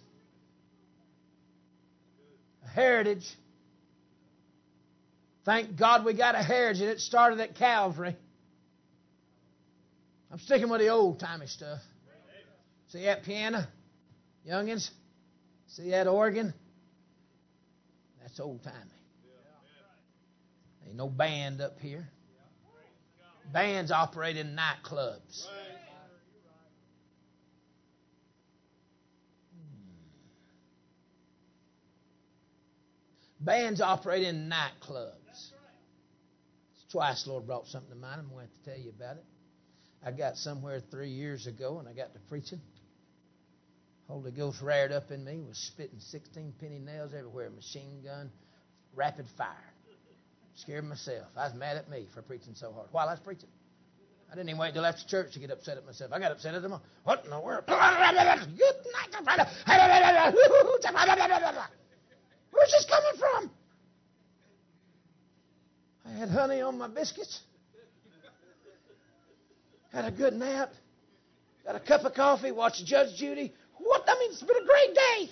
Heritage. 2.73 3.27
Thank 5.43 5.75
God 5.75 6.05
we 6.05 6.13
got 6.13 6.35
a 6.35 6.43
heritage. 6.43 6.81
It 6.81 6.99
started 6.99 7.39
at 7.39 7.55
Calvary. 7.55 8.15
I'm 10.31 10.39
sticking 10.39 10.69
with 10.69 10.81
the 10.81 10.89
old 10.89 11.19
timey 11.19 11.47
stuff. 11.47 11.79
See 12.89 13.03
that 13.03 13.23
piano, 13.23 13.65
youngins? 14.47 14.89
See 15.67 15.89
that 15.91 16.07
organ? 16.07 16.53
That's 18.21 18.39
old 18.39 18.63
timey. 18.63 18.75
Ain't 20.87 20.95
no 20.95 21.09
band 21.09 21.61
up 21.61 21.79
here. 21.79 22.07
Bands 23.51 23.91
operate 23.91 24.37
in 24.37 24.55
nightclubs. 24.55 25.47
Bands 33.41 33.81
operate 33.81 34.23
in 34.23 34.49
nightclubs. 34.49 35.11
It's 35.33 36.85
Twice, 36.91 37.23
the 37.23 37.31
Lord 37.31 37.47
brought 37.47 37.67
something 37.67 37.89
to 37.89 37.95
mind. 37.95 38.21
I'm 38.21 38.29
going 38.29 38.45
to 38.45 38.53
have 38.53 38.63
to 38.63 38.69
tell 38.69 38.79
you 38.79 38.91
about 38.91 39.17
it. 39.17 39.25
I 40.05 40.11
got 40.11 40.37
somewhere 40.37 40.79
three 40.79 41.09
years 41.09 41.47
ago, 41.47 41.79
and 41.79 41.87
I 41.87 41.93
got 41.93 42.13
to 42.13 42.19
preaching. 42.29 42.61
Holy 44.07 44.31
Ghost 44.31 44.61
reared 44.61 44.91
up 44.91 45.09
in 45.09 45.23
me, 45.23 45.41
was 45.47 45.57
spitting 45.57 45.99
16 45.99 46.53
penny 46.59 46.79
nails 46.79 47.13
everywhere, 47.17 47.49
machine 47.49 48.01
gun, 48.03 48.29
rapid 48.95 49.25
fire. 49.37 49.47
Scared 50.55 50.83
myself. 50.83 51.27
I 51.35 51.45
was 51.45 51.55
mad 51.55 51.77
at 51.77 51.89
me 51.89 52.07
for 52.13 52.21
preaching 52.21 52.53
so 52.53 52.73
hard 52.73 52.89
while 52.91 53.07
I 53.07 53.13
was 53.13 53.21
preaching. 53.21 53.49
I 54.31 54.35
didn't 54.35 54.49
even 54.49 54.59
wait 54.59 54.73
till 54.73 54.85
after 54.85 55.07
church 55.07 55.33
to 55.33 55.39
get 55.39 55.49
upset 55.49 55.77
at 55.77 55.85
myself. 55.85 56.11
I 56.13 56.19
got 56.19 56.31
upset 56.31 56.55
at 56.55 56.61
them. 56.61 56.79
What 57.03 57.23
in 57.23 57.31
the 57.31 57.39
world? 57.39 57.63
Good 57.67 57.77
night. 57.77 58.47
Where's 62.51 62.71
this 62.71 62.85
coming 62.85 63.19
from? 63.19 63.51
I 66.05 66.11
had 66.17 66.29
honey 66.29 66.61
on 66.61 66.77
my 66.77 66.87
biscuits. 66.87 67.41
Had 69.91 70.05
a 70.05 70.11
good 70.11 70.33
nap. 70.33 70.73
Got 71.65 71.75
a 71.75 71.79
cup 71.79 72.05
of 72.05 72.13
coffee. 72.13 72.51
Watched 72.51 72.85
Judge 72.85 73.15
Judy. 73.15 73.53
What? 73.77 74.03
I 74.07 74.17
mean, 74.19 74.31
it's 74.31 74.41
been 74.41 74.57
a 74.57 74.65
great 74.65 74.95
day. 74.95 75.31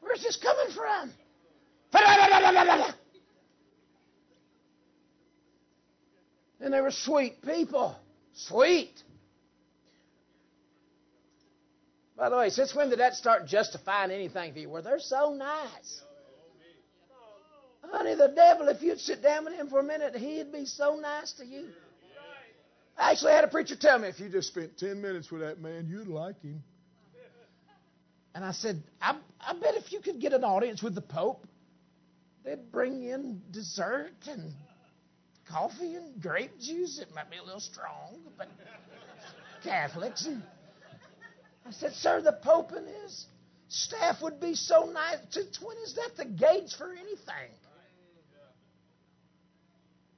Where's 0.00 0.22
this 0.22 0.36
coming 0.36 0.74
from? 0.74 1.12
And 6.60 6.72
they 6.72 6.80
were 6.80 6.90
sweet 6.90 7.42
people. 7.42 7.96
Sweet. 8.34 9.02
By 12.22 12.28
the 12.28 12.36
way, 12.36 12.50
since 12.50 12.72
when 12.72 12.88
did 12.88 13.00
that 13.00 13.16
start 13.16 13.48
justifying 13.48 14.12
anything 14.12 14.52
for 14.52 14.60
you? 14.60 14.70
Well, 14.70 14.80
they're 14.80 15.00
so 15.00 15.34
nice. 15.34 16.02
Honey, 17.82 18.14
the 18.14 18.28
devil, 18.28 18.68
if 18.68 18.80
you'd 18.80 19.00
sit 19.00 19.24
down 19.24 19.44
with 19.44 19.54
him 19.54 19.66
for 19.66 19.80
a 19.80 19.82
minute, 19.82 20.14
he'd 20.14 20.52
be 20.52 20.64
so 20.64 20.94
nice 20.94 21.32
to 21.32 21.44
you. 21.44 21.70
I 22.96 23.10
actually 23.10 23.32
had 23.32 23.42
a 23.42 23.48
preacher 23.48 23.74
tell 23.74 23.98
me 23.98 24.06
if 24.06 24.20
you 24.20 24.28
just 24.28 24.46
spent 24.46 24.78
10 24.78 25.02
minutes 25.02 25.32
with 25.32 25.40
that 25.40 25.60
man, 25.60 25.88
you'd 25.90 26.06
like 26.06 26.40
him. 26.42 26.62
And 28.36 28.44
I 28.44 28.52
said, 28.52 28.80
I, 29.00 29.16
I 29.40 29.54
bet 29.54 29.74
if 29.74 29.90
you 29.90 29.98
could 29.98 30.20
get 30.20 30.32
an 30.32 30.44
audience 30.44 30.80
with 30.80 30.94
the 30.94 31.02
Pope, 31.02 31.44
they'd 32.44 32.70
bring 32.70 33.02
in 33.02 33.42
dessert 33.50 34.12
and 34.30 34.52
coffee 35.50 35.96
and 35.96 36.22
grape 36.22 36.56
juice. 36.60 37.00
It 37.00 37.12
might 37.16 37.32
be 37.32 37.38
a 37.38 37.42
little 37.42 37.58
strong, 37.58 38.20
but 38.38 38.46
Catholics. 39.64 40.24
And 40.26 40.44
I 41.66 41.70
said, 41.70 41.92
Sir, 41.92 42.20
the 42.22 42.32
Pope 42.32 42.72
and 42.72 42.86
his 42.86 43.26
staff 43.68 44.20
would 44.22 44.40
be 44.40 44.54
so 44.54 44.90
nice. 44.92 45.18
When 45.60 45.76
is 45.78 45.94
that 45.94 46.16
the 46.16 46.24
gauge 46.24 46.74
for 46.76 46.92
anything? 46.92 47.50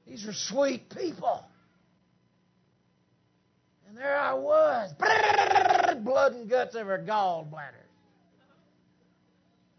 These 0.06 0.26
are 0.26 0.32
sweet 0.32 0.90
people. 0.90 1.44
And 3.88 3.96
there 3.96 4.18
I 4.18 4.34
was, 4.34 4.92
blood 6.02 6.32
and 6.32 6.50
guts 6.50 6.74
over 6.74 6.98
gallbladder, 6.98 7.86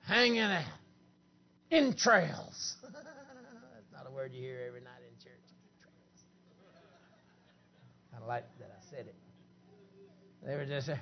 hanging 0.06 0.40
out, 0.40 0.64
entrails. 1.70 2.76
That's 2.82 3.92
not 3.92 4.08
a 4.08 4.12
word 4.12 4.32
you 4.34 4.42
hear 4.42 4.64
every 4.68 4.82
night 4.82 5.02
in 5.10 5.22
church. 5.22 5.34
Entrails. 5.82 6.24
Of 8.22 8.28
like 8.28 8.46
that 8.60 8.72
I 8.72 8.90
said 8.90 9.08
it. 9.08 9.16
They 10.46 10.56
were 10.56 10.66
just 10.66 10.88
there. 10.88 11.02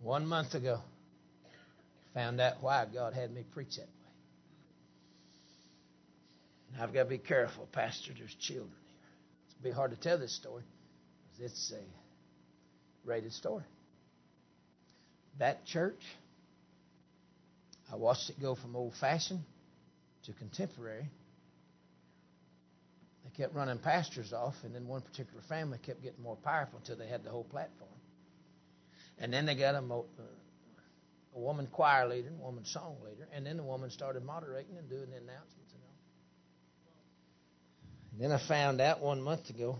One 0.00 0.26
month 0.26 0.54
ago, 0.54 0.80
found 2.14 2.40
out 2.40 2.54
why 2.62 2.86
God 2.92 3.12
had 3.12 3.32
me 3.32 3.44
preach 3.52 3.76
that 3.76 3.82
way. 3.82 3.86
And 6.72 6.82
I've 6.82 6.94
got 6.94 7.04
to 7.04 7.08
be 7.08 7.18
careful, 7.18 7.68
Pastor. 7.72 8.12
There's 8.16 8.34
children 8.34 8.70
here. 8.86 8.96
It's 9.46 9.62
be 9.62 9.70
hard 9.70 9.90
to 9.90 9.96
tell 9.98 10.18
this 10.18 10.34
story 10.34 10.62
because 11.38 11.52
it's 11.52 11.72
a 11.72 13.08
rated 13.08 13.32
story. 13.32 13.64
That 15.38 15.66
church, 15.66 16.00
I 17.92 17.96
watched 17.96 18.30
it 18.30 18.40
go 18.40 18.54
from 18.54 18.76
old 18.76 18.94
fashioned 19.00 19.40
to 20.24 20.32
contemporary. 20.32 21.08
They 23.24 23.42
kept 23.42 23.54
running 23.54 23.78
pastors 23.78 24.32
off, 24.32 24.54
and 24.64 24.74
then 24.74 24.86
one 24.86 25.02
particular 25.02 25.42
family 25.48 25.78
kept 25.84 26.02
getting 26.02 26.22
more 26.22 26.36
powerful 26.36 26.78
until 26.78 26.96
they 26.96 27.06
had 27.06 27.22
the 27.22 27.30
whole 27.30 27.44
platform. 27.44 27.90
And 29.20 29.32
then 29.32 29.46
they 29.46 29.54
got 29.54 29.74
a, 29.74 29.78
uh, 29.78 30.02
a 31.36 31.38
woman 31.38 31.66
choir 31.70 32.08
leader, 32.08 32.30
a 32.30 32.44
woman 32.44 32.64
song 32.64 32.96
leader, 33.04 33.28
and 33.34 33.44
then 33.44 33.58
the 33.58 33.62
woman 33.62 33.90
started 33.90 34.24
moderating 34.24 34.76
and 34.78 34.88
doing 34.88 35.10
the 35.10 35.16
announcements 35.16 35.72
and 35.72 35.82
all. 35.82 35.94
And 38.12 38.20
then 38.22 38.32
I 38.32 38.38
found 38.48 38.80
out 38.80 39.00
one 39.00 39.20
month 39.20 39.50
ago 39.50 39.78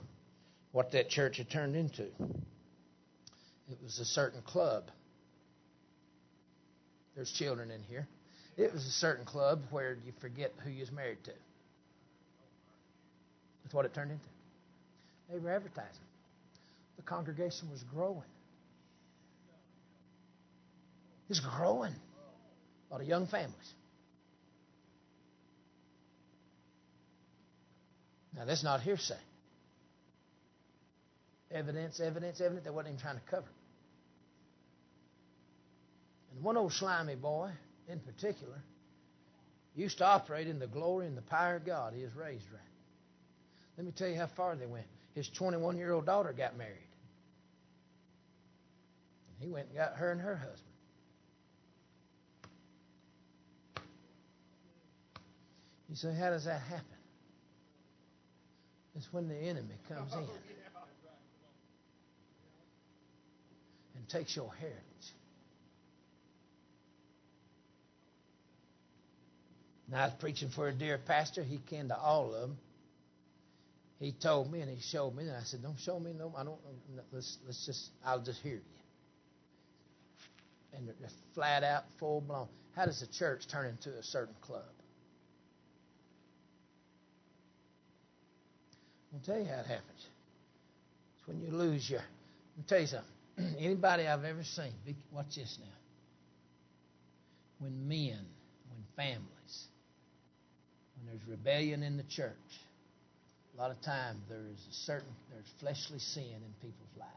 what 0.73 0.93
that 0.93 1.09
church 1.09 1.39
had 1.39 1.51
turned 1.51 1.75
into. 1.75 2.03
It 2.03 3.79
was 3.83 3.99
a 3.99 4.05
certain 4.05 4.43
club. 4.43 4.85
There's 7.15 7.33
children 7.33 7.71
in 7.71 7.83
here. 7.83 8.07
It 8.57 8.73
was 8.73 8.85
a 8.87 8.91
certain 8.91 9.25
club 9.25 9.63
where 9.71 9.97
you 10.05 10.13
forget 10.21 10.53
who 10.63 10.71
you 10.71 10.81
was 10.81 10.93
married 10.93 11.23
to. 11.25 11.33
That's 13.63 13.75
what 13.75 13.87
it 13.87 13.95
turned 13.95 14.11
into. 14.11 14.25
They 15.33 15.39
were 15.39 15.51
advertising. 15.51 16.05
The 16.97 17.03
congregation 17.03 17.71
was 17.71 17.83
growing. 17.85 18.23
It's 21.31 21.41
growing. 21.41 21.95
A 21.95 22.93
lot 22.93 23.01
of 23.01 23.07
young 23.07 23.29
families. 23.29 23.75
Now, 28.37 28.45
that's 28.45 28.65
not 28.65 28.81
hearsay. 28.81 29.15
Evidence, 31.53 32.01
evidence, 32.01 32.41
evidence. 32.41 32.65
They 32.65 32.71
wasn't 32.71 32.95
even 32.95 33.01
trying 33.01 33.17
to 33.17 33.31
cover. 33.31 33.47
And 36.35 36.43
one 36.43 36.57
old 36.57 36.73
slimy 36.73 37.15
boy, 37.15 37.51
in 37.89 38.01
particular, 38.01 38.61
used 39.77 39.99
to 39.99 40.05
operate 40.05 40.49
in 40.49 40.59
the 40.59 40.67
glory 40.67 41.07
and 41.07 41.17
the 41.17 41.23
power 41.23 41.57
of 41.57 41.67
God. 41.67 41.95
He 41.95 42.03
was 42.03 42.15
raised 42.15 42.47
right. 42.53 42.61
Let 43.77 43.87
me 43.87 43.93
tell 43.93 44.09
you 44.09 44.17
how 44.17 44.29
far 44.37 44.57
they 44.57 44.67
went. 44.67 44.87
His 45.15 45.29
21 45.29 45.77
year 45.77 45.93
old 45.93 46.07
daughter 46.07 46.33
got 46.33 46.57
married. 46.59 46.75
And 49.29 49.47
he 49.47 49.49
went 49.49 49.69
and 49.69 49.77
got 49.77 49.97
her 49.97 50.11
and 50.11 50.21
her 50.21 50.37
husband. 50.37 50.70
You 55.91 55.97
say, 55.97 56.15
how 56.15 56.31
does 56.31 56.45
that 56.45 56.61
happen? 56.61 56.87
It's 58.95 59.13
when 59.13 59.29
the 59.29 59.35
enemy 59.35 59.75
comes 59.89 60.13
in 60.13 60.21
oh, 60.21 60.31
and 63.97 64.09
takes 64.09 64.37
your 64.37 64.53
heritage. 64.55 64.81
Now, 69.91 70.05
I 70.05 70.07
was 70.07 70.15
preaching 70.21 70.51
for 70.51 70.69
a 70.69 70.73
dear 70.73 70.99
pastor. 70.99 71.43
He 71.43 71.59
came 71.59 71.89
to 71.89 71.99
all 71.99 72.35
of 72.35 72.41
them. 72.41 72.59
He 73.99 74.13
told 74.13 74.51
me 74.53 74.61
and 74.61 74.71
he 74.71 74.81
showed 74.81 75.15
me, 75.15 75.25
and 75.25 75.37
I 75.37 75.43
said, 75.43 75.63
"Don't 75.63 75.79
show 75.79 75.99
me 75.99 76.13
no. 76.17 76.33
I 76.37 76.45
don't. 76.45 76.59
Let's 77.13 77.37
let's 77.45 77.67
just. 77.67 77.91
I'll 78.05 78.23
just 78.23 78.41
hear 78.41 78.55
you." 78.55 78.61
And 80.73 80.89
they're 80.89 81.11
flat 81.35 81.65
out, 81.65 81.85
full 81.99 82.21
blown. 82.21 82.49
How 82.77 82.87
does 82.87 83.03
a 83.03 83.09
church 83.09 83.49
turn 83.49 83.67
into 83.67 83.91
a 83.99 84.03
certain 84.03 84.37
club? 84.41 84.63
I'll 89.13 89.21
tell 89.21 89.39
you 89.39 89.47
how 89.47 89.61
it 89.61 89.67
happens. 89.67 90.07
It's 91.19 91.27
when 91.27 91.41
you 91.41 91.51
lose 91.51 91.89
your. 91.89 92.01
I'll 92.01 92.65
tell 92.69 92.81
you 92.81 92.87
something. 92.87 93.57
Anybody 93.59 94.07
I've 94.07 94.25
ever 94.25 94.45
seen, 94.45 94.73
watch 95.13 95.35
this 95.37 95.59
now. 95.61 95.67
When 97.59 97.89
men, 97.89 98.25
when 98.69 98.85
families, 98.97 99.65
when 100.97 101.07
there's 101.07 101.29
rebellion 101.29 101.83
in 101.83 101.97
the 101.97 102.05
church, 102.05 102.35
a 103.55 103.61
lot 103.61 103.71
of 103.71 103.81
times 103.83 104.21
there 104.29 104.47
is 104.53 104.59
a 104.71 104.75
certain 104.87 105.09
there's 105.31 105.45
fleshly 105.59 105.99
sin 105.99 106.23
in 106.23 106.53
people's 106.61 106.97
lives. 106.99 107.15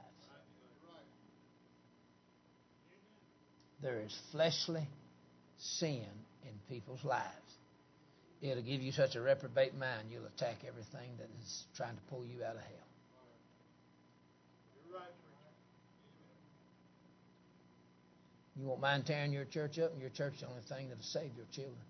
There 3.81 3.99
is 3.99 4.17
fleshly 4.31 4.87
sin 5.57 6.07
in 6.43 6.51
people's 6.69 7.03
lives. 7.03 7.29
It'll 8.43 8.61
give 8.61 8.81
you 8.81 8.91
such 8.91 9.15
a 9.15 9.21
reprobate 9.21 9.73
mind, 9.73 10.09
you'll 10.11 10.25
attack 10.25 10.57
everything 10.67 11.09
that 11.17 11.29
is 11.41 11.63
trying 11.77 11.95
to 11.95 12.01
pull 12.09 12.25
you 12.25 12.43
out 12.43 12.55
of 12.55 12.61
hell. 12.61 12.87
You 18.59 18.65
won't 18.67 18.81
mind 18.81 19.05
tearing 19.05 19.31
your 19.31 19.45
church 19.45 19.79
up, 19.79 19.93
and 19.93 20.01
your 20.01 20.09
church 20.09 20.35
is 20.35 20.41
the 20.41 20.47
only 20.47 20.61
thing 20.61 20.89
that'll 20.89 21.03
save 21.03 21.31
your 21.35 21.47
children. 21.51 21.81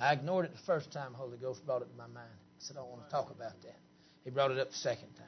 I 0.00 0.12
ignored 0.12 0.44
it 0.44 0.52
the 0.52 0.62
first 0.66 0.92
time 0.92 1.14
Holy 1.14 1.38
Ghost 1.38 1.64
brought 1.66 1.82
it 1.82 1.86
to 1.90 1.96
my 1.96 2.06
mind. 2.06 2.30
I 2.30 2.58
said, 2.58 2.76
I 2.76 2.80
don't 2.80 2.90
want 2.90 3.06
to 3.06 3.10
talk 3.10 3.30
about 3.30 3.60
that. 3.62 3.78
He 4.24 4.30
brought 4.30 4.50
it 4.50 4.58
up 4.58 4.70
the 4.70 4.76
second 4.76 5.08
time. 5.16 5.26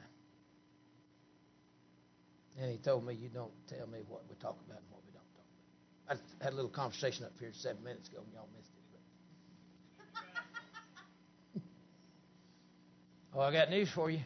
And 2.61 2.71
he 2.71 2.77
told 2.77 3.05
me, 3.05 3.15
You 3.15 3.29
don't 3.29 3.51
tell 3.67 3.87
me 3.87 3.99
what 4.07 4.21
we 4.29 4.35
talk 4.35 4.57
about 4.67 4.77
and 4.77 4.91
what 4.91 5.01
we 5.05 5.11
don't 5.11 5.33
talk 5.33 5.45
about. 5.45 5.98
I 6.09 6.15
had 6.43 6.53
a 6.53 6.55
little 6.55 6.71
conversation 6.71 7.25
up 7.25 7.33
here 7.39 7.51
seven 7.53 7.83
minutes 7.83 8.09
ago, 8.09 8.19
and 8.23 8.33
y'all 8.33 8.47
missed 8.57 8.71
it. 11.55 11.61
oh, 13.35 13.41
I 13.41 13.53
got 13.53 13.69
news 13.69 13.89
for 13.91 14.09
you. 14.09 14.21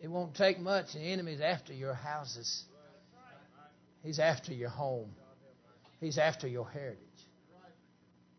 It 0.00 0.10
won't 0.10 0.34
take 0.34 0.58
much. 0.58 0.94
The 0.94 0.98
enemy's 0.98 1.40
after 1.40 1.72
your 1.72 1.94
houses. 1.94 2.64
He's 4.02 4.18
after 4.18 4.52
your 4.52 4.68
home. 4.68 5.10
He's 6.00 6.18
after 6.18 6.48
your 6.48 6.68
heritage. 6.68 6.98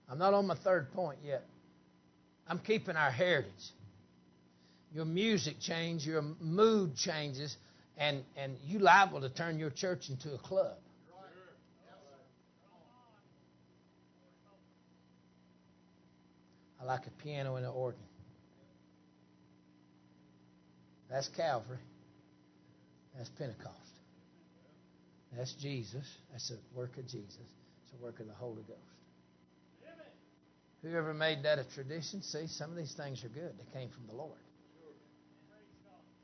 I'm 0.10 0.18
not 0.18 0.34
on 0.34 0.46
my 0.46 0.56
third 0.56 0.92
point 0.92 1.20
yet. 1.24 1.46
I'm 2.46 2.60
keeping 2.60 2.98
our 2.98 3.12
heritage. 3.12 3.72
Your 4.94 5.06
music 5.06 5.62
changes, 5.62 6.06
your 6.06 6.22
mood 6.42 6.98
changes, 6.98 7.56
and, 7.98 8.24
and 8.36 8.58
you 8.66 8.80
liable 8.80 9.22
to 9.22 9.30
turn 9.30 9.58
your 9.58 9.70
church 9.70 10.10
into 10.10 10.34
a 10.34 10.38
club. 10.38 10.76
I 16.84 16.86
like 16.86 17.08
a 17.08 17.24
piano 17.24 17.56
and 17.56 17.66
an 17.66 17.72
organ. 17.72 18.02
That's 21.10 21.30
Calvary. 21.30 21.78
That's 23.16 23.30
Pentecost. 23.30 23.78
That's 25.36 25.54
Jesus. 25.54 26.06
That's 26.32 26.50
the 26.50 26.58
work 26.76 26.98
of 26.98 27.06
Jesus. 27.06 27.38
It's 27.38 27.92
the 27.98 28.04
work 28.04 28.20
of 28.20 28.28
the 28.28 28.34
Holy 28.34 28.64
Ghost. 28.64 28.80
Whoever 30.82 31.14
made 31.14 31.44
that 31.44 31.60
a 31.60 31.64
tradition, 31.64 32.22
see, 32.22 32.48
some 32.48 32.72
of 32.72 32.76
these 32.76 32.92
things 32.92 33.24
are 33.24 33.30
good. 33.30 33.54
They 33.58 33.80
came 33.80 33.90
from 33.90 34.06
the 34.08 34.16
Lord. 34.16 34.38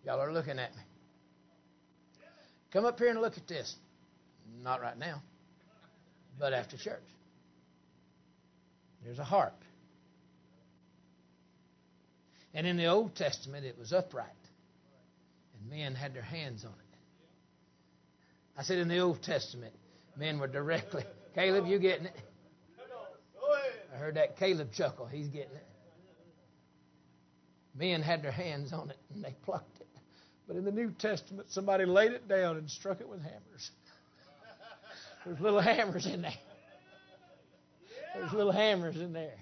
Y'all 0.05 0.19
are 0.19 0.33
looking 0.33 0.59
at 0.59 0.75
me. 0.75 0.81
Come 2.73 2.83
up 2.83 2.99
here 2.99 3.09
and 3.09 3.21
look 3.21 3.37
at 3.37 3.47
this. 3.47 3.73
Not 4.61 4.81
right 4.81 4.97
now, 4.97 5.21
but 6.37 6.51
after 6.51 6.75
church. 6.75 6.99
There's 9.05 9.19
a 9.19 9.23
harp. 9.23 9.63
And 12.53 12.65
in 12.65 12.77
the 12.77 12.87
Old 12.87 13.15
Testament, 13.15 13.65
it 13.65 13.77
was 13.77 13.93
upright. 13.93 14.27
And 15.59 15.69
men 15.69 15.95
had 15.95 16.13
their 16.13 16.23
hands 16.23 16.65
on 16.65 16.71
it. 16.71 16.97
I 18.57 18.63
said 18.63 18.79
in 18.79 18.87
the 18.87 18.99
Old 18.99 19.21
Testament, 19.21 19.73
men 20.17 20.39
were 20.39 20.47
directly. 20.47 21.03
Caleb, 21.35 21.67
you 21.67 21.79
getting 21.79 22.07
it? 22.07 22.15
I 23.93 23.97
heard 23.97 24.15
that 24.15 24.37
Caleb 24.37 24.71
chuckle. 24.73 25.05
He's 25.05 25.27
getting 25.27 25.55
it. 25.55 25.65
Men 27.75 28.01
had 28.01 28.21
their 28.23 28.31
hands 28.31 28.73
on 28.73 28.89
it 28.89 28.97
and 29.13 29.23
they 29.23 29.35
plucked 29.43 29.79
it. 29.79 29.87
But 30.47 30.57
in 30.57 30.65
the 30.65 30.71
New 30.71 30.91
Testament, 30.91 31.51
somebody 31.51 31.85
laid 31.85 32.11
it 32.11 32.27
down 32.27 32.57
and 32.57 32.69
struck 32.69 32.99
it 33.01 33.07
with 33.07 33.21
hammers. 33.21 33.71
There's 35.25 35.39
little 35.39 35.59
hammers 35.59 36.05
in 36.05 36.23
there. 36.23 36.33
There's 38.15 38.33
little 38.33 38.51
hammers 38.51 38.97
in 38.97 39.13
there. 39.13 39.37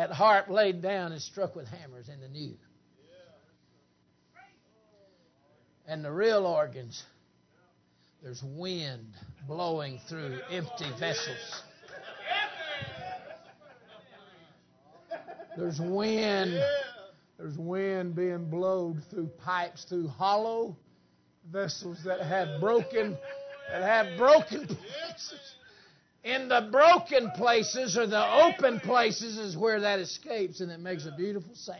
That 0.00 0.12
harp 0.12 0.48
laid 0.48 0.80
down 0.80 1.12
and 1.12 1.20
struck 1.20 1.54
with 1.54 1.68
hammers 1.68 2.08
in 2.08 2.22
the 2.22 2.28
new. 2.28 2.56
And 5.86 6.02
the 6.02 6.10
real 6.10 6.46
organs, 6.46 7.04
there's 8.22 8.42
wind 8.42 9.12
blowing 9.46 10.00
through 10.08 10.38
empty 10.50 10.90
vessels. 10.98 11.62
There's 15.58 15.78
wind. 15.78 16.58
There's 17.36 17.58
wind 17.58 18.14
being 18.14 18.46
blown 18.48 19.02
through 19.10 19.26
pipes, 19.44 19.84
through 19.84 20.08
hollow 20.08 20.78
vessels 21.52 21.98
that 22.06 22.22
have 22.22 22.58
broken, 22.58 23.18
that 23.70 23.82
have 23.82 24.16
broken. 24.16 24.78
In 26.22 26.48
the 26.48 26.68
broken 26.70 27.30
places 27.30 27.96
or 27.96 28.06
the 28.06 28.44
open 28.44 28.80
places 28.80 29.38
is 29.38 29.56
where 29.56 29.80
that 29.80 30.00
escapes, 30.00 30.60
and 30.60 30.70
it 30.70 30.78
makes 30.78 31.06
a 31.06 31.12
beautiful 31.12 31.54
sound. 31.54 31.78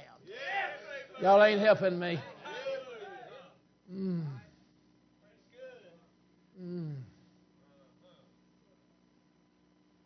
Y'all 1.20 1.42
ain't 1.44 1.60
helping 1.60 1.98
me. 1.98 2.18
Mm. 3.92 4.24
Mm. 6.62 6.94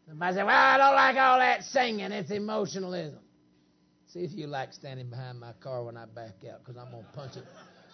Somebody 0.09 0.35
say, 0.35 0.43
"Well, 0.43 0.57
I 0.57 0.79
don't 0.79 0.95
like 0.95 1.17
all 1.17 1.39
that 1.39 1.63
singing. 1.65 2.11
It's 2.11 2.31
emotionalism." 2.31 3.21
See 4.09 4.21
if 4.21 4.33
you 4.33 4.47
like 4.47 4.73
standing 4.73 5.11
behind 5.11 5.39
my 5.41 5.53
car 5.55 5.85
when 5.85 5.97
I 5.97 6.07
back 6.07 6.45
out, 6.51 6.65
because 6.65 6.77
I'm 6.77 6.91
going 6.91 7.05
to 7.05 7.11
punch 7.13 7.37
it. 7.37 7.45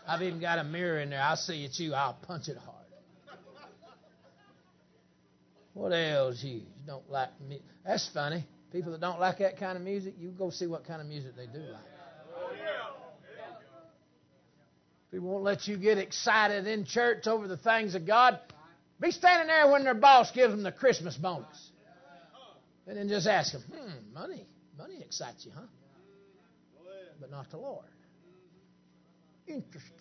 I've 0.07 0.23
even 0.23 0.41
got 0.41 0.59
a 0.59 0.65
mirror 0.65 1.01
in 1.01 1.11
there. 1.11 1.21
I'll 1.21 1.37
see 1.37 1.65
it 1.65 1.79
you. 1.79 1.95
I'll 1.95 2.15
punch 2.15 2.49
it 2.49 2.57
hard. 2.57 2.80
What 5.75 5.91
else 5.91 6.43
you? 6.43 6.63
Don't 6.87 7.09
like 7.11 7.29
me? 7.49 7.63
That's 7.85 8.09
funny. 8.13 8.45
People 8.73 8.93
that 8.93 9.01
don't 9.01 9.21
like 9.21 9.39
that 9.39 9.59
kind 9.59 9.77
of 9.77 9.83
music, 9.83 10.15
you 10.19 10.31
go 10.31 10.51
see 10.51 10.67
what 10.67 10.85
kind 10.87 11.01
of 11.01 11.07
music 11.07 11.33
they 11.37 11.47
do 11.47 11.59
like. 11.59 11.83
People 15.11 15.29
won't 15.29 15.43
let 15.43 15.67
you 15.67 15.77
get 15.77 15.99
excited 15.99 16.67
in 16.69 16.85
church 16.85 17.27
over 17.27 17.49
the 17.49 17.57
things 17.57 17.97
of 17.97 18.07
God. 18.07 18.39
Be 19.01 19.11
standing 19.11 19.49
there 19.49 19.69
when 19.69 19.83
their 19.83 19.95
boss 19.95 20.31
gives 20.31 20.53
them 20.53 20.63
the 20.63 20.71
Christmas 20.71 21.17
bonus. 21.17 21.71
And 22.87 22.97
then 22.97 23.09
just 23.09 23.27
ask 23.27 23.53
them, 23.53 23.63
hmm, 23.63 24.15
money. 24.15 24.47
Money 24.79 25.03
excites 25.03 25.45
you, 25.45 25.53
huh? 25.55 25.67
but 27.21 27.31
not 27.31 27.51
the 27.51 27.59
Lord. 27.59 27.85
Interesting. 29.47 29.97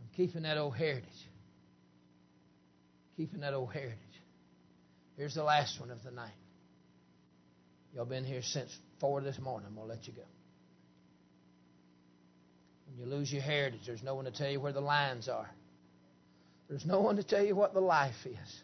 I'm 0.00 0.08
keeping 0.16 0.42
that 0.42 0.58
old 0.58 0.76
heritage. 0.76 1.29
Keeping 3.20 3.40
that 3.40 3.52
old 3.52 3.70
heritage. 3.70 3.98
Here's 5.18 5.34
the 5.34 5.42
last 5.42 5.78
one 5.78 5.90
of 5.90 6.02
the 6.02 6.10
night. 6.10 6.32
Y'all 7.94 8.06
been 8.06 8.24
here 8.24 8.40
since 8.40 8.74
four 8.98 9.20
this 9.20 9.38
morning. 9.38 9.74
To 9.74 9.82
let 9.82 10.06
you 10.06 10.14
go. 10.14 10.22
When 12.86 12.96
you 12.96 13.14
lose 13.14 13.30
your 13.30 13.42
heritage, 13.42 13.82
there's 13.84 14.02
no 14.02 14.14
one 14.14 14.24
to 14.24 14.30
tell 14.30 14.48
you 14.48 14.58
where 14.58 14.72
the 14.72 14.80
lines 14.80 15.28
are. 15.28 15.50
There's 16.70 16.86
no 16.86 17.02
one 17.02 17.16
to 17.16 17.22
tell 17.22 17.44
you 17.44 17.54
what 17.54 17.74
the 17.74 17.82
life 17.82 18.24
is. 18.24 18.62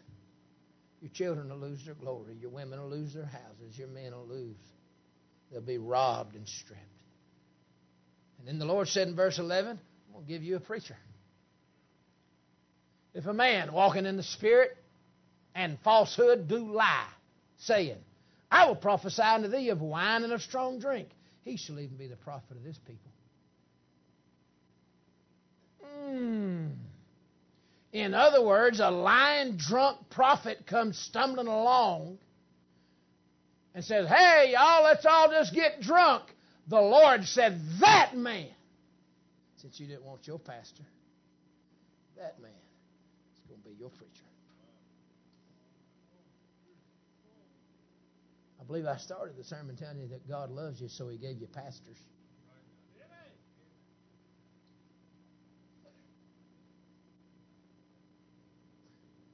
Your 1.01 1.11
children 1.11 1.49
will 1.51 1.59
lose 1.59 1.85
their 1.85 1.93
glory. 1.93 2.33
Your 2.41 2.49
women 2.49 2.81
will 2.81 2.89
lose 2.89 3.13
their 3.13 3.25
houses. 3.25 3.77
Your 3.77 3.89
men 3.89 4.11
will 4.15 4.25
lose. 4.25 4.57
They'll 5.51 5.61
be 5.61 5.77
robbed 5.77 6.35
and 6.35 6.47
stripped. 6.47 6.81
And 8.39 8.47
then 8.47 8.57
the 8.57 8.65
Lord 8.65 8.87
said 8.87 9.07
in 9.07 9.15
verse 9.15 9.37
11, 9.37 9.77
I'm 10.07 10.13
going 10.13 10.25
to 10.25 10.27
give 10.27 10.41
you 10.41 10.55
a 10.55 10.59
preacher. 10.59 10.97
If 13.17 13.25
a 13.25 13.33
man 13.33 13.73
walking 13.73 14.05
in 14.05 14.15
the 14.15 14.23
Spirit 14.23 14.77
and 15.55 15.79
falsehood 15.83 16.47
do 16.47 16.71
lie, 16.71 17.07
saying, 17.57 17.97
I 18.51 18.67
will 18.67 18.75
prophesy 18.75 19.23
unto 19.23 19.47
thee 19.47 19.69
of 19.69 19.81
wine 19.81 20.23
and 20.23 20.31
of 20.31 20.41
strong 20.43 20.79
drink, 20.79 21.09
he 21.43 21.57
shall 21.57 21.79
even 21.79 21.97
be 21.97 22.05
the 22.05 22.15
prophet 22.15 22.55
of 22.55 22.63
this 22.63 22.77
people. 22.85 23.11
Mm. 25.83 26.73
In 27.91 28.13
other 28.13 28.45
words, 28.45 28.79
a 28.79 28.91
lying, 28.91 29.57
drunk 29.57 29.97
prophet 30.11 30.67
comes 30.67 30.95
stumbling 30.99 31.47
along 31.47 32.19
and 33.73 33.83
says, 33.83 34.07
Hey, 34.07 34.51
y'all, 34.53 34.83
let's 34.83 35.05
all 35.07 35.31
just 35.31 35.55
get 35.55 35.81
drunk. 35.81 36.23
The 36.67 36.79
Lord 36.79 37.23
said, 37.25 37.59
That 37.79 38.15
man, 38.15 38.49
since 39.55 39.79
you 39.79 39.87
didn't 39.87 40.03
want 40.03 40.27
your 40.27 40.37
pastor, 40.37 40.83
that 42.17 42.39
man 42.41 42.51
is 43.33 43.43
going 43.47 43.61
to 43.61 43.66
be 43.66 43.66
your 43.79 43.89
preacher. 43.89 44.23
I 48.59 48.63
believe 48.63 48.85
I 48.85 48.97
started 48.97 49.37
the 49.37 49.43
sermon 49.43 49.75
telling 49.75 49.99
you 49.99 50.07
that 50.09 50.27
God 50.27 50.51
loves 50.51 50.81
you, 50.81 50.89
so 50.89 51.07
He 51.07 51.17
gave 51.17 51.39
you 51.39 51.47
pastors. 51.47 51.97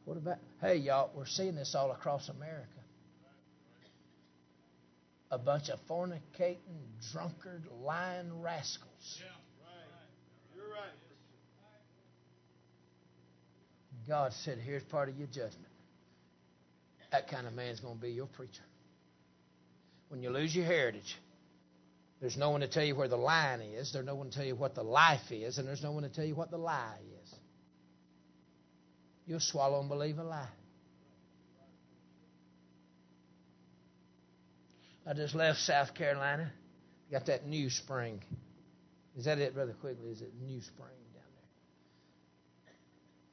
What 0.05 0.17
about, 0.17 0.37
hey, 0.61 0.75
y'all, 0.75 1.11
we're 1.15 1.25
seeing 1.25 1.55
this 1.55 1.75
all 1.75 1.91
across 1.91 2.27
America. 2.29 2.67
A 5.31 5.37
bunch 5.37 5.69
of 5.69 5.79
fornicating, 5.87 6.57
drunkard, 7.11 7.63
lying 7.81 8.41
rascals. 8.41 9.19
Yeah, 9.19 9.31
right. 9.65 10.55
You're 10.55 10.69
right. 10.69 10.91
God 14.07 14.33
said, 14.43 14.57
here's 14.57 14.83
part 14.83 15.09
of 15.09 15.17
your 15.17 15.27
judgment. 15.27 15.67
That 17.11 17.29
kind 17.29 17.47
of 17.47 17.53
man's 17.53 17.79
going 17.79 17.95
to 17.95 18.01
be 18.01 18.11
your 18.11 18.25
preacher. 18.25 18.63
When 20.09 20.21
you 20.21 20.29
lose 20.29 20.55
your 20.55 20.65
heritage, 20.65 21.15
there's 22.19 22.37
no 22.37 22.49
one 22.51 22.61
to 22.61 22.67
tell 22.67 22.83
you 22.83 22.95
where 22.95 23.07
the 23.07 23.17
line 23.17 23.61
is, 23.61 23.91
there's 23.93 24.05
no 24.05 24.15
one 24.15 24.29
to 24.29 24.35
tell 24.35 24.45
you 24.45 24.55
what 24.55 24.75
the 24.75 24.83
life 24.83 25.31
is, 25.31 25.57
and 25.57 25.67
there's 25.67 25.83
no 25.83 25.91
one 25.91 26.03
to 26.03 26.09
tell 26.09 26.25
you 26.25 26.35
what 26.35 26.51
the 26.51 26.57
lie 26.57 26.97
is. 27.23 27.35
You'll 29.25 29.39
swallow 29.39 29.79
and 29.79 29.89
believe 29.89 30.17
a 30.17 30.23
lie. 30.23 30.47
I 35.05 35.13
just 35.13 35.35
left 35.35 35.59
South 35.59 35.93
Carolina. 35.93 36.51
Got 37.11 37.25
that 37.27 37.45
New 37.45 37.69
Spring. 37.69 38.21
Is 39.17 39.25
that 39.25 39.37
it, 39.37 39.53
Brother 39.53 39.75
Quigley? 39.79 40.09
Is 40.09 40.21
it 40.21 40.31
New 40.41 40.61
Spring? 40.61 41.02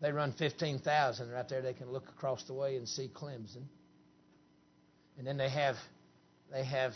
They 0.01 0.13
run 0.13 0.33
15,000 0.33 1.31
right 1.31 1.49
there. 1.49 1.61
They 1.61 1.75
can 1.75 1.91
look 1.93 2.09
across 2.09 2.45
the 2.45 2.55
way 2.55 2.77
and 2.77 2.89
see 2.89 3.11
Clemson. 3.13 3.65
And 5.19 5.27
then 5.27 5.37
they 5.37 5.51
have 5.51 5.77
they 6.51 6.65
have 6.65 6.95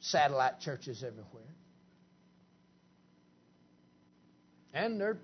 satellite 0.00 0.60
churches 0.60 1.02
everywhere. 1.02 1.42
And 4.72 5.00
their 5.00 5.18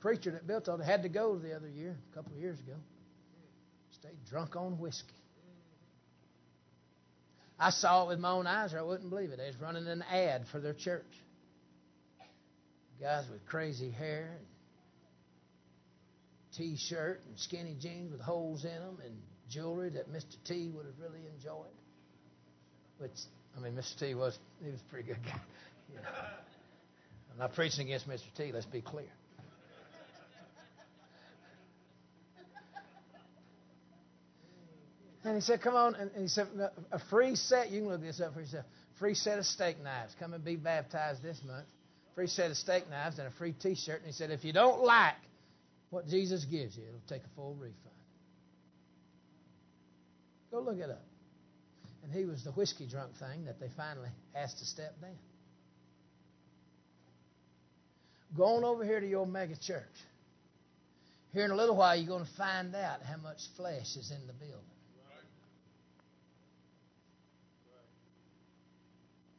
preacher 0.00 0.30
that 0.30 0.46
built 0.46 0.68
it 0.68 0.80
had 0.80 1.02
to 1.02 1.08
go 1.08 1.36
the 1.36 1.54
other 1.54 1.68
year, 1.68 1.96
a 2.12 2.14
couple 2.14 2.32
of 2.32 2.38
years 2.38 2.58
ago. 2.60 2.76
Stayed 3.92 4.24
drunk 4.28 4.56
on 4.56 4.78
whiskey. 4.78 5.12
I 7.58 7.70
saw 7.70 8.04
it 8.04 8.08
with 8.08 8.18
my 8.18 8.30
own 8.30 8.46
eyes, 8.46 8.74
or 8.74 8.78
I 8.78 8.82
wouldn't 8.82 9.08
believe 9.08 9.30
it. 9.30 9.38
They 9.38 9.46
was 9.46 9.60
running 9.60 9.86
an 9.86 10.02
ad 10.10 10.46
for 10.52 10.60
their 10.60 10.74
church. 10.74 11.04
Guys 13.00 13.24
with 13.30 13.44
crazy 13.46 13.90
hair, 13.90 14.36
and 14.38 14.46
t-shirt, 16.56 17.20
and 17.26 17.38
skinny 17.38 17.76
jeans 17.80 18.10
with 18.10 18.20
holes 18.20 18.64
in 18.64 18.70
them, 18.70 18.98
and 19.04 19.14
jewelry 19.48 19.90
that 19.90 20.12
Mr. 20.12 20.36
T 20.44 20.70
would 20.74 20.86
have 20.86 20.98
really 20.98 21.26
enjoyed. 21.34 21.66
Which 22.98 23.12
I 23.56 23.60
mean, 23.60 23.74
Mr. 23.74 23.98
T 23.98 24.14
was 24.14 24.38
he 24.62 24.70
was 24.70 24.80
a 24.80 24.90
pretty 24.90 25.08
good 25.08 25.22
guy. 25.24 25.40
Know. 25.94 26.00
I'm 27.32 27.38
not 27.38 27.54
preaching 27.54 27.86
against 27.86 28.08
Mr. 28.08 28.22
T. 28.36 28.50
Let's 28.52 28.66
be 28.66 28.80
clear. 28.80 29.06
And 35.24 35.34
he 35.34 35.40
said, 35.40 35.60
"Come 35.60 35.74
on!" 35.74 35.96
And 35.96 36.10
he 36.16 36.28
said, 36.28 36.46
"A 36.92 36.98
free 37.10 37.34
set. 37.34 37.70
You 37.70 37.80
can 37.80 37.88
look 37.88 38.00
this 38.00 38.20
up 38.20 38.32
for 38.32 38.40
yourself. 38.40 38.64
Free 38.98 39.14
set 39.14 39.38
of 39.38 39.46
steak 39.46 39.82
knives. 39.82 40.14
Come 40.18 40.32
and 40.34 40.44
be 40.44 40.56
baptized 40.56 41.22
this 41.22 41.42
month. 41.44 41.66
Free 42.14 42.28
set 42.28 42.50
of 42.50 42.56
steak 42.56 42.88
knives 42.88 43.18
and 43.18 43.26
a 43.26 43.30
free 43.32 43.52
T-shirt." 43.52 43.98
And 43.98 44.06
he 44.06 44.12
said, 44.12 44.30
"If 44.30 44.44
you 44.44 44.52
don't 44.52 44.82
like 44.84 45.16
what 45.90 46.06
Jesus 46.08 46.44
gives 46.44 46.76
you, 46.76 46.84
it'll 46.84 47.00
take 47.08 47.24
a 47.24 47.34
full 47.36 47.54
refund. 47.54 47.76
Go 50.50 50.60
look 50.60 50.78
it 50.78 50.90
up." 50.90 51.04
And 52.02 52.12
he 52.12 52.24
was 52.24 52.44
the 52.44 52.52
whiskey 52.52 52.86
drunk 52.86 53.16
thing 53.16 53.46
that 53.46 53.58
they 53.58 53.68
finally 53.76 54.10
asked 54.34 54.58
to 54.58 54.64
step 54.64 55.00
down. 55.00 55.18
Go 58.36 58.44
on 58.56 58.64
over 58.64 58.84
here 58.84 59.00
to 59.00 59.08
your 59.08 59.26
mega 59.26 59.56
church. 59.56 59.84
Here 61.32 61.44
in 61.44 61.50
a 61.50 61.56
little 61.56 61.76
while, 61.76 61.96
you're 61.96 62.06
going 62.06 62.24
to 62.24 62.32
find 62.32 62.74
out 62.74 63.02
how 63.02 63.16
much 63.18 63.48
flesh 63.56 63.96
is 63.96 64.10
in 64.10 64.26
the 64.26 64.32
building. 64.32 64.75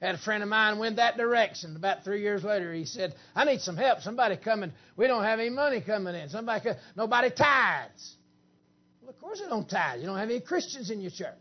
Had 0.02 0.14
a 0.14 0.20
friend 0.20 0.44
of 0.44 0.50
mine 0.50 0.78
went 0.78 0.98
that 0.98 1.18
direction. 1.18 1.76
About 1.76 2.04
three 2.04 2.22
years 2.22 2.44
later, 2.44 2.72
he 2.72 2.86
said, 2.86 3.16
"I 3.36 3.46
need 3.46 3.62
some 3.62 3.76
help. 3.76 4.02
Somebody 4.02 4.38
coming. 4.38 4.72
We 4.96 5.08
don't 5.08 5.24
have 5.24 5.40
any 5.40 5.50
money 5.50 5.82
coming 5.82 6.14
in. 6.14 6.30
Somebody, 6.30 6.64
come, 6.64 6.76
nobody 6.96 7.32
tithes. 7.32 8.16
Well, 9.02 9.10
of 9.10 9.20
course 9.20 9.40
they 9.42 9.48
don't 9.48 9.68
tithe. 9.68 10.00
You 10.02 10.06
don't 10.06 10.18
have 10.18 10.30
any 10.30 10.40
Christians 10.40 10.92
in 10.92 11.02
your 11.02 11.10
church. 11.10 11.34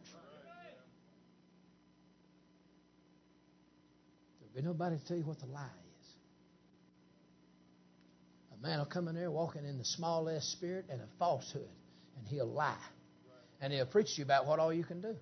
There'll 4.41 4.55
be 4.55 4.63
nobody 4.63 4.97
to 4.97 5.05
tell 5.05 5.19
you 5.19 5.25
what 5.25 5.39
the 5.39 5.47
lie 5.47 5.65
is. 6.01 6.09
A 8.59 8.63
man 8.63 8.79
will 8.79 8.87
come 8.87 9.07
in 9.09 9.15
there 9.15 9.31
walking 9.31 9.67
in 9.67 9.77
the 9.77 9.85
small 9.85 10.31
s 10.31 10.47
spirit 10.47 10.87
and 10.89 11.03
a 11.03 11.07
falsehood, 11.19 11.69
and 12.17 12.27
he'll 12.27 12.51
lie, 12.51 12.75
and 13.61 13.71
he'll 13.71 13.85
preach 13.85 14.15
to 14.15 14.21
you 14.21 14.25
about 14.25 14.47
what 14.47 14.59
all 14.61 14.73
you 14.73 14.85
can 14.85 15.03
do. 15.03 15.15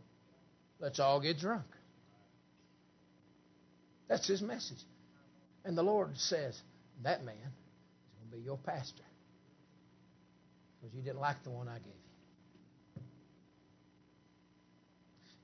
Let's 0.78 1.00
all 1.00 1.20
get 1.20 1.38
drunk. 1.38 1.64
That's 4.14 4.28
his 4.28 4.42
message. 4.42 4.78
And 5.64 5.76
the 5.76 5.82
Lord 5.82 6.16
says, 6.16 6.56
that 7.02 7.24
man 7.24 7.34
is 7.34 8.14
going 8.20 8.30
to 8.30 8.36
be 8.36 8.42
your 8.44 8.58
pastor. 8.58 9.02
Because 10.80 10.94
you 10.94 11.02
didn't 11.02 11.18
like 11.18 11.42
the 11.42 11.50
one 11.50 11.66
I 11.66 11.78
gave 11.78 11.88
you. 12.96 13.02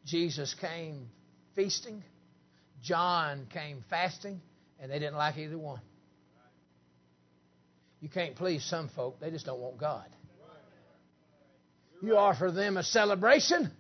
Jesus 0.05 0.55
came 0.55 1.09
feasting, 1.57 2.05
John 2.81 3.49
came 3.53 3.83
fasting, 3.91 4.41
and 4.79 4.89
they 4.89 5.01
didn't 5.01 5.17
like 5.17 5.37
either 5.37 5.59
one. 5.59 5.81
You 8.01 8.09
can't 8.09 8.37
please 8.37 8.65
some 8.65 8.89
folk, 8.89 9.19
they 9.19 9.33
just 9.33 9.47
don't 9.47 9.59
want 9.59 9.79
God. 9.79 10.07
You 12.01 12.17
offer 12.17 12.53
them 12.53 12.77
a 12.77 12.85
celebration, 12.85 13.73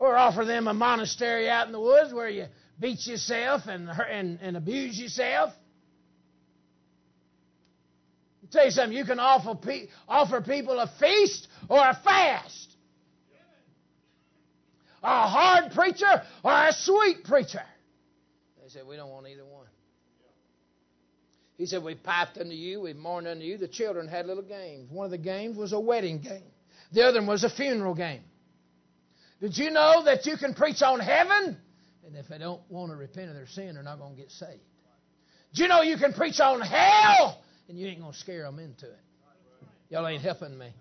or 0.00 0.16
offer 0.16 0.44
them 0.44 0.66
a 0.66 0.74
monastery 0.74 1.48
out 1.48 1.68
in 1.68 1.72
the 1.72 1.80
woods 1.80 2.12
where 2.12 2.28
you 2.28 2.46
beat 2.80 3.06
yourself 3.06 3.62
and, 3.66 3.88
and, 3.88 4.38
and 4.40 4.56
abuse 4.56 4.98
yourself. 4.98 5.52
I'll 8.42 8.50
tell 8.50 8.64
you 8.64 8.70
something, 8.70 8.96
you 8.96 9.04
can 9.04 9.20
offer, 9.20 9.54
pe- 9.54 9.88
offer 10.08 10.40
people 10.40 10.78
a 10.80 10.90
feast 10.98 11.46
or 11.68 11.78
a 11.78 11.94
fast. 12.02 12.68
A 15.02 15.28
hard 15.28 15.72
preacher 15.72 16.22
or 16.42 16.52
a 16.52 16.72
sweet 16.72 17.24
preacher. 17.24 17.62
They 18.62 18.68
said, 18.68 18.86
We 18.86 18.96
don't 18.96 19.08
want 19.08 19.26
either 19.28 19.44
one. 19.46 19.66
He 21.56 21.64
said, 21.66 21.82
We 21.82 21.94
piped 21.94 22.36
unto 22.36 22.52
you, 22.52 22.82
we 22.82 22.92
mourned 22.92 23.26
unto 23.26 23.42
you. 23.42 23.56
The 23.56 23.68
children 23.68 24.08
had 24.08 24.26
little 24.26 24.42
games. 24.42 24.90
One 24.90 25.06
of 25.06 25.10
the 25.10 25.18
games 25.18 25.56
was 25.56 25.72
a 25.72 25.80
wedding 25.80 26.20
game, 26.20 26.42
the 26.92 27.02
other 27.02 27.20
one 27.20 27.28
was 27.28 27.44
a 27.44 27.50
funeral 27.50 27.94
game. 27.94 28.22
Did 29.40 29.56
you 29.56 29.70
know 29.70 30.04
that 30.04 30.26
you 30.26 30.36
can 30.36 30.52
preach 30.52 30.82
on 30.82 31.00
heaven? 31.00 31.56
And 32.06 32.16
if 32.16 32.28
they 32.28 32.38
don't 32.38 32.62
want 32.68 32.90
to 32.90 32.96
repent 32.96 33.28
of 33.28 33.34
their 33.34 33.46
sin, 33.46 33.74
they're 33.74 33.82
not 33.82 33.98
going 33.98 34.14
to 34.14 34.20
get 34.20 34.30
saved. 34.30 34.60
Do 35.54 35.62
you 35.62 35.68
know 35.68 35.82
you 35.82 35.96
can 35.96 36.12
preach 36.12 36.40
on 36.40 36.60
hell 36.60 37.42
and 37.68 37.78
you 37.78 37.88
ain't 37.88 38.00
going 38.00 38.12
to 38.12 38.18
scare 38.18 38.44
them 38.44 38.58
into 38.58 38.86
it? 38.86 38.98
Y'all 39.90 40.06
ain't 40.06 40.22
helping 40.22 40.56
me. 40.56 40.72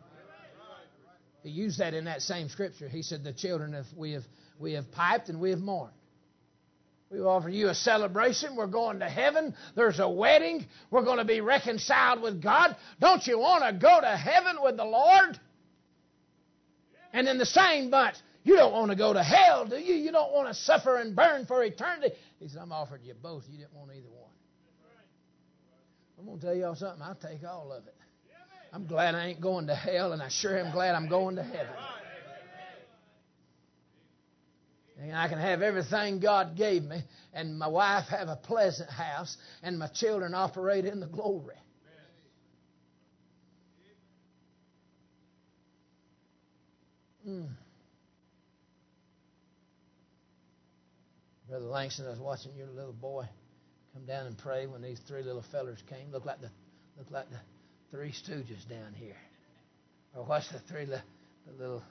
He 1.44 1.50
used 1.50 1.80
that 1.80 1.94
in 1.94 2.06
that 2.06 2.22
same 2.22 2.50
scripture. 2.50 2.88
He 2.88 3.02
said, 3.02 3.24
The 3.24 3.34
children, 3.34 3.74
if 3.74 3.86
we 3.96 4.12
have, 4.12 4.24
we 4.60 4.74
have 4.74 4.92
piped 4.92 5.30
and 5.30 5.40
we 5.40 5.52
have 5.52 5.60
mourned. 5.60 5.94
We 7.10 7.20
offer 7.22 7.50
you 7.50 7.70
a 7.70 7.76
celebration. 7.76 8.56
We're 8.56 8.68
going 8.68 9.00
to 9.00 9.10
heaven. 9.10 9.56
There's 9.76 10.00
a 10.00 10.08
wedding. 10.08 10.68
We're 10.92 11.04
going 11.04 11.18
to 11.18 11.26
be 11.26 11.42
reconciled 11.42 12.22
with 12.22 12.42
God. 12.42 12.76
Don't 13.00 13.26
you 13.26 13.40
want 13.40 13.64
to 13.64 13.74
go 13.74 14.00
to 14.00 14.16
heaven 14.16 14.58
with 14.62 14.78
the 14.78 14.86
Lord? 14.86 15.40
And 17.12 17.28
in 17.28 17.40
the 17.40 17.48
same 17.48 17.90
bunch, 17.90 18.16
you 18.44 18.56
don't 18.56 18.72
want 18.72 18.92
to 18.92 18.98
go 18.98 19.14
to 19.14 19.24
hell, 19.24 19.66
do 19.68 19.76
you? 19.76 19.96
You 19.96 20.12
don't 20.12 20.32
want 20.32 20.48
to 20.48 20.54
suffer 20.54 20.98
and 20.98 21.16
burn 21.16 21.46
for 21.46 21.64
eternity. 21.64 22.16
He 22.40 22.48
said, 22.48 22.62
I'm 22.62 22.72
offering 22.72 23.04
you 23.04 23.14
both. 23.14 23.44
You 23.50 23.58
didn't 23.58 23.74
want 23.74 23.92
either 23.92 24.10
one. 24.10 24.32
I'm 26.18 26.26
going 26.26 26.40
to 26.40 26.46
tell 26.46 26.56
y'all 26.56 26.76
something. 26.76 27.02
I'll 27.02 27.16
take 27.16 27.44
all 27.44 27.72
of 27.72 27.86
it. 27.88 27.96
I'm 28.72 28.86
glad 28.86 29.16
I 29.16 29.28
ain't 29.28 29.42
going 29.42 29.68
to 29.68 29.76
hell, 29.76 30.14
and 30.14 30.22
I 30.22 30.30
sure 30.30 30.58
am 30.58 30.72
glad 30.72 30.96
I'm 30.96 31.10
going 31.10 31.38
to 31.38 31.44
heaven. 31.44 31.74
And 35.02 35.16
I 35.16 35.30
can 35.30 35.40
have 35.40 35.62
everything 35.62 36.20
God 36.20 36.58
gave 36.58 36.84
me, 36.84 37.02
and 37.34 37.58
my 37.58 37.68
wife 37.68 38.06
have 38.10 38.28
a 38.28 38.36
pleasant 38.36 38.90
house, 38.90 39.38
and 39.64 39.80
my 39.80 39.88
children 39.88 40.34
operate 40.34 40.86
in 40.86 41.00
the 41.00 41.08
glory. 41.08 41.56
Mm. 47.28 47.48
Brother 51.50 51.66
Langston, 51.66 52.06
I 52.06 52.12
was 52.12 52.20
watching 52.20 52.56
your 52.56 52.68
little 52.68 52.94
boy 52.94 53.28
come 53.94 54.06
down 54.06 54.28
and 54.28 54.38
pray 54.38 54.68
when 54.68 54.84
these 54.84 55.00
three 55.08 55.24
little 55.24 55.44
fellers 55.52 55.82
came. 55.90 56.12
Looked 56.12 56.28
like 56.28 56.42
the 56.42 56.52
looked 56.96 57.12
like 57.12 57.30
the 57.32 57.40
three 57.90 58.12
stooges 58.12 58.70
down 58.70 58.94
here. 58.94 59.16
Or 60.16 60.26
what's 60.26 60.48
the 60.52 60.60
three 60.60 60.86
the, 60.86 61.02
little 61.58 61.82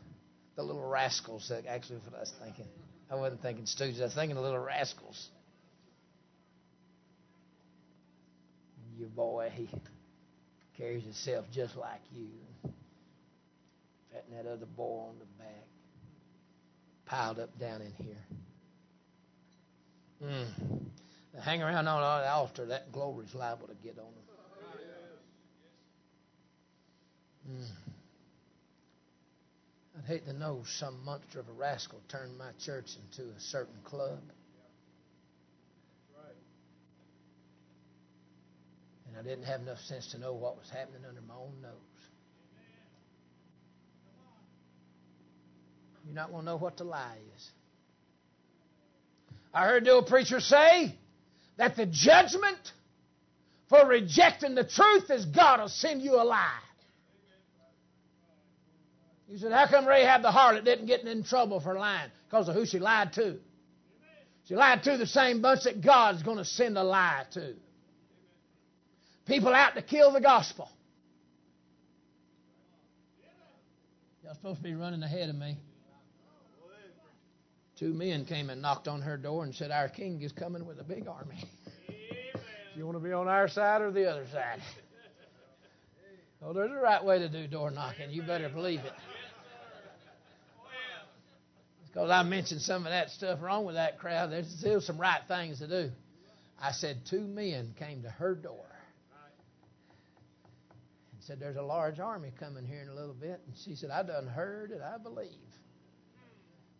the 0.54 0.62
little 0.62 0.88
rascals 0.88 1.48
that 1.48 1.66
actually 1.66 1.98
what 1.98 2.14
I 2.14 2.20
was 2.20 2.32
thinking. 2.40 2.66
I 3.11 3.16
wasn't 3.16 3.42
thinking 3.42 3.64
stooges, 3.64 4.00
I 4.00 4.04
was 4.04 4.14
thinking 4.14 4.36
the 4.36 4.42
little 4.42 4.61
rascals. 4.61 5.28
Your 8.96 9.09
boy, 9.09 9.50
he 9.54 9.68
carries 10.76 11.02
himself 11.02 11.46
just 11.52 11.76
like 11.76 12.00
you. 12.12 12.28
Patting 14.12 14.34
that 14.36 14.50
other 14.50 14.66
boy 14.66 15.09
on 15.09 15.18
the 15.18 15.42
back. 15.42 15.66
Piled 17.06 17.40
up 17.40 17.59
down 17.59 17.80
in 17.82 17.92
here. 18.04 18.16
Mm. 20.24 20.46
Hang 21.44 21.62
around 21.62 21.86
on 21.86 22.22
the 22.22 22.30
altar, 22.30 22.66
that 22.66 22.90
glory's 22.90 23.34
liable 23.34 23.68
to 23.68 23.74
get 23.74 23.98
on 23.98 24.06
them. 24.06 24.24
Mm. 27.50 27.68
I'd 29.98 30.04
hate 30.04 30.26
to 30.26 30.32
know 30.32 30.62
some 30.66 31.04
monster 31.04 31.40
of 31.40 31.48
a 31.48 31.52
rascal 31.52 32.00
turned 32.08 32.36
my 32.36 32.50
church 32.64 32.96
into 32.96 33.30
a 33.30 33.40
certain 33.40 33.80
club. 33.84 34.20
And 39.06 39.16
I 39.16 39.22
didn't 39.22 39.44
have 39.44 39.62
enough 39.62 39.80
sense 39.80 40.08
to 40.12 40.18
know 40.18 40.34
what 40.34 40.58
was 40.58 40.68
happening 40.70 41.02
under 41.08 41.22
my 41.22 41.34
own 41.34 41.62
nose. 41.62 41.72
You're 46.04 46.14
not 46.14 46.30
going 46.30 46.42
to 46.42 46.46
know 46.46 46.56
what 46.56 46.76
the 46.76 46.84
lie 46.84 47.18
is. 47.36 47.50
I 49.59 49.64
heard 49.64 49.86
the 49.86 49.90
old 49.90 50.06
preacher 50.06 50.38
say 50.38 50.94
that 51.56 51.74
the 51.74 51.84
judgment 51.84 52.72
for 53.68 53.84
rejecting 53.88 54.54
the 54.54 54.62
truth 54.62 55.11
is 55.11 55.24
God 55.24 55.59
will 55.59 55.68
send 55.68 56.00
you 56.00 56.14
a 56.14 56.22
lie. 56.22 56.61
He 59.28 59.36
said, 59.36 59.50
How 59.50 59.66
come 59.66 59.84
Rahab 59.84 60.22
the 60.22 60.30
harlot 60.30 60.64
didn't 60.64 60.86
get 60.86 61.02
in 61.02 61.24
trouble 61.24 61.59
for 61.59 61.76
lying? 61.76 62.09
Because 62.28 62.48
of 62.48 62.54
who 62.54 62.66
she 62.66 62.78
lied 62.78 63.14
to. 63.14 63.38
She 64.44 64.54
lied 64.54 64.84
to 64.84 64.96
the 64.96 65.09
same 65.09 65.42
bunch 65.42 65.64
that 65.64 65.80
God's 65.80 66.22
going 66.22 66.38
to 66.38 66.44
send 66.44 66.78
a 66.78 66.84
lie 66.84 67.24
to. 67.32 67.54
People 69.26 69.52
out 69.52 69.74
to 69.74 69.82
kill 69.82 70.12
the 70.12 70.20
gospel. 70.20 70.70
Y'all 74.22 74.34
supposed 74.34 74.59
to 74.59 74.62
be 74.62 74.74
running 74.74 75.02
ahead 75.02 75.28
of 75.28 75.34
me. 75.34 75.56
Two 77.79 77.95
men 77.95 78.24
came 78.24 78.51
and 78.51 78.61
knocked 78.61 78.89
on 78.89 79.03
her 79.03 79.16
door 79.16 79.45
and 79.45 79.55
said, 79.55 79.70
Our 79.70 79.89
king 79.89 80.20
is 80.22 80.33
coming 80.33 80.66
with 80.66 80.81
a 80.81 80.85
big 80.85 81.07
army. 81.07 81.45
Do 81.87 82.79
you 82.79 82.85
want 82.85 82.97
to 82.97 83.05
be 83.05 83.12
on 83.12 83.29
our 83.29 83.49
side 83.49 83.83
or 83.83 83.93
the 83.93 84.11
other 84.11 84.26
side? 84.33 84.61
Well, 86.41 86.51
oh, 86.51 86.53
there's 86.55 86.72
a 86.72 86.74
right 86.74 87.05
way 87.05 87.20
to 87.20 87.29
do 87.29 87.47
door 87.47 87.70
knocking. 87.70 88.11
You 88.11 88.22
better 88.22 88.49
believe 88.49 88.81
it. 88.81 88.93
Because 91.87 92.11
I 92.11 92.22
mentioned 92.22 92.61
some 92.62 92.85
of 92.85 92.91
that 92.91 93.11
stuff 93.11 93.41
wrong 93.41 93.64
with 93.64 93.76
that 93.76 93.99
crowd. 93.99 94.31
There's 94.31 94.49
still 94.59 94.81
some 94.81 95.01
right 95.01 95.20
things 95.26 95.61
to 95.61 95.68
do. 95.68 95.91
I 96.61 96.72
said 96.72 97.03
two 97.09 97.20
men 97.20 97.74
came 97.79 98.03
to 98.03 98.11
her 98.11 98.35
door 98.35 98.66
and 101.12 101.22
said, 101.22 101.39
There's 101.39 101.57
a 101.57 101.62
large 101.62 102.01
army 102.01 102.33
coming 102.39 102.66
here 102.66 102.83
in 102.83 102.89
a 102.89 102.95
little 102.95 103.14
bit. 103.14 103.41
And 103.47 103.57
she 103.64 103.76
said, 103.76 103.91
I 103.91 104.03
done 104.03 104.26
heard 104.26 104.72
it, 104.72 104.81
I 104.83 104.99
believe. 104.99 105.31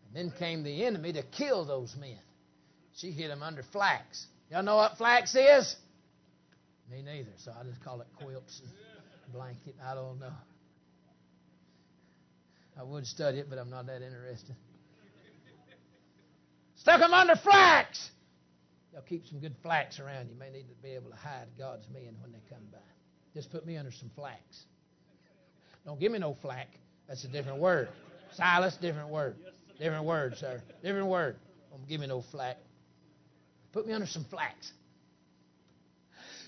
And 0.09 0.31
then 0.31 0.39
came 0.39 0.63
the 0.63 0.85
enemy 0.85 1.13
to 1.13 1.23
kill 1.23 1.65
those 1.65 1.95
men. 1.99 2.19
She 2.97 3.11
hid 3.11 3.31
them 3.31 3.43
under 3.43 3.63
flax. 3.73 4.27
Y'all 4.51 4.63
know 4.63 4.77
what 4.77 4.97
flax 4.97 5.35
is? 5.35 5.77
Me 6.91 7.03
neither, 7.03 7.31
so 7.37 7.53
I 7.59 7.65
just 7.65 7.83
call 7.85 8.01
it 8.01 8.07
quilts 8.23 8.61
and 8.63 9.33
blanket. 9.33 9.77
I 9.85 9.95
don't 9.95 10.19
know. 10.19 10.33
I 12.79 12.83
would 12.83 13.07
study 13.07 13.39
it, 13.39 13.51
but 13.51 13.59
I'm 13.59 13.71
not 13.71 13.87
that 13.87 14.03
interested. 14.03 14.55
Stuck 16.77 17.01
them 17.01 17.13
under 17.13 17.37
flax. 17.37 18.11
Y'all 18.93 19.03
keep 19.03 19.27
some 19.27 19.41
good 19.41 19.55
flax 19.63 20.01
around. 20.01 20.29
You 20.31 20.37
may 20.39 20.51
need 20.51 20.69
to 20.69 20.75
be 20.83 20.91
able 20.91 21.11
to 21.11 21.17
hide 21.17 21.49
God's 21.59 21.87
men 21.93 22.17
when 22.23 22.33
they 22.33 22.39
come 22.49 22.63
by. 22.73 22.79
Just 23.35 23.51
put 23.51 23.67
me 23.67 23.77
under 23.77 23.93
some 23.93 24.11
flax. 24.15 24.41
Don't 25.85 26.01
give 26.01 26.13
me 26.13 26.19
no 26.19 26.37
flack. 26.41 26.69
That's 27.07 27.25
a 27.25 27.29
different 27.29 27.61
word. 27.61 27.89
Silas, 28.35 28.77
different 28.81 29.11
word. 29.11 29.37
Different 29.79 30.05
word, 30.05 30.37
sir. 30.37 30.62
Different 30.83 31.07
word. 31.07 31.37
Don't 31.70 31.89
give 31.89 32.01
me 32.01 32.07
no 32.07 32.22
flack. 32.33 32.57
Put 33.72 33.87
me 33.87 33.93
under 33.93 34.07
some 34.07 34.24
flax. 34.24 34.72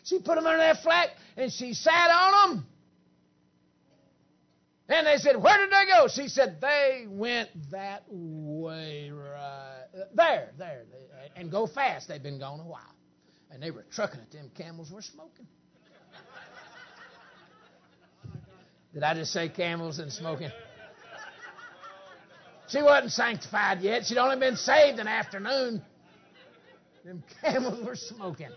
She 0.04 0.18
put 0.18 0.34
them 0.36 0.46
under 0.46 0.58
that 0.58 0.82
flax 0.82 1.12
and 1.36 1.52
she 1.52 1.74
sat 1.74 2.10
on 2.10 2.56
them. 2.56 2.66
And 4.88 5.06
they 5.06 5.18
said, 5.18 5.40
Where 5.40 5.56
did 5.58 5.70
they 5.70 5.84
go? 5.86 6.08
She 6.08 6.28
said, 6.28 6.60
They 6.60 7.06
went 7.08 7.48
that 7.70 8.02
way, 8.08 9.10
right. 9.10 9.84
Uh, 9.94 10.04
there, 10.14 10.50
there. 10.58 10.82
Uh, 11.14 11.28
and 11.36 11.50
go 11.50 11.68
fast. 11.68 12.08
They've 12.08 12.22
been 12.22 12.40
gone 12.40 12.58
a 12.58 12.64
while. 12.64 12.94
And 13.52 13.62
they 13.62 13.70
were 13.70 13.84
trucking 13.92 14.20
it. 14.20 14.32
Them 14.32 14.50
camels 14.56 14.90
were 14.90 15.02
smoking. 15.02 15.46
Did 18.92 19.04
I 19.04 19.14
just 19.14 19.32
say 19.32 19.48
camels 19.48 20.00
and 20.00 20.12
smoking? 20.12 20.50
She 22.70 22.82
wasn't 22.82 23.12
sanctified 23.12 23.80
yet. 23.80 24.06
She'd 24.06 24.18
only 24.18 24.38
been 24.38 24.56
saved 24.56 25.00
an 25.00 25.08
afternoon. 25.08 25.82
Them 27.04 27.24
camels 27.42 27.84
were 27.84 27.96
smoking. 27.96 28.50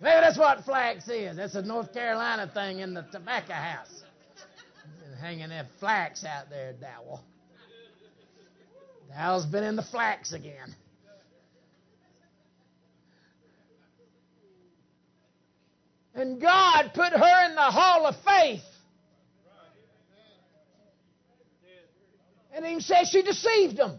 Maybe 0.00 0.20
that's 0.20 0.38
what 0.38 0.64
flax 0.64 1.08
is. 1.08 1.36
That's 1.36 1.54
a 1.54 1.62
North 1.62 1.92
Carolina 1.92 2.50
thing 2.52 2.78
in 2.78 2.94
the 2.94 3.02
tobacco 3.12 3.52
house. 3.52 4.02
Hanging 5.20 5.50
that 5.50 5.66
flax 5.78 6.24
out 6.24 6.50
there, 6.50 6.72
Dowell. 6.72 7.22
Dowell's 9.10 9.46
been 9.46 9.64
in 9.64 9.76
the 9.76 9.82
flax 9.82 10.32
again. 10.32 10.74
And 16.14 16.40
God 16.40 16.92
put 16.94 17.12
her 17.12 17.46
in 17.46 17.54
the 17.54 17.60
hall 17.60 18.06
of 18.06 18.16
faith 18.24 18.62
And 22.54 22.64
he 22.64 22.80
says 22.80 23.08
she 23.08 23.22
deceived 23.22 23.78
him. 23.78 23.98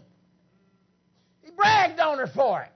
He 1.42 1.50
bragged 1.50 2.00
on 2.00 2.18
her 2.18 2.26
for 2.26 2.62
it. 2.62 2.72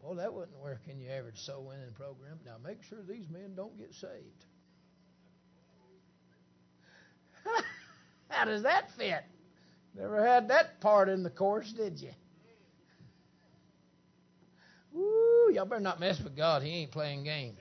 Well, 0.00 0.14
that 0.14 0.32
wouldn't 0.32 0.56
work 0.62 0.82
in 0.88 1.00
your 1.00 1.12
average 1.12 1.38
soul 1.38 1.64
winning 1.64 1.92
program. 1.96 2.38
Now 2.46 2.54
make 2.64 2.82
sure 2.84 2.98
these 3.06 3.28
men 3.28 3.54
don't 3.56 3.76
get 3.76 3.92
saved. 3.94 4.44
How 8.28 8.44
does 8.44 8.62
that 8.62 8.90
fit? 8.96 9.24
Never 9.96 10.24
had 10.24 10.48
that 10.48 10.80
part 10.80 11.08
in 11.08 11.24
the 11.24 11.30
course, 11.30 11.72
did 11.72 11.98
you? 11.98 12.12
Ooh, 14.96 15.50
y'all 15.52 15.64
better 15.64 15.80
not 15.80 15.98
mess 15.98 16.20
with 16.22 16.36
God. 16.36 16.62
He 16.62 16.70
ain't 16.70 16.92
playing 16.92 17.24
games. 17.24 17.58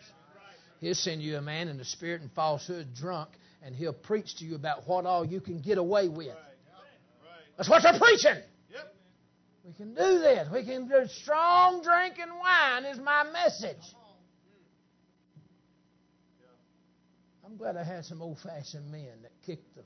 He'll 0.82 0.94
send 0.94 1.24
you 1.24 1.38
a 1.38 1.42
man 1.42 1.68
in 1.68 1.78
the 1.78 1.86
spirit 1.86 2.22
and 2.22 2.32
falsehood 2.34 2.94
drunk 2.94 3.30
and 3.66 3.76
he'll 3.76 3.94
preach 3.94 4.36
to 4.38 4.46
you 4.46 4.56
about 4.56 4.88
what 4.88 5.06
all 5.08 5.26
you 5.26 5.42
can 5.42 5.60
get 5.60 5.80
away 5.80 6.08
with. 6.08 6.36
That's 7.58 7.68
what 7.68 7.82
they're 7.82 8.00
preaching. 8.00 8.42
We 9.66 9.74
can 9.74 9.96
do 9.96 10.20
this. 10.20 10.48
We 10.54 10.64
can 10.64 10.88
do 10.88 11.08
strong 11.08 11.82
drink 11.82 12.20
and 12.22 12.32
wine 12.38 12.86
is 12.86 13.00
my 13.00 13.24
message. 13.24 13.82
I'm 17.44 17.58
glad 17.58 17.76
I 17.76 17.84
had 17.84 18.06
some 18.06 18.22
old 18.22 18.38
fashioned 18.40 18.92
men 18.92 19.24
that 19.24 19.32
kicked 19.46 19.76
the 19.76 19.82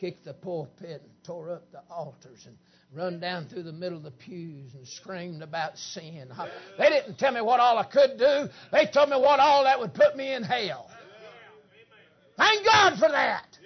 kicked 0.00 0.24
the 0.24 0.32
pulpit 0.32 1.02
and 1.02 1.10
tore 1.24 1.50
up 1.50 1.70
the 1.72 1.80
altars 1.90 2.46
and 2.46 2.56
run 2.94 3.18
down 3.18 3.46
through 3.46 3.64
the 3.64 3.72
middle 3.72 3.98
of 3.98 4.04
the 4.04 4.12
pews 4.12 4.72
and 4.74 4.86
screamed 4.86 5.42
about 5.42 5.76
sin. 5.76 6.28
They 6.78 6.88
didn't 6.88 7.18
tell 7.18 7.32
me 7.32 7.40
what 7.40 7.58
all 7.58 7.76
I 7.76 7.84
could 7.84 8.16
do. 8.16 8.48
They 8.70 8.86
told 8.86 9.10
me 9.10 9.16
what 9.16 9.40
all 9.40 9.64
that 9.64 9.80
would 9.80 9.92
put 9.94 10.16
me 10.16 10.32
in 10.32 10.44
hell. 10.44 10.88
Thank 12.38 12.64
God 12.64 12.94
for 12.94 13.08
that. 13.08 13.58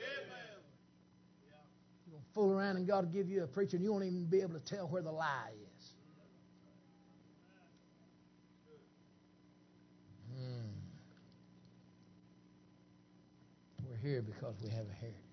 You 2.06 2.12
don't 2.12 2.24
fool 2.34 2.50
around 2.50 2.76
and 2.76 2.86
God 2.86 3.04
will 3.04 3.12
give 3.12 3.28
you 3.28 3.44
a 3.44 3.46
preacher 3.46 3.76
and 3.76 3.84
you 3.84 3.92
won't 3.92 4.04
even 4.04 4.24
be 4.24 4.40
able 4.40 4.54
to 4.54 4.64
tell 4.64 4.88
where 4.88 5.02
the 5.02 5.12
lie 5.12 5.50
is. 5.52 5.90
Hmm. 10.34 10.62
here 14.02 14.22
because 14.22 14.54
we 14.62 14.70
have 14.70 14.86
a 14.90 14.94
heritage. 14.94 15.31